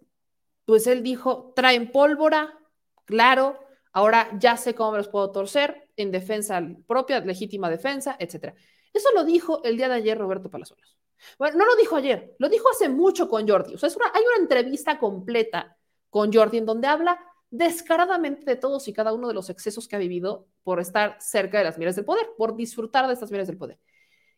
[0.66, 2.60] pues él dijo, traen pólvora,
[3.06, 3.65] claro,
[3.96, 8.54] Ahora ya sé cómo me los puedo torcer en defensa propia, legítima defensa, etc.
[8.92, 10.98] Eso lo dijo el día de ayer Roberto Palazuelos.
[11.40, 13.74] Bueno, no lo dijo ayer, lo dijo hace mucho con Jordi.
[13.74, 15.78] O sea, hay una entrevista completa
[16.10, 17.18] con Jordi en donde habla
[17.50, 21.60] descaradamente de todos y cada uno de los excesos que ha vivido por estar cerca
[21.60, 23.80] de las miras del poder, por disfrutar de estas miras del poder.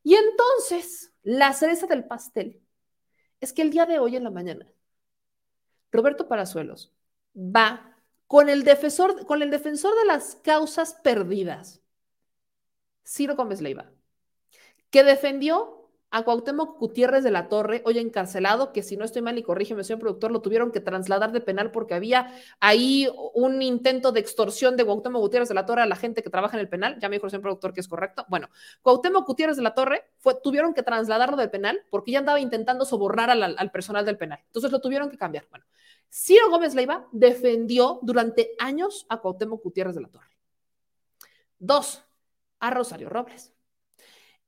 [0.03, 2.61] Y entonces, la cereza del pastel
[3.41, 4.67] es que el día de hoy en la mañana,
[5.91, 6.93] Roberto Palazuelos
[7.35, 7.97] va
[8.28, 11.82] con el defensor, con el defensor de las causas perdidas,
[13.06, 13.91] Ciro Gómez Leiva,
[14.90, 15.78] que defendió
[16.10, 19.84] a Cuauhtémoc Gutiérrez de la Torre, hoy encarcelado, que si no estoy mal y corrígeme,
[19.84, 24.78] señor productor, lo tuvieron que trasladar de penal porque había ahí un intento de extorsión
[24.78, 26.98] de Cuauhtémoc Gutiérrez de la Torre a la gente que trabaja en el penal.
[26.99, 28.26] Ya me dijo el señor productor que es correcto.
[28.30, 28.49] Bueno,
[28.82, 32.86] Cuauhtémoc Gutiérrez de la Torre fue, tuvieron que trasladarlo del penal porque ya andaba intentando
[32.86, 34.40] sobornar al, al personal del penal.
[34.45, 35.45] Entonces lo tuvieron que cambiar.
[35.49, 35.66] Bueno,
[36.09, 40.38] Ciro Gómez Leiva defendió durante años a Cuauhtémoc Gutiérrez de la Torre.
[41.59, 42.03] Dos,
[42.59, 43.53] a Rosario Robles.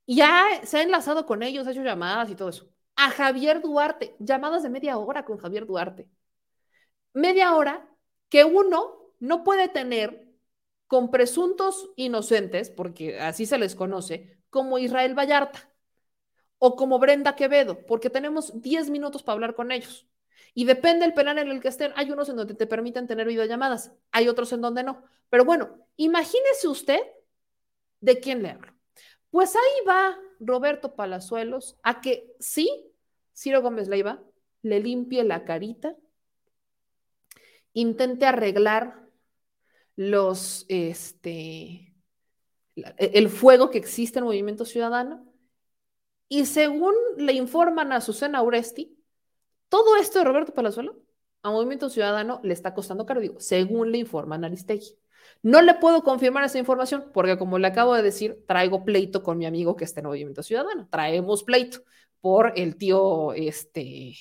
[0.08, 2.70] Ya se ha enlazado con ellos, ha hecho llamadas y todo eso.
[2.96, 6.10] A Javier Duarte, llamadas de media hora con Javier Duarte.
[7.14, 7.88] Media hora
[8.30, 10.28] que uno no puede tener
[10.88, 15.70] con presuntos inocentes, porque así se les conoce, como Israel Vallarta
[16.58, 20.09] o como Brenda Quevedo, porque tenemos 10 minutos para hablar con ellos.
[20.54, 21.92] Y depende del penal en el que estén.
[21.96, 25.04] Hay unos en donde te permiten tener videollamadas, hay otros en donde no.
[25.30, 27.00] Pero bueno, imagínese usted
[28.02, 28.74] de quién le hablo.
[29.32, 32.92] Pues ahí va Roberto Palazuelos a que sí,
[33.34, 34.22] Ciro Gómez Leiva
[34.62, 35.96] le limpie la carita,
[37.74, 39.08] intente arreglar
[39.96, 41.94] los, este,
[42.76, 45.26] el fuego que existe en Movimiento Ciudadano.
[46.28, 48.99] Y según le informan a Susana Uresti,
[49.70, 51.02] todo esto de Roberto Palazuelo
[51.42, 54.98] a Movimiento Ciudadano le está costando caro, digo, según le informan Aristegui.
[55.42, 59.38] No le puedo confirmar esa información porque, como le acabo de decir, traigo pleito con
[59.38, 60.88] mi amigo que está en Movimiento Ciudadano.
[60.92, 61.80] Traemos pleito
[62.20, 64.16] por el tío, este,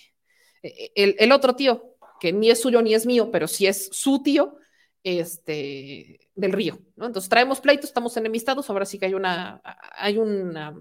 [0.62, 3.88] e, e, el, otro tío, que ni es suyo ni es mío, pero sí es
[3.90, 4.58] su tío,
[5.02, 6.78] este, del río.
[6.96, 8.70] Entonces traemos pleito, estamos enemistados.
[8.70, 9.60] Ahora sí que hay una,
[9.96, 10.80] hay una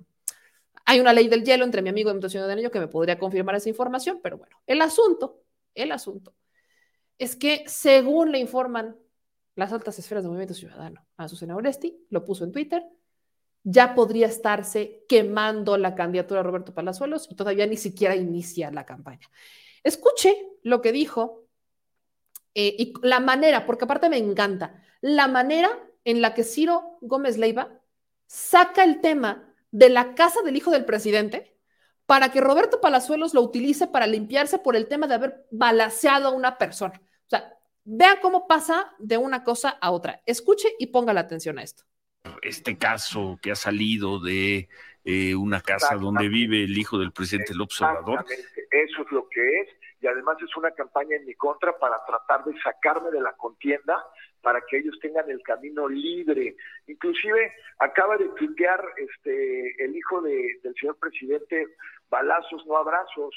[0.89, 3.19] hay una ley del hielo entre mi amigo de Mutación de Niño que me podría
[3.19, 5.43] confirmar esa información, pero bueno, el asunto,
[5.75, 6.33] el asunto
[7.17, 8.95] es que según le informan
[9.55, 12.85] las altas esferas del movimiento ciudadano a Susana Oresti, lo puso en Twitter,
[13.63, 18.85] ya podría estarse quemando la candidatura de Roberto Palazuelos y todavía ni siquiera inicia la
[18.85, 19.27] campaña.
[19.83, 21.49] Escuche lo que dijo
[22.53, 25.69] eh, y la manera, porque aparte me encanta, la manera
[26.05, 27.81] en la que Ciro Gómez Leiva
[28.25, 31.57] saca el tema de la casa del hijo del presidente
[32.05, 36.31] para que Roberto Palazuelos lo utilice para limpiarse por el tema de haber balaseado a
[36.31, 36.99] una persona.
[36.99, 37.53] O sea,
[37.83, 40.21] vea cómo pasa de una cosa a otra.
[40.25, 41.83] Escuche y ponga la atención a esto.
[42.41, 44.69] Este caso que ha salido de
[45.03, 48.25] eh, una casa donde vive el hijo del presidente López Obrador.
[48.71, 49.67] Eso es lo que es
[49.99, 54.05] y además es una campaña en mi contra para tratar de sacarme de la contienda
[54.47, 56.55] para que ellos tengan el camino libre.
[56.87, 61.75] Inclusive acaba de tuitear este el hijo de, del señor presidente,
[62.09, 63.35] balazos, no abrazos.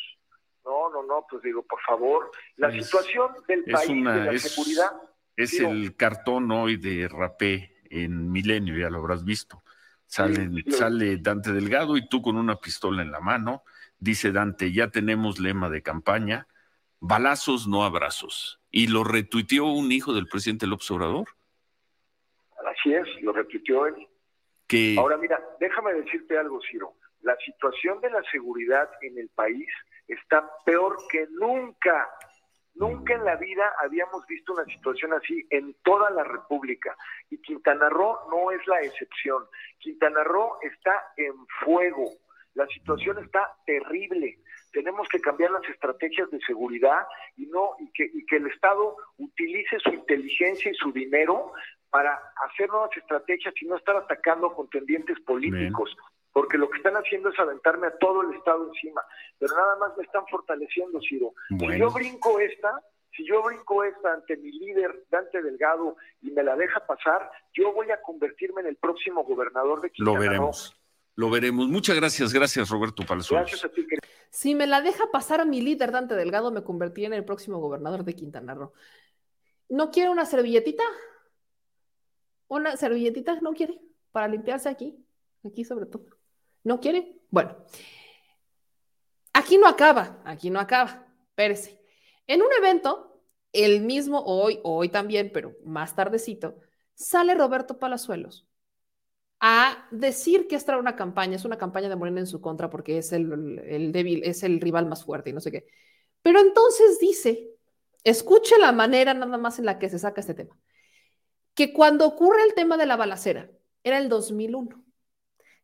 [0.64, 4.92] No, no, no, pues digo, por favor, la situación del país, de la seguridad.
[5.34, 9.64] Es el cartón hoy de Rapé en Milenio, ya lo habrás visto.
[10.06, 13.64] Sale, sale Dante Delgado y tú con una pistola en la mano.
[13.98, 16.46] Dice Dante, ya tenemos lema de campaña,
[17.00, 18.60] balazos, no abrazos.
[18.70, 21.28] Y lo retuiteó un hijo del presidente López Obrador.
[22.66, 24.06] Así es, lo retuiteó él.
[24.68, 24.96] Que...
[24.98, 26.94] Ahora mira, déjame decirte algo, Ciro.
[27.22, 29.68] La situación de la seguridad en el país
[30.06, 32.08] está peor que nunca.
[32.74, 36.96] Nunca en la vida habíamos visto una situación así en toda la República
[37.28, 39.44] y Quintana Roo no es la excepción.
[39.78, 42.10] Quintana Roo está en fuego,
[42.54, 44.38] la situación está terrible.
[44.72, 47.06] Tenemos que cambiar las estrategias de seguridad
[47.36, 51.52] y no y que, y que el Estado utilice su inteligencia y su dinero
[51.90, 55.96] para hacer nuevas estrategias y no estar atacando a contendientes políticos
[56.32, 59.02] porque lo que están haciendo es aventarme a todo el Estado encima,
[59.38, 61.32] pero nada más me están fortaleciendo, Ciro.
[61.48, 62.80] Si yo brinco esta,
[63.16, 67.72] si yo brinco esta ante mi líder, Dante Delgado, y me la deja pasar, yo
[67.72, 70.79] voy a convertirme en el próximo gobernador de Quintana Lo veremos.
[71.20, 71.68] Lo veremos.
[71.68, 73.50] Muchas gracias, gracias Roberto Palazuelos.
[73.50, 74.00] Gracias a ti, querido.
[74.30, 77.58] Si me la deja pasar a mi líder, Dante Delgado, me convertiré en el próximo
[77.58, 78.72] gobernador de Quintana Roo.
[79.68, 80.82] ¿No quiere una servilletita?
[82.48, 83.38] ¿Una servilletita?
[83.42, 83.82] ¿No quiere?
[84.12, 84.96] Para limpiarse aquí.
[85.44, 86.06] Aquí sobre todo.
[86.64, 87.20] ¿No quiere?
[87.28, 87.54] Bueno,
[89.34, 91.82] aquí no acaba, aquí no acaba, espérese.
[92.26, 93.22] En un evento,
[93.52, 96.58] el mismo hoy, hoy también, pero más tardecito,
[96.94, 98.49] sale Roberto Palazuelos
[99.40, 102.68] a decir que esta era una campaña, es una campaña de Morena en su contra
[102.70, 105.66] porque es el, el débil, es el rival más fuerte y no sé qué.
[106.22, 107.50] Pero entonces dice,
[108.04, 110.56] escuche la manera nada más en la que se saca este tema,
[111.54, 113.50] que cuando ocurre el tema de la balacera,
[113.82, 114.84] era el 2001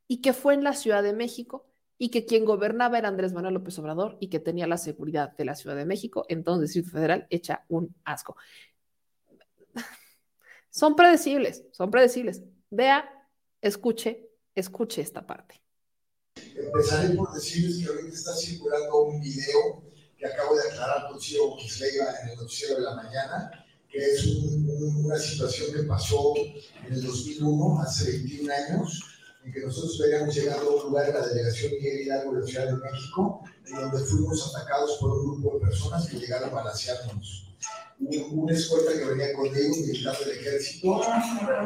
[0.09, 1.67] y que fue en la Ciudad de México
[1.99, 5.45] y que quien gobernaba era Andrés Manuel López Obrador y que tenía la seguridad de
[5.45, 8.37] la Ciudad de México, entonces Distrito Federal echa un asco.
[10.71, 12.43] Son predecibles, son predecibles.
[12.69, 13.09] Vea,
[13.61, 15.63] escuche, escuche esta parte.
[16.55, 19.83] Empezaré por decirles que ahorita está circulando un video
[20.19, 23.51] que acabo de aclarar con Ciro Kisleiva en el noticiero de la mañana,
[23.89, 26.35] que es un, un, una situación que pasó
[26.87, 29.03] en el 2001, hace 21 años,
[29.45, 32.47] en que nosotros habíamos llegado a un lugar de la delegación Miguel Hidalgo de la
[32.47, 36.53] Ciudad de México, en donde fuimos atacados por un grupo de personas que llegaron a
[36.53, 37.55] balancearnos.
[37.99, 41.01] Hubo una escuela que venía conmigo, un militar del ejército,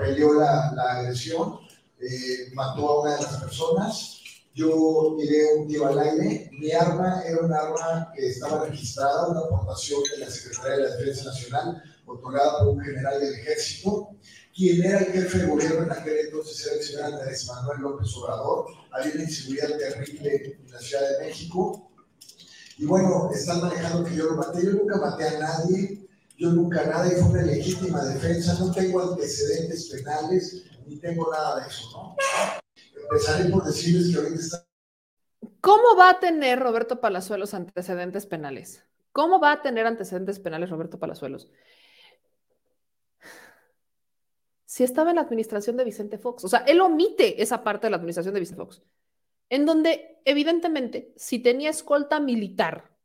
[0.01, 1.59] peleó la, la agresión,
[2.01, 4.21] eh, mató a una de las personas,
[4.55, 9.41] yo tiré un tiro al aire, mi arma era un arma que estaba registrada, una
[9.41, 14.17] aportación de la Secretaría de la Defensa Nacional, otorgada por un general del ejército,
[14.55, 18.15] quien era el jefe de gobierno en aquel entonces era el señor Andrés Manuel López
[18.17, 18.67] Obrador.
[18.91, 21.91] Había una inseguridad terrible en la Ciudad de México.
[22.77, 24.65] Y bueno, están manejando que yo lo maté.
[24.65, 26.07] Yo nunca maté a nadie,
[26.37, 28.57] yo nunca nada, y fue una legítima defensa.
[28.59, 32.17] No tengo antecedentes penales, ni tengo nada de eso, ¿no?
[33.05, 34.67] Empezaré por decirles que ahorita está.
[35.61, 38.85] ¿Cómo va a tener Roberto Palazuelos antecedentes penales?
[39.13, 41.51] ¿Cómo va a tener antecedentes penales Roberto Palazuelos?
[44.71, 46.45] si estaba en la administración de Vicente Fox.
[46.45, 48.81] O sea, él omite esa parte de la administración de Vicente Fox,
[49.49, 52.97] en donde evidentemente si tenía escolta militar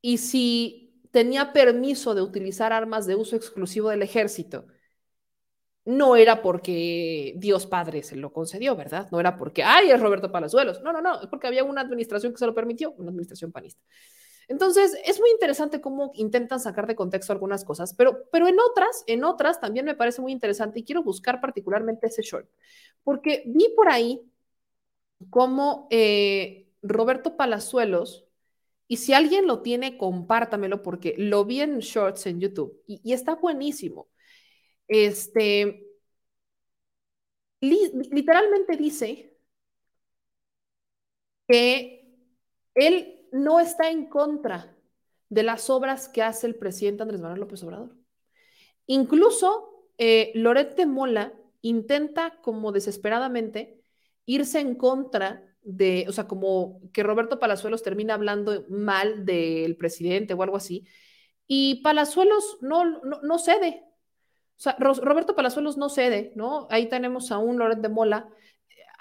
[0.00, 4.68] y si tenía permiso de utilizar armas de uso exclusivo del ejército,
[5.84, 9.08] no era porque Dios Padre se lo concedió, ¿verdad?
[9.10, 10.82] No era porque, ay, es Roberto Palazuelos.
[10.82, 13.82] No, no, no, es porque había una administración que se lo permitió, una administración panista.
[14.48, 19.04] Entonces, es muy interesante cómo intentan sacar de contexto algunas cosas, pero, pero en otras,
[19.06, 22.48] en otras también me parece muy interesante y quiero buscar particularmente ese short,
[23.04, 24.22] porque vi por ahí
[25.30, 28.26] cómo eh, Roberto Palazuelos,
[28.88, 33.12] y si alguien lo tiene, compártamelo porque lo vi en shorts en YouTube y, y
[33.12, 34.08] está buenísimo.
[34.90, 35.86] Este,
[37.60, 37.78] li,
[38.10, 39.36] literalmente dice
[41.46, 42.08] que
[42.74, 44.76] él no está en contra
[45.28, 47.96] de las obras que hace el presidente Andrés Manuel López Obrador.
[48.86, 50.32] Incluso eh,
[50.86, 53.80] Mola intenta como desesperadamente
[54.26, 60.34] irse en contra de, o sea, como que Roberto Palazuelos termina hablando mal del presidente
[60.34, 60.86] o algo así,
[61.46, 63.84] y Palazuelos no, no cede.
[64.60, 66.68] O sea, Roberto Palazuelos no cede, ¿no?
[66.70, 68.28] Ahí tenemos a un Loret de Mola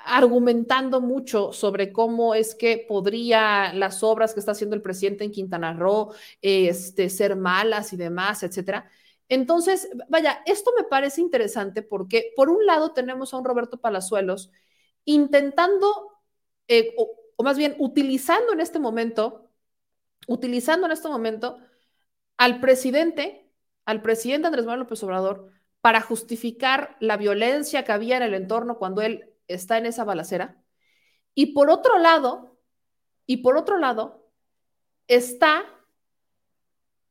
[0.06, 5.32] argumentando mucho sobre cómo es que podría las obras que está haciendo el presidente en
[5.34, 8.90] Quintana Roo este, ser malas y demás, etcétera.
[9.28, 14.52] Entonces, vaya, esto me parece interesante porque por un lado tenemos a un Roberto Palazuelos
[15.04, 16.22] intentando,
[16.70, 19.50] eh, o, o más bien utilizando en este momento,
[20.26, 21.60] utilizando en este momento
[22.38, 23.49] al presidente,
[23.90, 25.52] al presidente Andrés Manuel López Obrador,
[25.82, 30.62] para justificar la violencia que había en el entorno cuando él está en esa balacera.
[31.34, 32.56] Y por otro lado,
[33.26, 34.30] y por otro lado,
[35.08, 35.66] está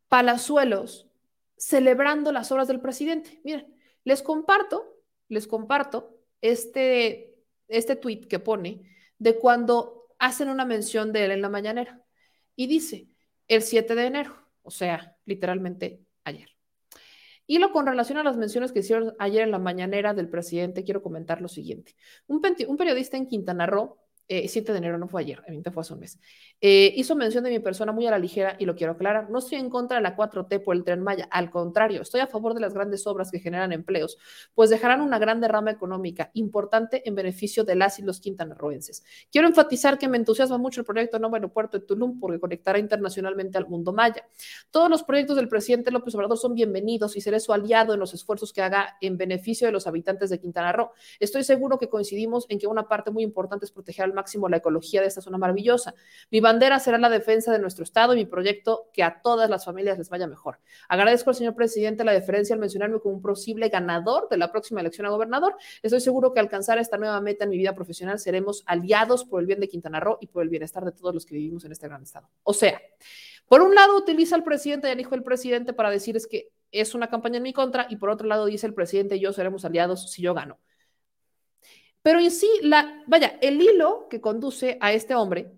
[0.07, 1.11] Palazuelos
[1.57, 3.41] celebrando las obras del presidente.
[3.43, 3.75] Miren,
[4.05, 7.35] les comparto, les comparto este,
[7.67, 8.89] este tweet que pone
[9.19, 12.05] de cuando hacen una mención de él en la mañanera.
[12.55, 13.09] Y dice,
[13.49, 16.58] el 7 de enero, o sea, literalmente ayer.
[17.49, 20.85] Y lo con relación a las menciones que hicieron ayer en la mañanera del presidente,
[20.85, 21.97] quiero comentar lo siguiente.
[22.27, 23.97] Un, un periodista en Quintana Roo
[24.29, 26.19] eh, 7 de enero, no fue ayer, a fue hace un mes,
[26.61, 29.31] eh, hizo mención de mi persona muy a la ligera y lo quiero aclarar.
[29.31, 32.27] No estoy en contra de la 4T por el tren Maya, al contrario, estoy a
[32.27, 34.19] favor de las grandes obras que generan empleos,
[34.55, 39.03] pues dejarán una gran derrama económica importante en beneficio de las y los quintanarroenses.
[39.33, 43.57] Quiero enfatizar que me entusiasma mucho el proyecto Nuevo Aeropuerto de Tulum porque conectará internacionalmente
[43.57, 44.27] al mundo maya.
[44.71, 48.13] Todos los proyectos del presidente López Obrador son bienvenidos y seré su aliado en los
[48.13, 50.91] esfuerzos que haga en beneficio de los habitantes de Quintana Roo.
[51.19, 54.57] Estoy seguro que coincidimos en que una parte muy importante es proteger al máximo la
[54.59, 55.95] ecología de esta zona maravillosa.
[56.31, 59.65] Mi bandera será la defensa de nuestro Estado y mi proyecto que a todas las
[59.65, 60.59] familias les vaya mejor.
[60.89, 64.81] Agradezco al señor presidente la deferencia al mencionarme como un posible ganador de la próxima
[64.81, 65.55] elección a gobernador.
[65.83, 69.41] Estoy seguro que al alcanzar esta nueva meta en mi vida profesional seremos aliados por
[69.41, 71.73] el bien de Quintana Roo y por el bienestar de todos los que vivimos en
[71.73, 72.29] este gran estado.
[72.43, 72.81] O sea,
[73.47, 76.51] por un lado utiliza al presidente y al hijo del presidente para decir es que
[76.73, 79.33] es una campaña en mi contra y por otro lado dice el presidente y yo
[79.33, 80.59] seremos aliados si yo gano.
[82.03, 85.53] Pero en sí, la, vaya, el hilo que conduce a este hombre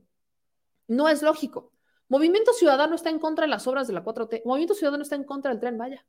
[0.89, 1.73] no es lógico.
[2.09, 4.43] Movimiento Ciudadano está en contra de las obras de la 4T.
[4.45, 6.05] Movimiento Ciudadano está en contra del tren Maya.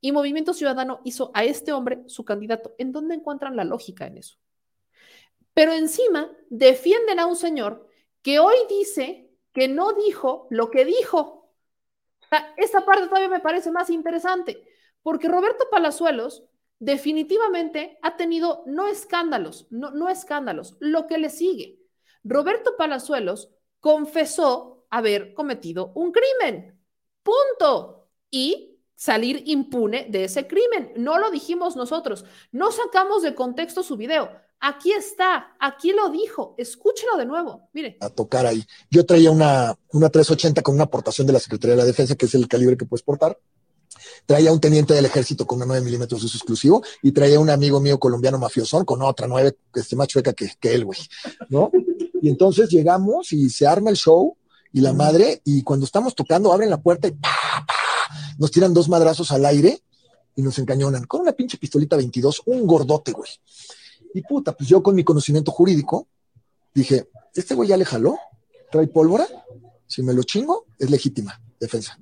[0.00, 2.74] Y Movimiento Ciudadano hizo a este hombre su candidato.
[2.78, 4.36] ¿En dónde encuentran la lógica en eso?
[5.54, 7.88] Pero encima defienden a un señor
[8.20, 11.50] que hoy dice que no dijo lo que dijo.
[12.58, 14.62] esta parte todavía me parece más interesante,
[15.02, 16.44] porque Roberto Palazuelos
[16.78, 21.80] definitivamente ha tenido no escándalos, no, no escándalos, lo que le sigue.
[22.24, 23.50] Roberto Palazuelos
[23.80, 26.80] confesó haber cometido un crimen.
[27.22, 28.08] Punto.
[28.30, 30.92] Y salir impune de ese crimen.
[30.96, 32.24] No lo dijimos nosotros.
[32.50, 34.30] No sacamos de contexto su video.
[34.58, 36.54] Aquí está, aquí lo dijo.
[36.58, 37.68] Escúchelo de nuevo.
[37.72, 37.96] Mire.
[38.00, 38.64] A tocar ahí.
[38.90, 42.26] Yo traía una, una 380 con una aportación de la Secretaría de la Defensa, que
[42.26, 43.38] es el calibre que puedes portar
[44.24, 47.50] traía un teniente del ejército con una 9 milímetros de uso exclusivo y traía un
[47.50, 50.98] amigo mío colombiano mafiosón con otra 9, que esté más chueca que, que él, güey,
[51.48, 51.70] ¿no?
[52.20, 54.36] Y entonces llegamos y se arma el show
[54.72, 57.28] y la madre, y cuando estamos tocando, abren la puerta y ¡pa,
[57.66, 57.74] pa!
[58.38, 59.82] nos tiran dos madrazos al aire
[60.34, 63.30] y nos encañonan con una pinche pistolita 22, un gordote, güey.
[64.12, 66.08] Y puta, pues yo con mi conocimiento jurídico
[66.74, 68.18] dije, este güey ya le jaló,
[68.70, 69.26] trae pólvora,
[69.86, 71.98] si me lo chingo, es legítima defensa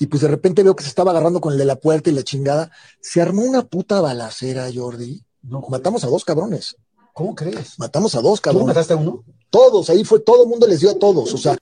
[0.00, 2.14] y pues de repente veo que se estaba agarrando con el de la puerta y
[2.14, 2.70] la chingada.
[3.02, 5.22] Se armó una puta balacera, Jordi.
[5.42, 6.74] No, Matamos a dos cabrones.
[7.12, 7.78] ¿Cómo crees?
[7.78, 8.64] Matamos a dos cabrones.
[8.64, 9.22] ¿Tú mataste a uno?
[9.50, 11.54] Todos, ahí fue, todo el mundo les dio a todos, o sea.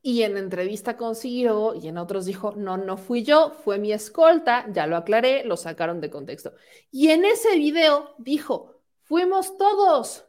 [0.00, 4.64] Y en entrevista consiguió y en otros dijo, no, no fui yo, fue mi escolta,
[4.72, 6.54] ya lo aclaré, lo sacaron de contexto.
[6.90, 10.24] Y en ese video dijo, fuimos todos.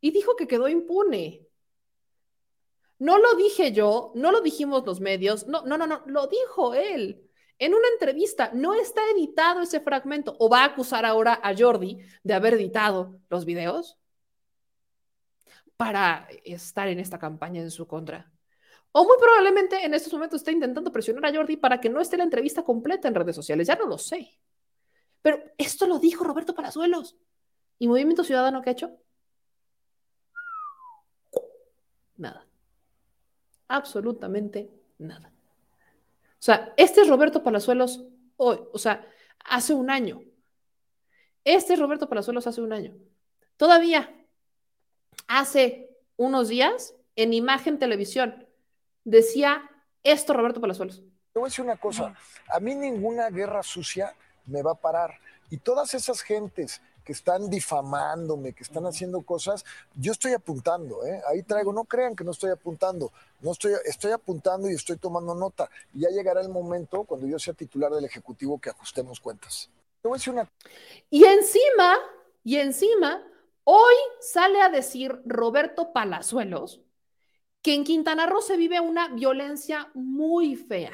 [0.00, 1.43] Y dijo que quedó impune.
[3.04, 6.72] No lo dije yo, no lo dijimos los medios, no, no, no, no, lo dijo
[6.72, 7.30] él.
[7.58, 10.34] En una entrevista, no está editado ese fragmento.
[10.38, 13.98] ¿O va a acusar ahora a Jordi de haber editado los videos?
[15.76, 18.32] Para estar en esta campaña en su contra.
[18.92, 22.16] O muy probablemente en estos momentos está intentando presionar a Jordi para que no esté
[22.16, 23.66] la entrevista completa en redes sociales.
[23.66, 24.40] Ya no lo sé.
[25.20, 27.18] Pero esto lo dijo Roberto Palazuelos.
[27.78, 28.98] ¿Y Movimiento Ciudadano qué ha hecho?
[32.16, 32.46] Nada
[33.74, 35.28] absolutamente nada.
[35.28, 38.04] O sea, este es Roberto Palazuelos
[38.36, 39.06] hoy, o sea,
[39.44, 40.22] hace un año.
[41.42, 42.94] Este es Roberto Palazuelos hace un año.
[43.56, 44.14] Todavía
[45.26, 48.46] hace unos días, en Imagen Televisión,
[49.04, 49.68] decía
[50.04, 51.02] esto Roberto Palazuelos.
[51.32, 52.14] Te voy a decir una cosa,
[52.48, 54.14] a mí ninguna guerra sucia
[54.46, 55.18] me va a parar.
[55.50, 59.64] Y todas esas gentes que están difamándome, que están haciendo cosas,
[59.94, 61.20] yo estoy apuntando, ¿eh?
[61.28, 65.34] ahí traigo, no crean que no estoy apuntando, no estoy, estoy apuntando y estoy tomando
[65.34, 65.68] nota.
[65.92, 69.68] Ya llegará el momento, cuando yo sea titular del Ejecutivo, que ajustemos cuentas.
[71.10, 71.98] Y encima,
[72.42, 73.22] y encima,
[73.64, 76.80] hoy sale a decir Roberto Palazuelos
[77.62, 80.92] que en Quintana Roo se vive una violencia muy fea,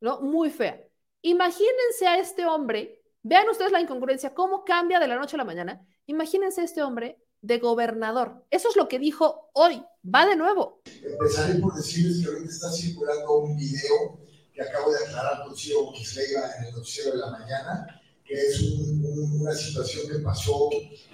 [0.00, 0.20] ¿no?
[0.20, 0.80] Muy fea.
[1.22, 5.44] Imagínense a este hombre Vean ustedes la incongruencia, cómo cambia de la noche a la
[5.44, 5.84] mañana.
[6.06, 8.46] Imagínense este hombre de gobernador.
[8.52, 9.82] Eso es lo que dijo hoy.
[10.04, 10.80] Va de nuevo.
[11.02, 14.20] Empezaré por decirles que ahorita está circulando un video
[14.54, 18.34] que acabo de aclarar consigo que se iba en el noticiero de la mañana, que
[18.34, 20.70] es una situación que pasó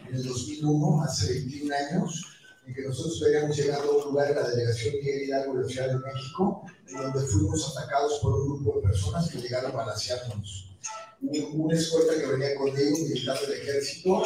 [0.06, 2.26] en el 2001, hace 21 años,
[2.66, 5.68] en que nosotros veníamos llegando a un lugar en la delegación Miguel Hidalgo de la
[5.68, 9.76] Ciudad de México, en donde fuimos atacados por un grupo de personas que llegaron a
[9.76, 10.71] balancearnos.
[11.20, 14.22] Una escolta que venía conmigo, un militar del ejército,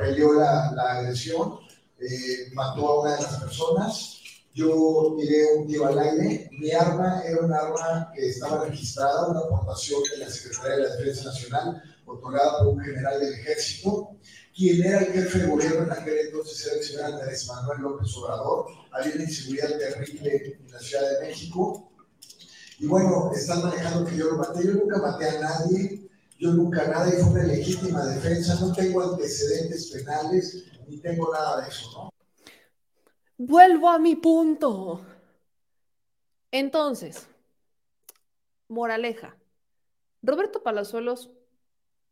[0.00, 1.58] peleó la, la agresión,
[2.00, 4.20] eh, mató a una de las personas,
[4.52, 9.40] yo tiré un tiro al aire, mi arma era un arma que estaba registrada, una
[9.40, 14.16] aportación de la Secretaría de la Defensa Nacional, otorgada por un general del ejército,
[14.54, 18.16] quien era el jefe de gobierno en aquel entonces era el señor Andrés Manuel López
[18.16, 21.90] Obrador, había una inseguridad terrible en la Ciudad de México,
[22.78, 26.86] y bueno, están manejando que yo lo maté, yo nunca maté a nadie, yo nunca
[26.88, 31.90] nada, y fue una legítima defensa, no tengo antecedentes penales, ni tengo nada de eso,
[31.92, 32.10] ¿no?
[33.36, 35.00] Vuelvo a mi punto.
[36.50, 37.26] Entonces,
[38.68, 39.36] moraleja.
[40.22, 41.30] Roberto Palazuelos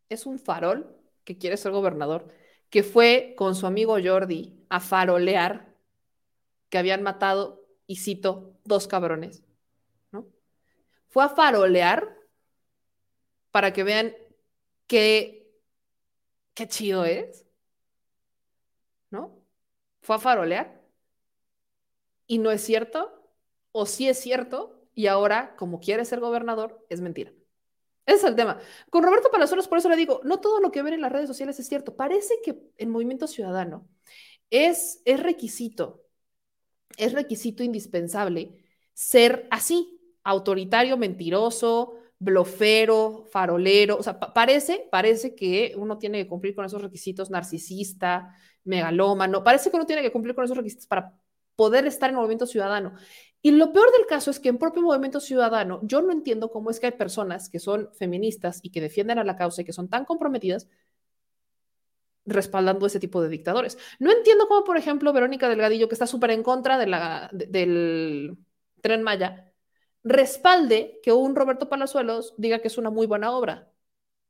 [0.09, 2.27] es un farol que quiere ser gobernador,
[2.69, 5.73] que fue con su amigo Jordi a farolear
[6.69, 9.43] que habían matado, y cito, dos cabrones.
[11.13, 12.17] Fue a farolear
[13.51, 14.15] para que vean
[14.87, 15.47] qué,
[16.55, 17.45] qué chido es,
[19.11, 19.39] ¿no?
[20.01, 20.81] Fue a farolear
[22.25, 23.29] y no es cierto,
[23.71, 27.31] o sí es cierto, y ahora, como quiere ser gobernador, es mentira.
[28.07, 28.59] Ese es el tema.
[28.89, 31.27] Con Roberto Palazuelos, por eso le digo, no todo lo que ven en las redes
[31.27, 31.95] sociales es cierto.
[31.95, 33.87] Parece que el movimiento ciudadano
[34.49, 36.07] es, es requisito,
[36.97, 38.57] es requisito indispensable
[38.93, 39.92] ser así,
[40.23, 43.97] autoritario, mentiroso, blofero, farolero.
[43.97, 49.43] O sea, parece, parece que uno tiene que cumplir con esos requisitos, narcisista, megalómano.
[49.43, 51.13] Parece que uno tiene que cumplir con esos requisitos para
[51.55, 52.93] poder estar en movimiento ciudadano.
[53.41, 56.69] Y lo peor del caso es que en propio movimiento ciudadano, yo no entiendo cómo
[56.69, 59.73] es que hay personas que son feministas y que defienden a la causa y que
[59.73, 60.69] son tan comprometidas
[62.25, 63.77] respaldando ese tipo de dictadores.
[63.99, 68.37] No entiendo cómo, por ejemplo, Verónica Delgadillo, que está súper en contra del
[68.81, 69.52] tren Maya,
[70.03, 73.71] respalde que un Roberto Palazuelos diga que es una muy buena obra.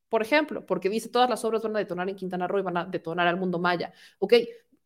[0.10, 2.78] Por ejemplo, porque dice todas las obras van a detonar en Quintana Roo y van
[2.78, 3.94] a detonar al mundo maya.
[4.20, 4.34] Ok,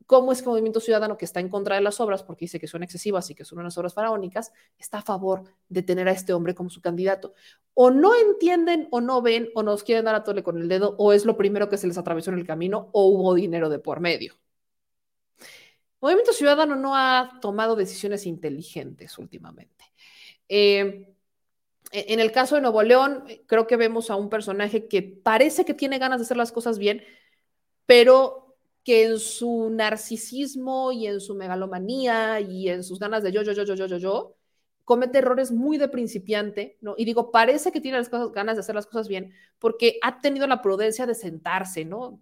[0.06, 2.68] cómo es que Movimiento Ciudadano, que está en contra de las obras, porque dice que
[2.68, 6.34] son excesivas y que son unas obras faraónicas, está a favor de tener a este
[6.34, 7.34] hombre como su candidato.
[7.74, 10.96] O no entienden, o no ven, o nos quieren dar a tole con el dedo,
[10.98, 13.80] o es lo primero que se les atravesó en el camino, o hubo dinero de
[13.80, 14.36] por medio.
[16.00, 19.86] Movimiento Ciudadano no ha tomado decisiones inteligentes últimamente.
[20.50, 21.14] Eh,
[21.92, 25.74] en el caso de Nuevo León, creo que vemos a un personaje que parece que
[25.74, 27.04] tiene ganas de hacer las cosas bien,
[27.86, 33.44] pero que en su narcisismo y en su megalomanía y en sus ganas de yo,
[33.44, 34.37] yo, yo, yo, yo, yo, yo,
[34.88, 36.96] comete errores muy de principiante, ¿no?
[36.98, 40.22] Y digo, parece que tiene las cosas, ganas de hacer las cosas bien porque ha
[40.22, 42.22] tenido la prudencia de sentarse, ¿no?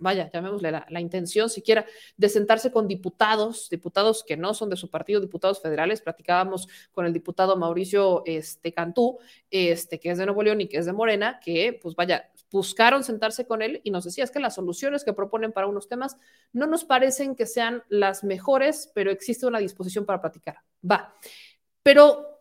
[0.00, 1.84] Vaya, llamémosle la, la, intención siquiera
[2.16, 6.00] de sentarse con diputados, diputados que no son de su partido, diputados federales.
[6.00, 9.18] Platicábamos con el diputado Mauricio este, Cantú,
[9.50, 13.04] este, que es de Nuevo León y que es de Morena, que, pues vaya, buscaron
[13.04, 16.16] sentarse con él y nos decía, es que las soluciones que proponen para unos temas
[16.54, 20.60] no nos parecen que sean las mejores, pero existe una disposición para platicar.
[20.88, 21.14] Va.
[21.86, 22.40] Pero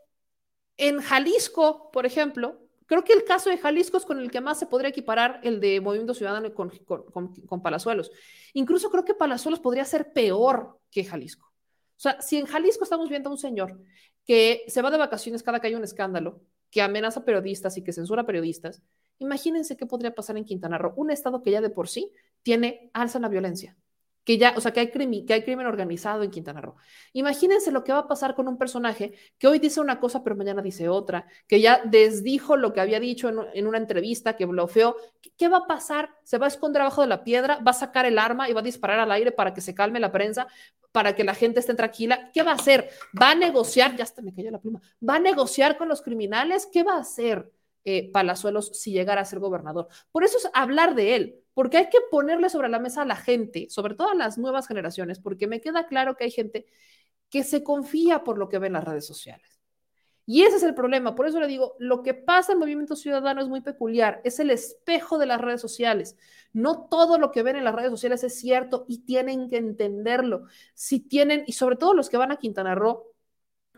[0.76, 4.58] en Jalisco, por ejemplo, creo que el caso de Jalisco es con el que más
[4.58, 8.10] se podría equiparar el de Movimiento Ciudadano con, con, Palazuelos.
[8.54, 11.46] Incluso creo que Palazuelos podría ser peor que Jalisco.
[11.46, 13.80] O sea, si en Jalisco estamos viendo a un señor
[14.26, 16.42] que se va de vacaciones cada que hay un escándalo,
[16.72, 18.82] que amenaza periodistas y que censura periodistas,
[19.20, 22.12] Imagínense qué podría pasar en Quintana Roo, un estado que ya de por sí
[22.44, 23.78] tiene alza en la violencia,
[24.26, 26.76] que ya, o sea, que hay, crimen, que hay crimen organizado en Quintana Roo.
[27.14, 30.35] Imagínense lo que va a pasar con un personaje que hoy dice una cosa pero
[30.35, 34.97] mañana dice otra, que ya desdijo lo que había dicho en, una entrevista, que bloqueó.
[35.22, 36.10] ¿Qué, ¿Qué, va a pasar?
[36.23, 37.60] ¿Se va a esconder abajo de la piedra?
[37.65, 39.99] ¿Va a sacar el arma y va a disparar al aire para que se calme
[39.99, 40.47] la prensa?
[40.91, 42.31] para que la gente esté tranquila.
[42.34, 42.89] ¿Qué va a hacer?
[43.22, 43.97] ¿Va a negociar?
[43.97, 44.81] Ya hasta me cayó la pluma.
[45.07, 46.69] ¿Va a negociar con los criminales?
[46.72, 47.52] ¿Qué va a hacer?
[47.85, 49.88] eh, Palazuelos si llegara a ser gobernador.
[50.11, 53.15] Por eso es hablar de él, porque hay que ponerle sobre la mesa a la
[53.15, 56.68] gente, sobre todo a las nuevas generaciones, porque me queda claro que hay gente
[57.30, 59.60] que se confía por lo que ve en las redes sociales.
[60.27, 61.15] Y ese es el problema.
[61.15, 64.22] Por eso le digo, lo que pasa en Movimiento Ciudadano es muy peculiar.
[64.23, 66.18] Es el espejo de las redes sociales.
[66.52, 70.45] No todo lo que ven en las redes sociales es cierto y tienen que entenderlo.
[70.73, 73.03] Si tienen, y sobre todo los que van a Quintana Roo,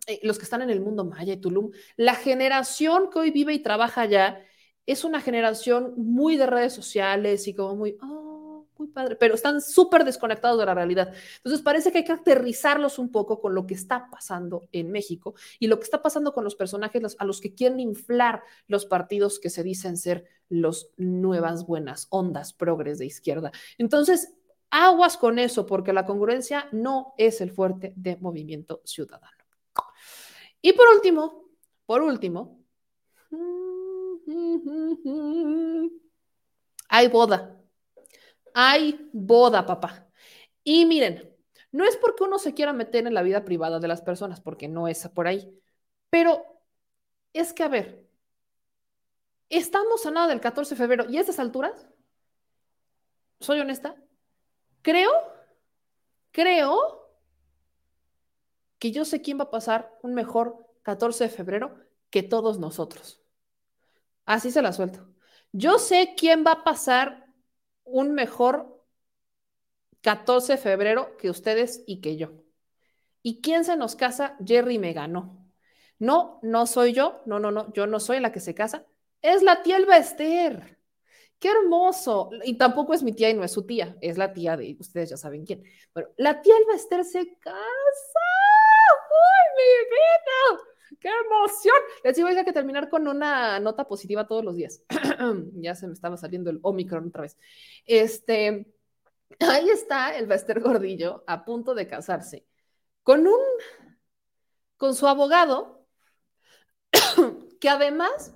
[0.07, 3.53] eh, los que están en el mundo maya y Tulum, la generación que hoy vive
[3.53, 4.41] y trabaja allá
[4.87, 9.61] es una generación muy de redes sociales y como muy, oh, muy padre, pero están
[9.61, 11.13] súper desconectados de la realidad.
[11.37, 15.35] Entonces parece que hay que aterrizarlos un poco con lo que está pasando en México
[15.59, 19.39] y lo que está pasando con los personajes a los que quieren inflar los partidos
[19.39, 23.51] que se dicen ser los nuevas buenas ondas progres de izquierda.
[23.77, 24.33] Entonces,
[24.69, 29.31] aguas con eso, porque la congruencia no es el fuerte de movimiento ciudadano.
[30.61, 31.45] Y por último,
[31.85, 32.59] por último,
[36.89, 37.59] hay boda.
[38.53, 40.07] Hay boda, papá.
[40.63, 41.33] Y miren,
[41.71, 44.67] no es porque uno se quiera meter en la vida privada de las personas, porque
[44.67, 45.61] no es por ahí,
[46.09, 46.43] pero
[47.33, 48.07] es que, a ver,
[49.49, 51.87] estamos a nada del 14 de febrero y a estas alturas,
[53.39, 53.95] soy honesta,
[54.81, 55.11] creo,
[56.31, 57.11] creo
[58.79, 61.79] que yo sé quién va a pasar un mejor 14 de febrero
[62.09, 63.21] que todos nosotros.
[64.27, 65.07] Así se la suelto.
[65.53, 67.25] Yo sé quién va a pasar
[67.85, 68.85] un mejor
[70.01, 72.43] 14 de febrero que ustedes y que yo.
[73.23, 74.37] ¿Y quién se nos casa?
[74.45, 75.49] Jerry me ganó.
[75.97, 77.21] No, no soy yo.
[77.25, 77.71] No, no, no.
[77.73, 78.85] Yo no soy la que se casa.
[79.21, 80.77] Es la tía Elba Esther.
[81.39, 82.29] Qué hermoso.
[82.43, 83.97] Y tampoco es mi tía y no es su tía.
[84.01, 85.63] Es la tía de ustedes ya saben quién.
[85.93, 87.57] Pero la tía Elba Esther se casa.
[89.09, 90.76] ¡Uy, mi vida!
[90.99, 91.75] ¡Qué emoción!
[92.03, 94.81] Les digo, hay que terminar con una nota positiva todos los días.
[95.53, 97.37] ya se me estaba saliendo el Omicron otra vez.
[97.85, 98.67] Este,
[99.39, 102.45] ahí está el Bester Gordillo a punto de casarse
[103.03, 103.39] con un,
[104.77, 105.85] con su abogado,
[107.61, 108.35] que además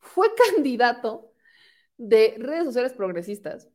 [0.00, 1.32] fue candidato
[1.96, 3.68] de redes sociales progresistas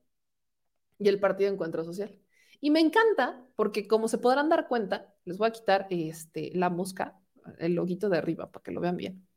[1.00, 2.20] y el Partido Encuentro Social.
[2.60, 6.70] Y me encanta porque, como se podrán dar cuenta, les voy a quitar este, la
[6.70, 7.20] mosca
[7.60, 9.28] el loguito de arriba para que lo vean bien.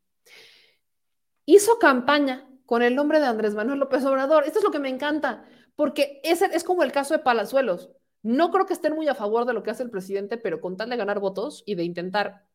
[1.45, 4.43] Hizo campaña con el nombre de Andrés Manuel López Obrador.
[4.45, 7.89] Esto es lo que me encanta, porque ese es como el caso de Palazuelos.
[8.21, 10.75] No creo que estén muy a favor de lo que hace el presidente, pero con
[10.75, 12.45] tal de ganar votos y de intentar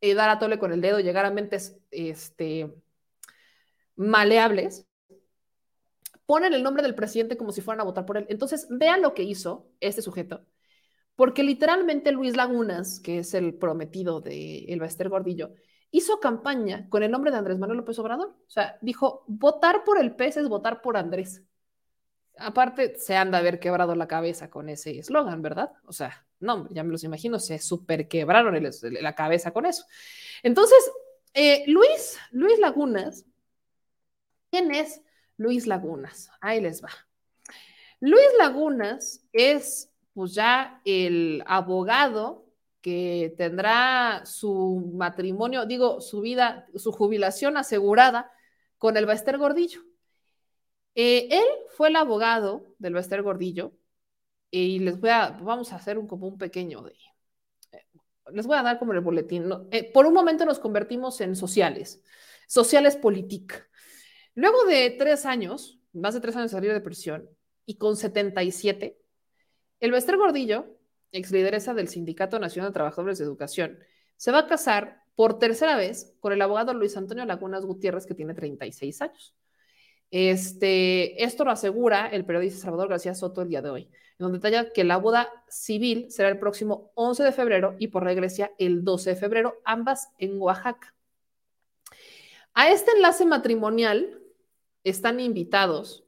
[0.00, 2.74] eh, dar a tole con el dedo, llegar a mentes este,
[3.94, 4.86] maleables,
[6.26, 8.26] ponen el nombre del presidente como si fueran a votar por él.
[8.28, 10.44] Entonces, vean lo que hizo este sujeto
[11.16, 15.52] porque literalmente Luis Lagunas, que es el prometido de El Bester Gordillo,
[15.90, 18.28] hizo campaña con el nombre de Andrés Manuel López Obrador.
[18.46, 21.42] O sea, dijo, votar por el pez es votar por Andrés.
[22.38, 25.72] Aparte, se anda a haber quebrado la cabeza con ese eslogan, ¿verdad?
[25.84, 29.84] O sea, no, ya me los imagino, se super quebraron la cabeza con eso.
[30.42, 30.78] Entonces,
[31.34, 33.26] eh, Luis, Luis Lagunas,
[34.50, 35.02] ¿quién es
[35.36, 36.30] Luis Lagunas?
[36.40, 36.90] Ahí les va.
[38.00, 42.46] Luis Lagunas es pues ya el abogado
[42.80, 48.30] que tendrá su matrimonio, digo, su vida, su jubilación asegurada
[48.78, 49.82] con el Bester Gordillo.
[50.94, 53.72] Eh, él fue el abogado del Bester Gordillo
[54.50, 56.94] y les voy a, vamos a hacer un, como un pequeño de,
[58.32, 59.50] les voy a dar como el boletín.
[59.70, 62.02] Eh, por un momento nos convertimos en sociales,
[62.46, 63.66] sociales política.
[64.34, 67.28] Luego de tres años, más de tres años de salir de prisión
[67.66, 68.98] y con 77,
[69.82, 70.78] el Bester Gordillo,
[71.10, 73.80] ex lideresa del Sindicato Nacional de Trabajadores de Educación,
[74.16, 78.14] se va a casar por tercera vez con el abogado Luis Antonio Lagunas Gutiérrez, que
[78.14, 79.34] tiene 36 años.
[80.12, 84.38] Este, esto lo asegura el periodista Salvador García Soto el día de hoy, en donde
[84.38, 88.52] detalla que la boda civil será el próximo 11 de febrero y por la iglesia
[88.58, 90.94] el 12 de febrero, ambas en Oaxaca.
[92.54, 94.20] A este enlace matrimonial
[94.84, 96.04] están invitados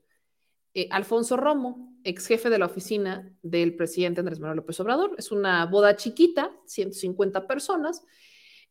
[0.74, 5.14] eh, Alfonso Romo, ex jefe de la oficina del presidente Andrés Manuel López Obrador.
[5.18, 8.02] Es una boda chiquita, 150 personas.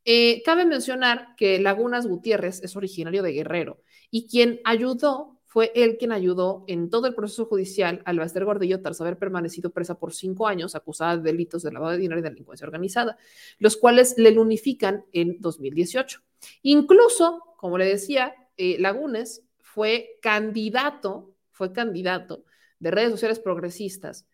[0.05, 3.81] Eh, cabe mencionar que Lagunas Gutiérrez es originario de Guerrero
[4.11, 8.81] y quien ayudó fue él quien ayudó en todo el proceso judicial al Baster Gordillo
[8.81, 12.23] tras haber permanecido presa por cinco años acusada de delitos de lavado de dinero y
[12.23, 13.17] delincuencia organizada,
[13.59, 16.21] los cuales le unifican en 2018.
[16.63, 22.45] Incluso, como le decía, eh, Lagunes fue candidato, fue candidato
[22.83, 24.27] de redes sociales progresistas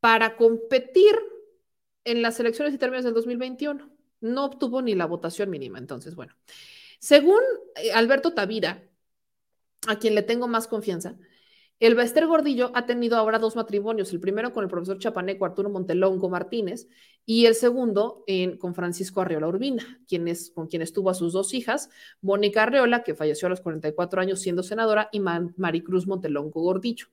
[0.00, 1.14] para competir
[2.04, 3.88] en las elecciones y términos del 2021.
[4.20, 5.78] No obtuvo ni la votación mínima.
[5.78, 6.34] Entonces, bueno,
[6.98, 7.40] según
[7.76, 8.82] eh, Alberto Tavira,
[9.86, 11.16] a quien le tengo más confianza,
[11.78, 15.68] el Bester Gordillo ha tenido ahora dos matrimonios, el primero con el profesor chapaneco Arturo
[15.68, 16.86] Montelongo Martínez
[17.26, 18.24] y el segundo
[18.60, 21.90] con Francisco Arreola Urbina, quien es, con quien estuvo a sus dos hijas,
[22.20, 27.06] Mónica Arreola, que falleció a los 44 años siendo senadora, y Maricruz Montelongo Gordillo.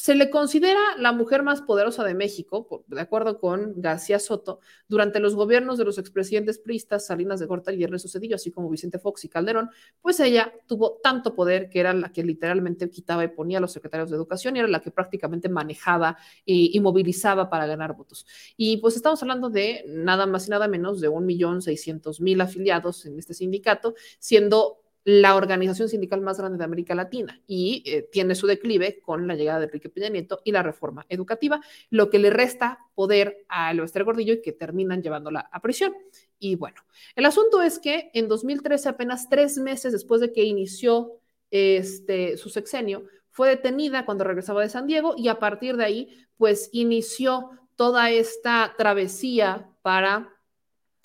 [0.00, 5.20] Se le considera la mujer más poderosa de México, de acuerdo con García Soto, durante
[5.20, 8.98] los gobiernos de los expresidentes pristas Salinas de Gortari y Ernesto Cedillo, así como Vicente
[8.98, 9.68] Fox y Calderón,
[10.00, 13.72] pues ella tuvo tanto poder que era la que literalmente quitaba y ponía a los
[13.72, 16.16] secretarios de educación y era la que prácticamente manejaba
[16.46, 18.24] y, movilizaba para ganar votos.
[18.56, 22.40] Y pues estamos hablando de nada más y nada menos de un millón seiscientos mil
[22.40, 24.80] afiliados en este sindicato, siendo
[25.12, 29.34] la organización sindical más grande de América Latina y eh, tiene su declive con la
[29.34, 31.60] llegada de Enrique Peña Nieto y la reforma educativa,
[31.90, 35.94] lo que le resta poder a Elvester Gordillo y que terminan llevándola a prisión.
[36.38, 36.80] Y bueno,
[37.16, 41.18] el asunto es que en 2013, apenas tres meses después de que inició
[41.50, 46.26] este, su sexenio, fue detenida cuando regresaba de San Diego y a partir de ahí,
[46.36, 50.28] pues inició toda esta travesía para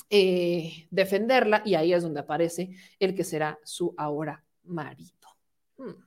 [0.09, 5.29] eh, defenderla y ahí es donde aparece el que será su ahora marido.
[5.77, 6.05] Hmm.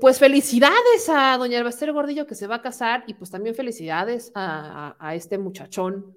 [0.00, 4.32] Pues felicidades a doña Elvester Gordillo que se va a casar y pues también felicidades
[4.34, 6.16] a, este muchachón,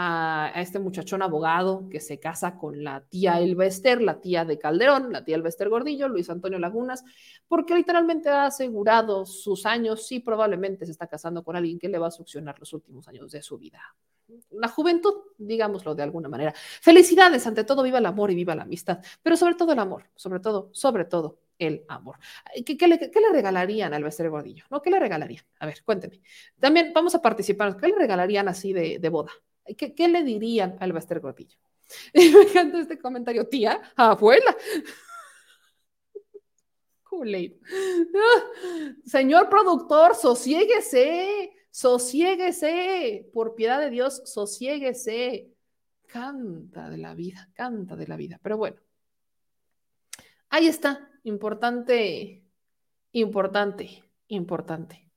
[0.00, 5.12] a, este muchachón abogado que se casa con la tía Elvester, la tía de Calderón,
[5.12, 7.04] la tía Elvester Gordillo, Luis Antonio Lagunas,
[7.48, 11.98] porque literalmente ha asegurado sus años y probablemente se está casando con alguien que le
[11.98, 13.80] va a succionar los últimos años de su vida
[14.50, 16.52] la juventud, digámoslo de alguna manera.
[16.54, 20.04] Felicidades, ante todo, viva el amor y viva la amistad, pero sobre todo el amor,
[20.14, 22.18] sobre todo, sobre todo el amor.
[22.64, 22.98] ¿Qué, le,
[23.32, 24.64] regalarían al Bester Gordillo?
[24.70, 24.82] ¿No?
[24.82, 25.44] ¿Qué le regalarían?
[25.58, 26.20] A ver, cuénteme.
[26.60, 27.76] También vamos a participar.
[27.76, 29.32] ¿Qué le regalarían así de, boda?
[29.76, 31.58] ¿Qué, le dirían al Bester Gordillo?
[32.12, 34.56] Y me encanta este comentario, tía, abuela.
[39.04, 45.54] Señor productor, sosiéguese sosiéguese, por piedad de Dios, sosiéguese.
[46.06, 48.40] Canta de la vida, canta de la vida.
[48.42, 48.80] Pero bueno,
[50.48, 52.44] ahí está, importante,
[53.12, 55.08] importante, importante,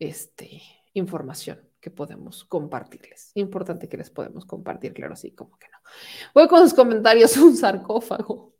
[0.00, 0.62] este,
[0.94, 3.32] información que podemos compartirles.
[3.34, 5.78] Importante que les podemos compartir, claro, así como que no.
[6.34, 8.54] Voy con los comentarios, un sarcófago.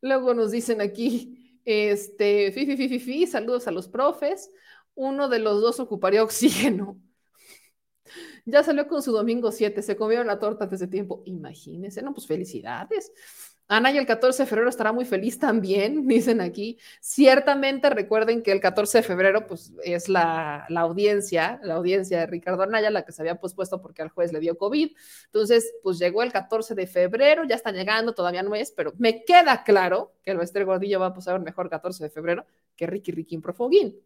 [0.00, 4.50] Luego nos dicen aquí, este, fi, fi, fi, fi, saludos a los profes
[4.94, 7.00] uno de los dos ocuparía oxígeno.
[8.44, 11.22] Ya salió con su domingo 7, se comieron la torta antes de tiempo.
[11.26, 13.12] Imagínense, no, pues felicidades.
[13.68, 16.78] Ana y el 14 de febrero estará muy feliz también, dicen aquí.
[17.00, 22.26] Ciertamente recuerden que el 14 de febrero pues, es la, la, audiencia, la audiencia de
[22.26, 24.94] Ricardo Anaya, la que se había pospuesto porque al juez le dio COVID.
[25.26, 29.24] Entonces, pues llegó el 14 de febrero, ya está llegando, todavía no es, pero me
[29.24, 32.86] queda claro que el Bester Gordillo va a pasar un mejor 14 de febrero que
[32.86, 33.96] Ricky Ricky Profoguín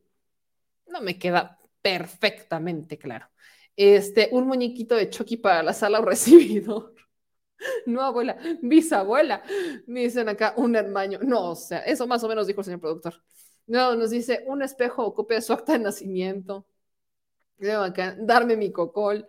[0.89, 3.29] no me queda perfectamente claro.
[3.77, 6.95] Este, un muñequito de Chucky para la sala o recibidor.
[7.87, 9.43] No, abuela, bisabuela.
[9.87, 11.19] Me dicen acá un hermano.
[11.23, 13.15] No, o sea, eso más o menos dijo el señor productor.
[13.67, 16.67] No, nos dice un espejo o copia de su acta de nacimiento.
[17.83, 19.27] acá, darme mi cocol.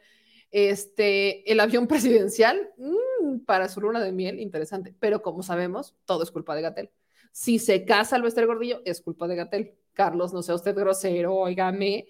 [0.51, 4.95] Este, el avión presidencial mm, para su luna de miel, interesante.
[4.99, 6.91] Pero como sabemos, todo es culpa de Gatel.
[7.31, 9.75] Si se casa el Bester Gordillo, es culpa de Gatel.
[9.93, 12.07] Carlos, no sea usted grosero, óigame,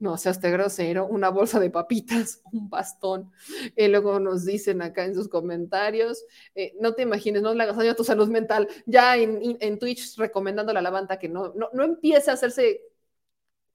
[0.00, 3.30] no sea usted grosero, una bolsa de papitas, un bastón.
[3.76, 6.24] Y luego nos dicen acá en sus comentarios,
[6.54, 8.68] eh, no te imagines, no le hagas daño a tu salud mental.
[8.86, 12.82] Ya en, Twitch recomendando la lavanta que no, no, no empiece a hacerse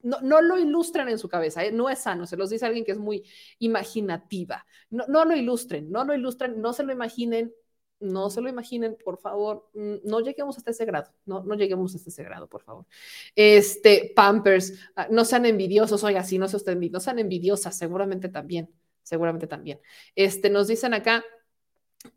[0.02, 1.72] no, no, lo ilustren en su cabeza, ¿eh?
[1.72, 3.24] no es sano, se los dice alguien que es muy
[3.58, 4.64] imaginativa.
[4.90, 7.52] No, no lo ilustren, no lo ilustren, no se lo imaginen,
[8.00, 11.94] no se lo imaginen, por favor, mm, no lleguemos hasta ese grado, no, no lleguemos
[11.94, 12.86] hasta ese grado, por favor.
[13.34, 16.58] Este, Pampers, ah, no sean envidiosos, oiga, sí, no, se
[16.90, 18.70] no sean envidiosas, seguramente también,
[19.02, 19.80] seguramente también.
[20.14, 21.24] Este, nos dicen acá,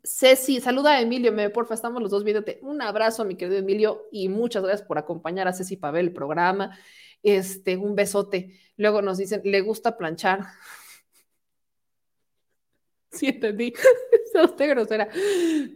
[0.04, 2.60] Ceci, saluda a Emilio, me porfa, estamos los dos viéndote.
[2.62, 6.12] Un abrazo, mi querido Emilio, y muchas gracias por acompañar a Ceci para ver el
[6.12, 6.78] programa.
[7.22, 8.58] Este, un besote.
[8.76, 10.40] Luego nos dicen, le gusta planchar.
[13.10, 13.72] Sí, entendí.
[14.44, 15.08] usted grosera.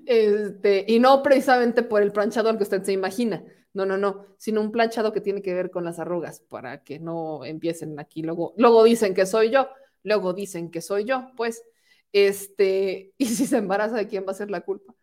[0.07, 3.45] Este, y no precisamente por el planchado al que usted se imagina.
[3.73, 7.01] No, no, no, sino un planchado que tiene que ver con las arrugas para que
[7.01, 8.23] no empiecen aquí.
[8.23, 9.69] Luego, luego dicen que soy yo,
[10.05, 11.65] luego dicen que soy yo, pues,
[12.13, 14.95] este, y si se embaraza, ¿de quién va a ser la culpa?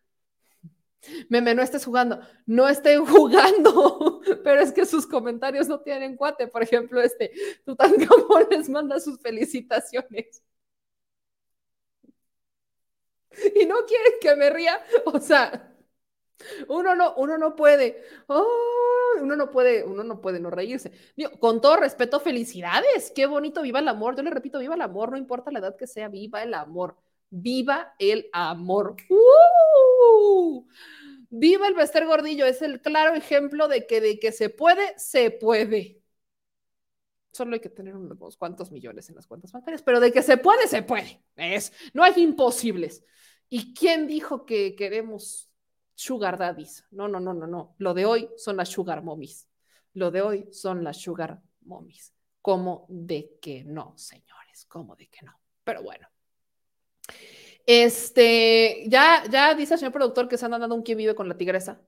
[1.30, 2.22] Meme, no estés jugando.
[2.46, 6.48] No estoy jugando, pero es que sus comentarios no tienen cuate.
[6.48, 7.32] Por ejemplo, este,
[7.66, 10.44] Tutankamón les manda sus felicitaciones.
[13.62, 14.80] y no quieren que me ría.
[15.06, 15.74] O sea,
[16.68, 18.04] uno no, uno no puede,
[19.22, 20.92] uno no puede, uno no puede no reírse.
[21.40, 24.16] con todo respeto, felicidades, qué bonito, viva el amor.
[24.16, 26.98] Yo le repito, viva el amor, no importa la edad que sea, viva el amor,
[27.30, 28.96] viva el amor.
[29.10, 30.66] ¡Uh!
[31.30, 35.32] Viva el Bester Gordillo, es el claro ejemplo de que de que se puede, se
[35.32, 36.01] puede.
[37.32, 40.38] Solo hay que tener unos cuantos millones en las cuentas bancarias, pero de que se
[40.38, 41.24] puede, se puede.
[41.36, 43.04] Es, no hay imposibles.
[43.50, 45.50] ¿Y quién dijo que queremos
[45.96, 46.86] sugar daddies?
[46.92, 47.76] No, no, no, no, no.
[47.78, 49.50] Lo de hoy son las sugar mommies.
[49.94, 52.14] Lo de hoy son las sugar mommies.
[52.42, 54.66] ¿Cómo de que no, señores?
[54.68, 55.40] ¿Cómo de que no?
[55.64, 56.08] Pero bueno.
[57.66, 61.30] Este, ya, ya dice el señor productor que se han dando un quien vive con
[61.30, 61.82] la tigresa.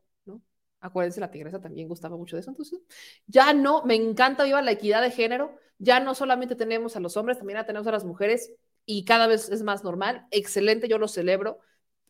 [0.83, 2.51] Acuérdense, la tigresa también gustaba mucho de eso.
[2.51, 2.81] Entonces,
[3.25, 5.57] ya no, me encanta, viva la equidad de género.
[5.77, 8.51] Ya no solamente tenemos a los hombres, también tenemos a las mujeres
[8.85, 10.27] y cada vez es más normal.
[10.29, 11.59] Excelente, yo lo celebro.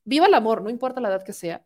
[0.06, 1.64] Viva el amor, no importa la edad que sea.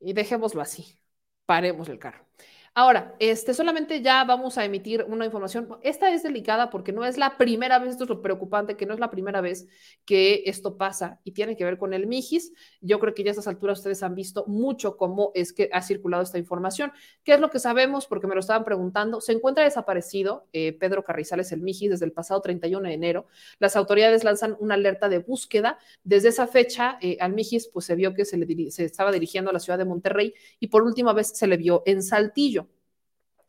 [0.00, 0.98] Y dejémoslo así.
[1.46, 2.26] Paremos el carro.
[2.76, 5.68] Ahora, este, solamente ya vamos a emitir una información.
[5.82, 8.94] Esta es delicada porque no es la primera vez, esto es lo preocupante, que no
[8.94, 9.68] es la primera vez
[10.04, 12.52] que esto pasa y tiene que ver con el Mijis.
[12.80, 15.82] Yo creo que ya a estas alturas ustedes han visto mucho cómo es que ha
[15.82, 16.90] circulado esta información.
[17.22, 18.08] ¿Qué es lo que sabemos?
[18.08, 19.20] Porque me lo estaban preguntando.
[19.20, 23.26] Se encuentra desaparecido eh, Pedro Carrizales, el Mijis, desde el pasado 31 de enero.
[23.60, 25.78] Las autoridades lanzan una alerta de búsqueda.
[26.02, 29.50] Desde esa fecha, eh, al Mijis pues, se vio que se, le se estaba dirigiendo
[29.50, 32.63] a la ciudad de Monterrey y por última vez se le vio en Saltillo.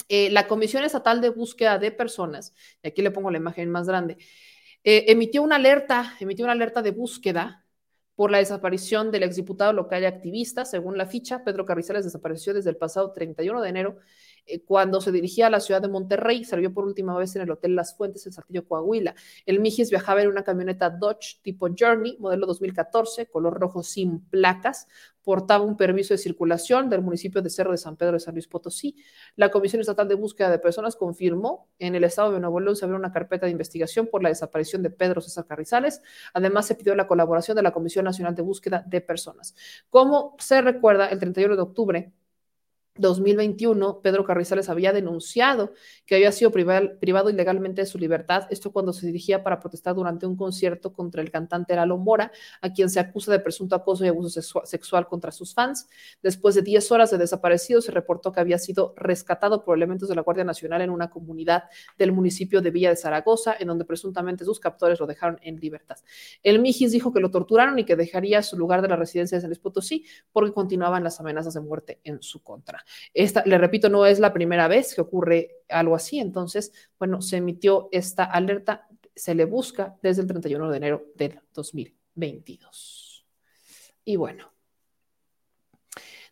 [0.08, 2.54] Eh, la Comisión Estatal de Búsqueda de Personas,
[2.84, 4.18] y aquí le pongo la imagen más grande,
[4.84, 7.66] eh, emitió una alerta, emitió una alerta de búsqueda
[8.16, 10.64] por la desaparición del exdiputado local y activista.
[10.64, 13.98] Según la ficha, Pedro Carrizales desapareció desde el pasado 31 de enero
[14.46, 17.52] eh, cuando se dirigía a la ciudad de Monterrey, salió por última vez en el
[17.52, 19.16] Hotel Las Fuentes en Saltillo, Coahuila.
[19.46, 24.88] El Mijis viajaba en una camioneta Dodge tipo Journey, modelo 2014, color rojo sin placas,
[25.24, 28.48] portaba un permiso de circulación del municipio de Cerro de San Pedro de San Luis
[28.48, 28.96] Potosí.
[29.36, 32.86] La Comisión Estatal de Búsqueda de Personas confirmó en el estado de Nuevo León se
[32.86, 36.02] abrió una carpeta de investigación por la desaparición de Pedro César Carrizales.
[36.34, 39.56] Además, se pidió la colaboración de la Comisión Nacional de Búsqueda de Personas.
[39.90, 42.14] Como se recuerda, el 31 de octubre
[42.98, 45.74] 2021, Pedro Carrizales había denunciado
[46.06, 50.26] que había sido privado, ilegalmente de su libertad, esto cuando se dirigía para protestar durante
[50.26, 52.32] un concierto contra el cantante Lalo Mora,
[52.62, 55.88] a quien se acusa de presunto acoso y abuso sexual contra sus fans.
[56.24, 60.16] Después de 10 horas de desaparecido, se reportó que había sido rescatado por elementos de
[60.16, 61.66] la Guardia Nacional en una comunidad
[61.98, 65.98] del municipio de Villa de Zaragoza, en donde presuntamente sus captores lo dejaron en libertad.
[66.44, 69.42] El Mijis dijo que lo torturaron y que dejaría su lugar de la residencia de
[69.42, 72.85] San Luis Potosí porque continuaban las amenazas de muerte en su contra.
[73.14, 76.20] Esta, le repito, no es la primera vez que ocurre algo así.
[76.20, 81.40] Entonces, bueno, se emitió esta alerta, se le busca desde el 31 de enero del
[81.54, 83.26] 2022.
[84.04, 84.54] Y bueno,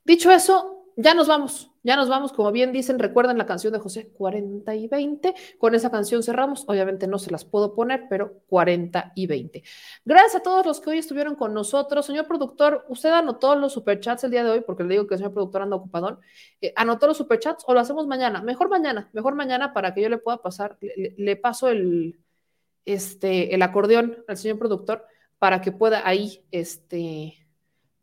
[0.03, 1.69] dicho eso, ya nos vamos.
[1.85, 5.33] Ya nos vamos, como bien dicen, recuerden la canción de José 40 y 20.
[5.57, 6.63] Con esa canción cerramos.
[6.67, 9.63] Obviamente no se las puedo poner, pero 40 y 20.
[10.05, 12.05] Gracias a todos los que hoy estuvieron con nosotros.
[12.05, 14.61] Señor productor, ¿usted anotó los superchats el día de hoy?
[14.61, 16.19] Porque le digo que el señor productor anda ocupadón.
[16.61, 18.41] Eh, ¿Anotó los superchats o lo hacemos mañana?
[18.41, 22.17] Mejor mañana, mejor mañana para que yo le pueda pasar, le, le paso el,
[22.85, 25.05] este, el acordeón al señor productor
[25.39, 27.42] para que pueda ahí, este,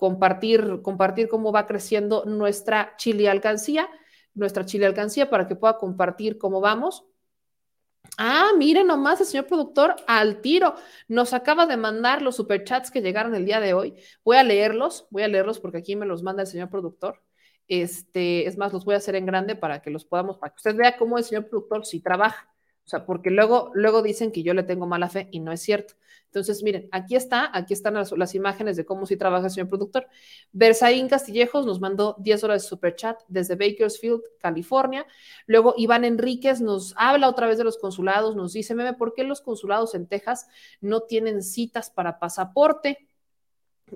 [0.00, 3.86] compartir, compartir cómo va creciendo nuestra Chile alcancía,
[4.32, 7.04] nuestra Chile alcancía para que pueda compartir cómo vamos.
[8.16, 10.74] Ah, miren nomás, el señor productor al tiro
[11.06, 13.94] nos acaba de mandar los superchats que llegaron el día de hoy.
[14.24, 17.22] Voy a leerlos, voy a leerlos porque aquí me los manda el señor productor.
[17.68, 20.56] Este, es más, los voy a hacer en grande para que los podamos, para que
[20.56, 22.48] usted vea cómo el señor productor si trabaja.
[22.86, 25.60] O sea, porque luego, luego dicen que yo le tengo mala fe y no es
[25.60, 25.94] cierto.
[26.30, 30.06] Entonces, miren, aquí está, aquí están las, imágenes de cómo sí trabaja el señor productor.
[30.52, 35.04] Versaín Castillejos nos mandó 10 horas de super chat desde Bakersfield, California.
[35.46, 39.24] Luego Iván Enríquez nos habla otra vez de los consulados, nos dice, meme, ¿por qué
[39.24, 40.46] los consulados en Texas
[40.80, 43.09] no tienen citas para pasaporte?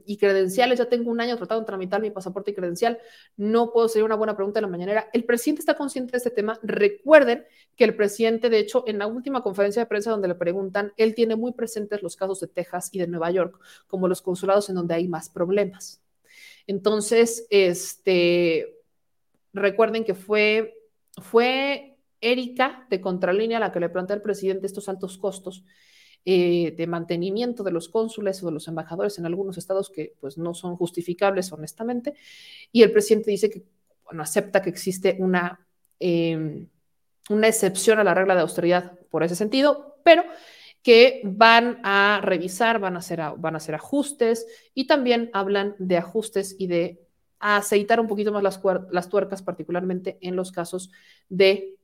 [0.07, 0.79] Y credenciales.
[0.79, 2.99] Ya tengo un año tratando de tramitar mi pasaporte y credencial.
[3.37, 5.09] No puedo ser una buena pregunta de la mañanera.
[5.13, 6.59] El presidente está consciente de este tema.
[6.63, 7.45] Recuerden
[7.77, 11.15] que el presidente, de hecho, en la última conferencia de prensa donde le preguntan, él
[11.15, 14.77] tiene muy presentes los casos de Texas y de Nueva York como los consulados en
[14.77, 16.03] donde hay más problemas.
[16.67, 18.79] Entonces, este,
[19.53, 20.75] recuerden que fue,
[21.23, 25.65] fue Erika de Contralínea la que le plantea al presidente estos altos costos
[26.27, 30.39] eh, de mantenimiento de los cónsules o de los embajadores en algunos estados que pues
[30.39, 32.15] no son justificables honestamente.
[32.73, 33.63] Y el presidente dice que
[34.05, 35.67] bueno, acepta que existe una,
[35.99, 36.69] em,
[37.29, 40.25] una excepción a la regla de austeridad por ese sentido, pero
[40.83, 45.97] que van a revisar, van a hacer, van a hacer ajustes y también hablan de
[45.97, 47.01] ajustes y de
[47.39, 48.61] aceitar un poquito más las,
[48.91, 50.91] las tuercas, particularmente en los casos
[51.29, 51.77] de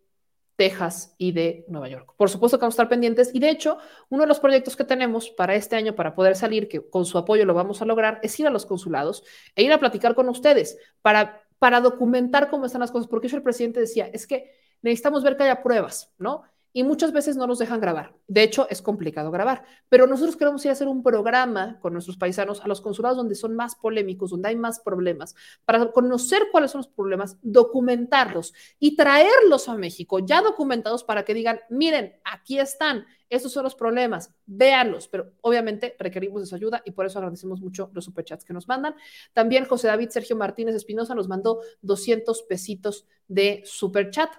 [0.61, 2.12] Texas y de Nueva York.
[2.19, 3.78] Por supuesto que vamos a estar pendientes y de hecho,
[4.11, 7.16] uno de los proyectos que tenemos para este año, para poder salir, que con su
[7.16, 9.24] apoyo lo vamos a lograr, es ir a los consulados
[9.57, 13.39] e ir a platicar con ustedes para, para documentar cómo están las cosas, porque eso
[13.39, 16.43] el presidente decía, es que necesitamos ver que haya pruebas, ¿no?
[16.73, 18.15] Y muchas veces no nos dejan grabar.
[18.29, 22.17] De hecho, es complicado grabar, pero nosotros queremos ir a hacer un programa con nuestros
[22.17, 25.35] paisanos a los consulados donde son más polémicos, donde hay más problemas,
[25.65, 31.35] para conocer cuáles son los problemas, documentarlos y traerlos a México ya documentados para que
[31.35, 36.83] digan, miren, aquí están, estos son los problemas, véanlos, pero obviamente requerimos de su ayuda
[36.85, 38.95] y por eso agradecemos mucho los superchats que nos mandan.
[39.33, 44.31] También José David Sergio Martínez Espinosa nos mandó 200 pesitos de superchat.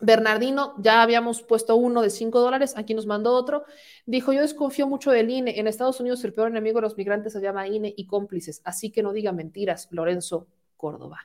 [0.00, 3.64] Bernardino, ya habíamos puesto uno de 5 dólares, aquí nos mandó otro.
[4.06, 5.58] Dijo, yo desconfío mucho del INE.
[5.60, 8.90] En Estados Unidos el peor enemigo de los migrantes se llama INE y cómplices, así
[8.90, 11.20] que no diga mentiras, Lorenzo Córdoba.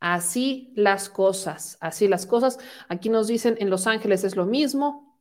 [0.00, 2.58] Así las cosas, así las cosas.
[2.88, 5.18] Aquí nos dicen en Los Ángeles es lo mismo.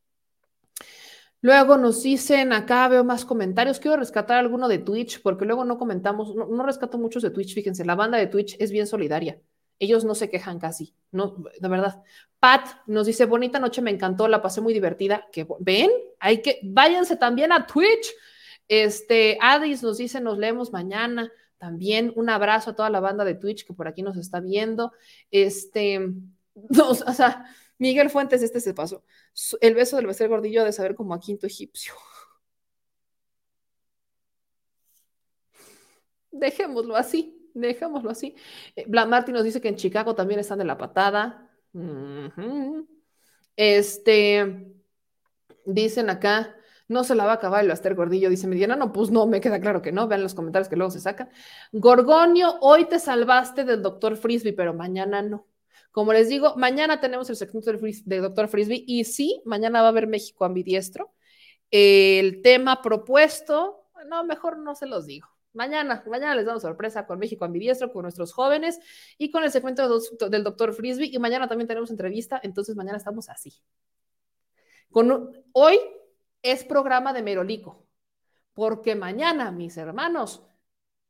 [1.42, 5.78] Luego nos dicen, acá veo más comentarios, quiero rescatar alguno de Twitch, porque luego no
[5.78, 9.40] comentamos, no, no rescato muchos de Twitch, fíjense, la banda de Twitch es bien solidaria.
[9.80, 12.04] Ellos no se quejan casi, no, de verdad.
[12.40, 15.28] Pat nos dice, bonita noche, me encantó, la pasé muy divertida.
[15.32, 15.90] Que ven,
[16.20, 18.14] hay que, váyanse también a Twitch.
[18.68, 21.32] Este, Adis nos dice, nos leemos mañana.
[21.58, 24.92] También un abrazo a toda la banda de Twitch que por aquí nos está viendo.
[25.32, 26.00] Este,
[26.80, 27.46] o sea,
[27.78, 29.04] Miguel Fuentes, este se pasó.
[29.62, 31.94] El beso del becer gordillo de saber como a quinto egipcio.
[36.32, 37.35] Dejémoslo así.
[37.56, 38.36] Dejémoslo así.
[38.76, 41.50] Eh, Martin nos dice que en Chicago también están de la patada.
[43.56, 44.76] Este,
[45.66, 46.56] dicen acá,
[46.90, 48.76] no se la va a acabar el Aster Gordillo, dice Mediana.
[48.76, 50.08] No, pues no, me queda claro que no.
[50.08, 51.30] Vean los comentarios que luego se sacan.
[51.72, 55.48] Gorgonio, hoy te salvaste del doctor Frisbee, pero mañana no.
[55.92, 59.90] Como les digo, mañana tenemos el segmento del, doctor Frisbee y sí, mañana va a
[59.92, 61.14] haber México ambidiestro.
[61.72, 65.35] El tema propuesto, no, mejor no se los digo.
[65.56, 68.80] Mañana, mañana les damos sorpresa con México ambidiestro, con nuestros jóvenes
[69.18, 70.00] y con el segmento
[70.30, 71.10] del doctor Frisbee.
[71.12, 73.54] Y mañana también tenemos entrevista, entonces mañana estamos así.
[74.92, 75.80] Con, hoy
[76.42, 77.88] es programa de Merolico,
[78.54, 80.46] porque mañana, mis hermanos,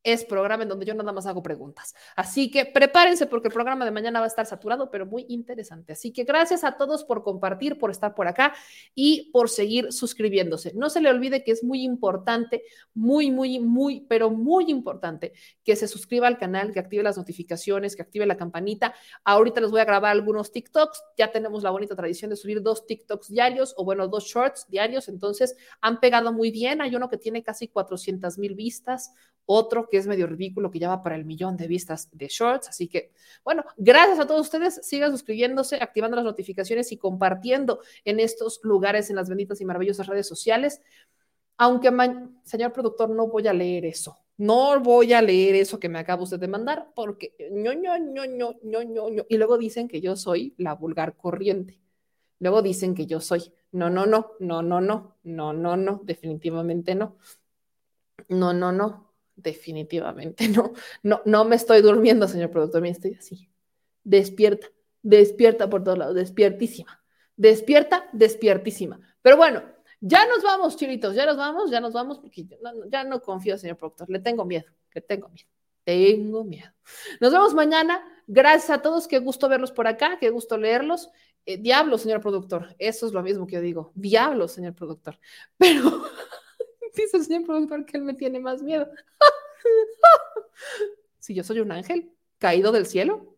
[0.05, 1.95] es programa en donde yo nada más hago preguntas.
[2.15, 5.93] Así que prepárense porque el programa de mañana va a estar saturado, pero muy interesante.
[5.93, 8.53] Así que gracias a todos por compartir, por estar por acá
[8.93, 10.73] y por seguir suscribiéndose.
[10.75, 12.63] No se le olvide que es muy importante,
[12.93, 15.33] muy, muy, muy, pero muy importante
[15.63, 18.93] que se suscriba al canal, que active las notificaciones, que active la campanita.
[19.23, 21.03] Ahorita les voy a grabar algunos TikToks.
[21.17, 25.07] Ya tenemos la bonita tradición de subir dos TikToks diarios o bueno, dos shorts diarios.
[25.07, 26.81] Entonces han pegado muy bien.
[26.81, 29.13] Hay uno que tiene casi 400 mil vistas,
[29.45, 32.69] otro que es medio ridículo, que ya va para el millón de vistas de shorts.
[32.69, 33.11] Así que,
[33.43, 34.79] bueno, gracias a todos ustedes.
[34.83, 40.07] Sigan suscribiéndose, activando las notificaciones y compartiendo en estos lugares, en las benditas y maravillosas
[40.07, 40.81] redes sociales.
[41.57, 41.91] Aunque,
[42.43, 44.17] señor productor, no voy a leer eso.
[44.37, 48.25] No voy a leer eso que me acaba usted de mandar porque ño, ño, ño,
[48.25, 51.79] ño, ño, ño, Y luego dicen que yo soy la vulgar corriente.
[52.39, 53.53] Luego dicen que yo soy.
[53.71, 57.15] No, no, no, no, no, no, no, no, no, definitivamente no.
[58.27, 59.04] No, no, no,
[59.35, 63.49] definitivamente no, no, no me estoy durmiendo, señor productor, me estoy así,
[64.03, 64.67] despierta,
[65.01, 67.03] despierta por todos lados, despiertísima,
[67.35, 68.99] despierta, despiertísima.
[69.21, 69.63] Pero bueno,
[69.99, 72.47] ya nos vamos, chilitos, ya nos vamos, ya nos vamos, porque
[72.89, 75.49] ya no confío, señor productor, le tengo miedo, le tengo miedo.
[75.85, 76.71] Tengo miedo.
[77.21, 78.03] Nos vemos mañana.
[78.25, 79.07] Gracias a todos.
[79.07, 80.17] Qué gusto verlos por acá.
[80.19, 81.09] Qué gusto leerlos.
[81.45, 82.75] Eh, diablo, señor productor.
[82.79, 83.91] Eso es lo mismo que yo digo.
[83.93, 85.19] Diablo, señor productor.
[85.57, 86.03] Pero
[86.95, 88.89] Dice el señor productor que él me tiene más miedo.
[91.19, 93.35] si yo soy un ángel caído del cielo,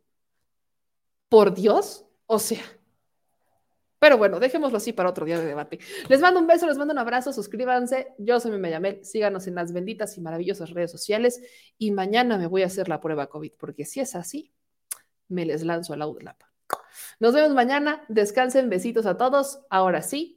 [1.30, 2.64] por Dios, o sea.
[4.00, 5.80] Pero bueno, dejémoslo así para otro día de debate.
[6.08, 8.14] Les mando un beso, les mando un abrazo, suscríbanse.
[8.20, 11.42] Yo soy Meyamel, síganos en las benditas y maravillosas redes sociales
[11.78, 14.54] y mañana me voy a hacer la prueba COVID, porque si es así,
[15.28, 16.42] me les lanzo al Audlap.
[17.20, 19.62] Nos vemos mañana, descansen, besitos a todos.
[19.70, 20.37] Ahora sí,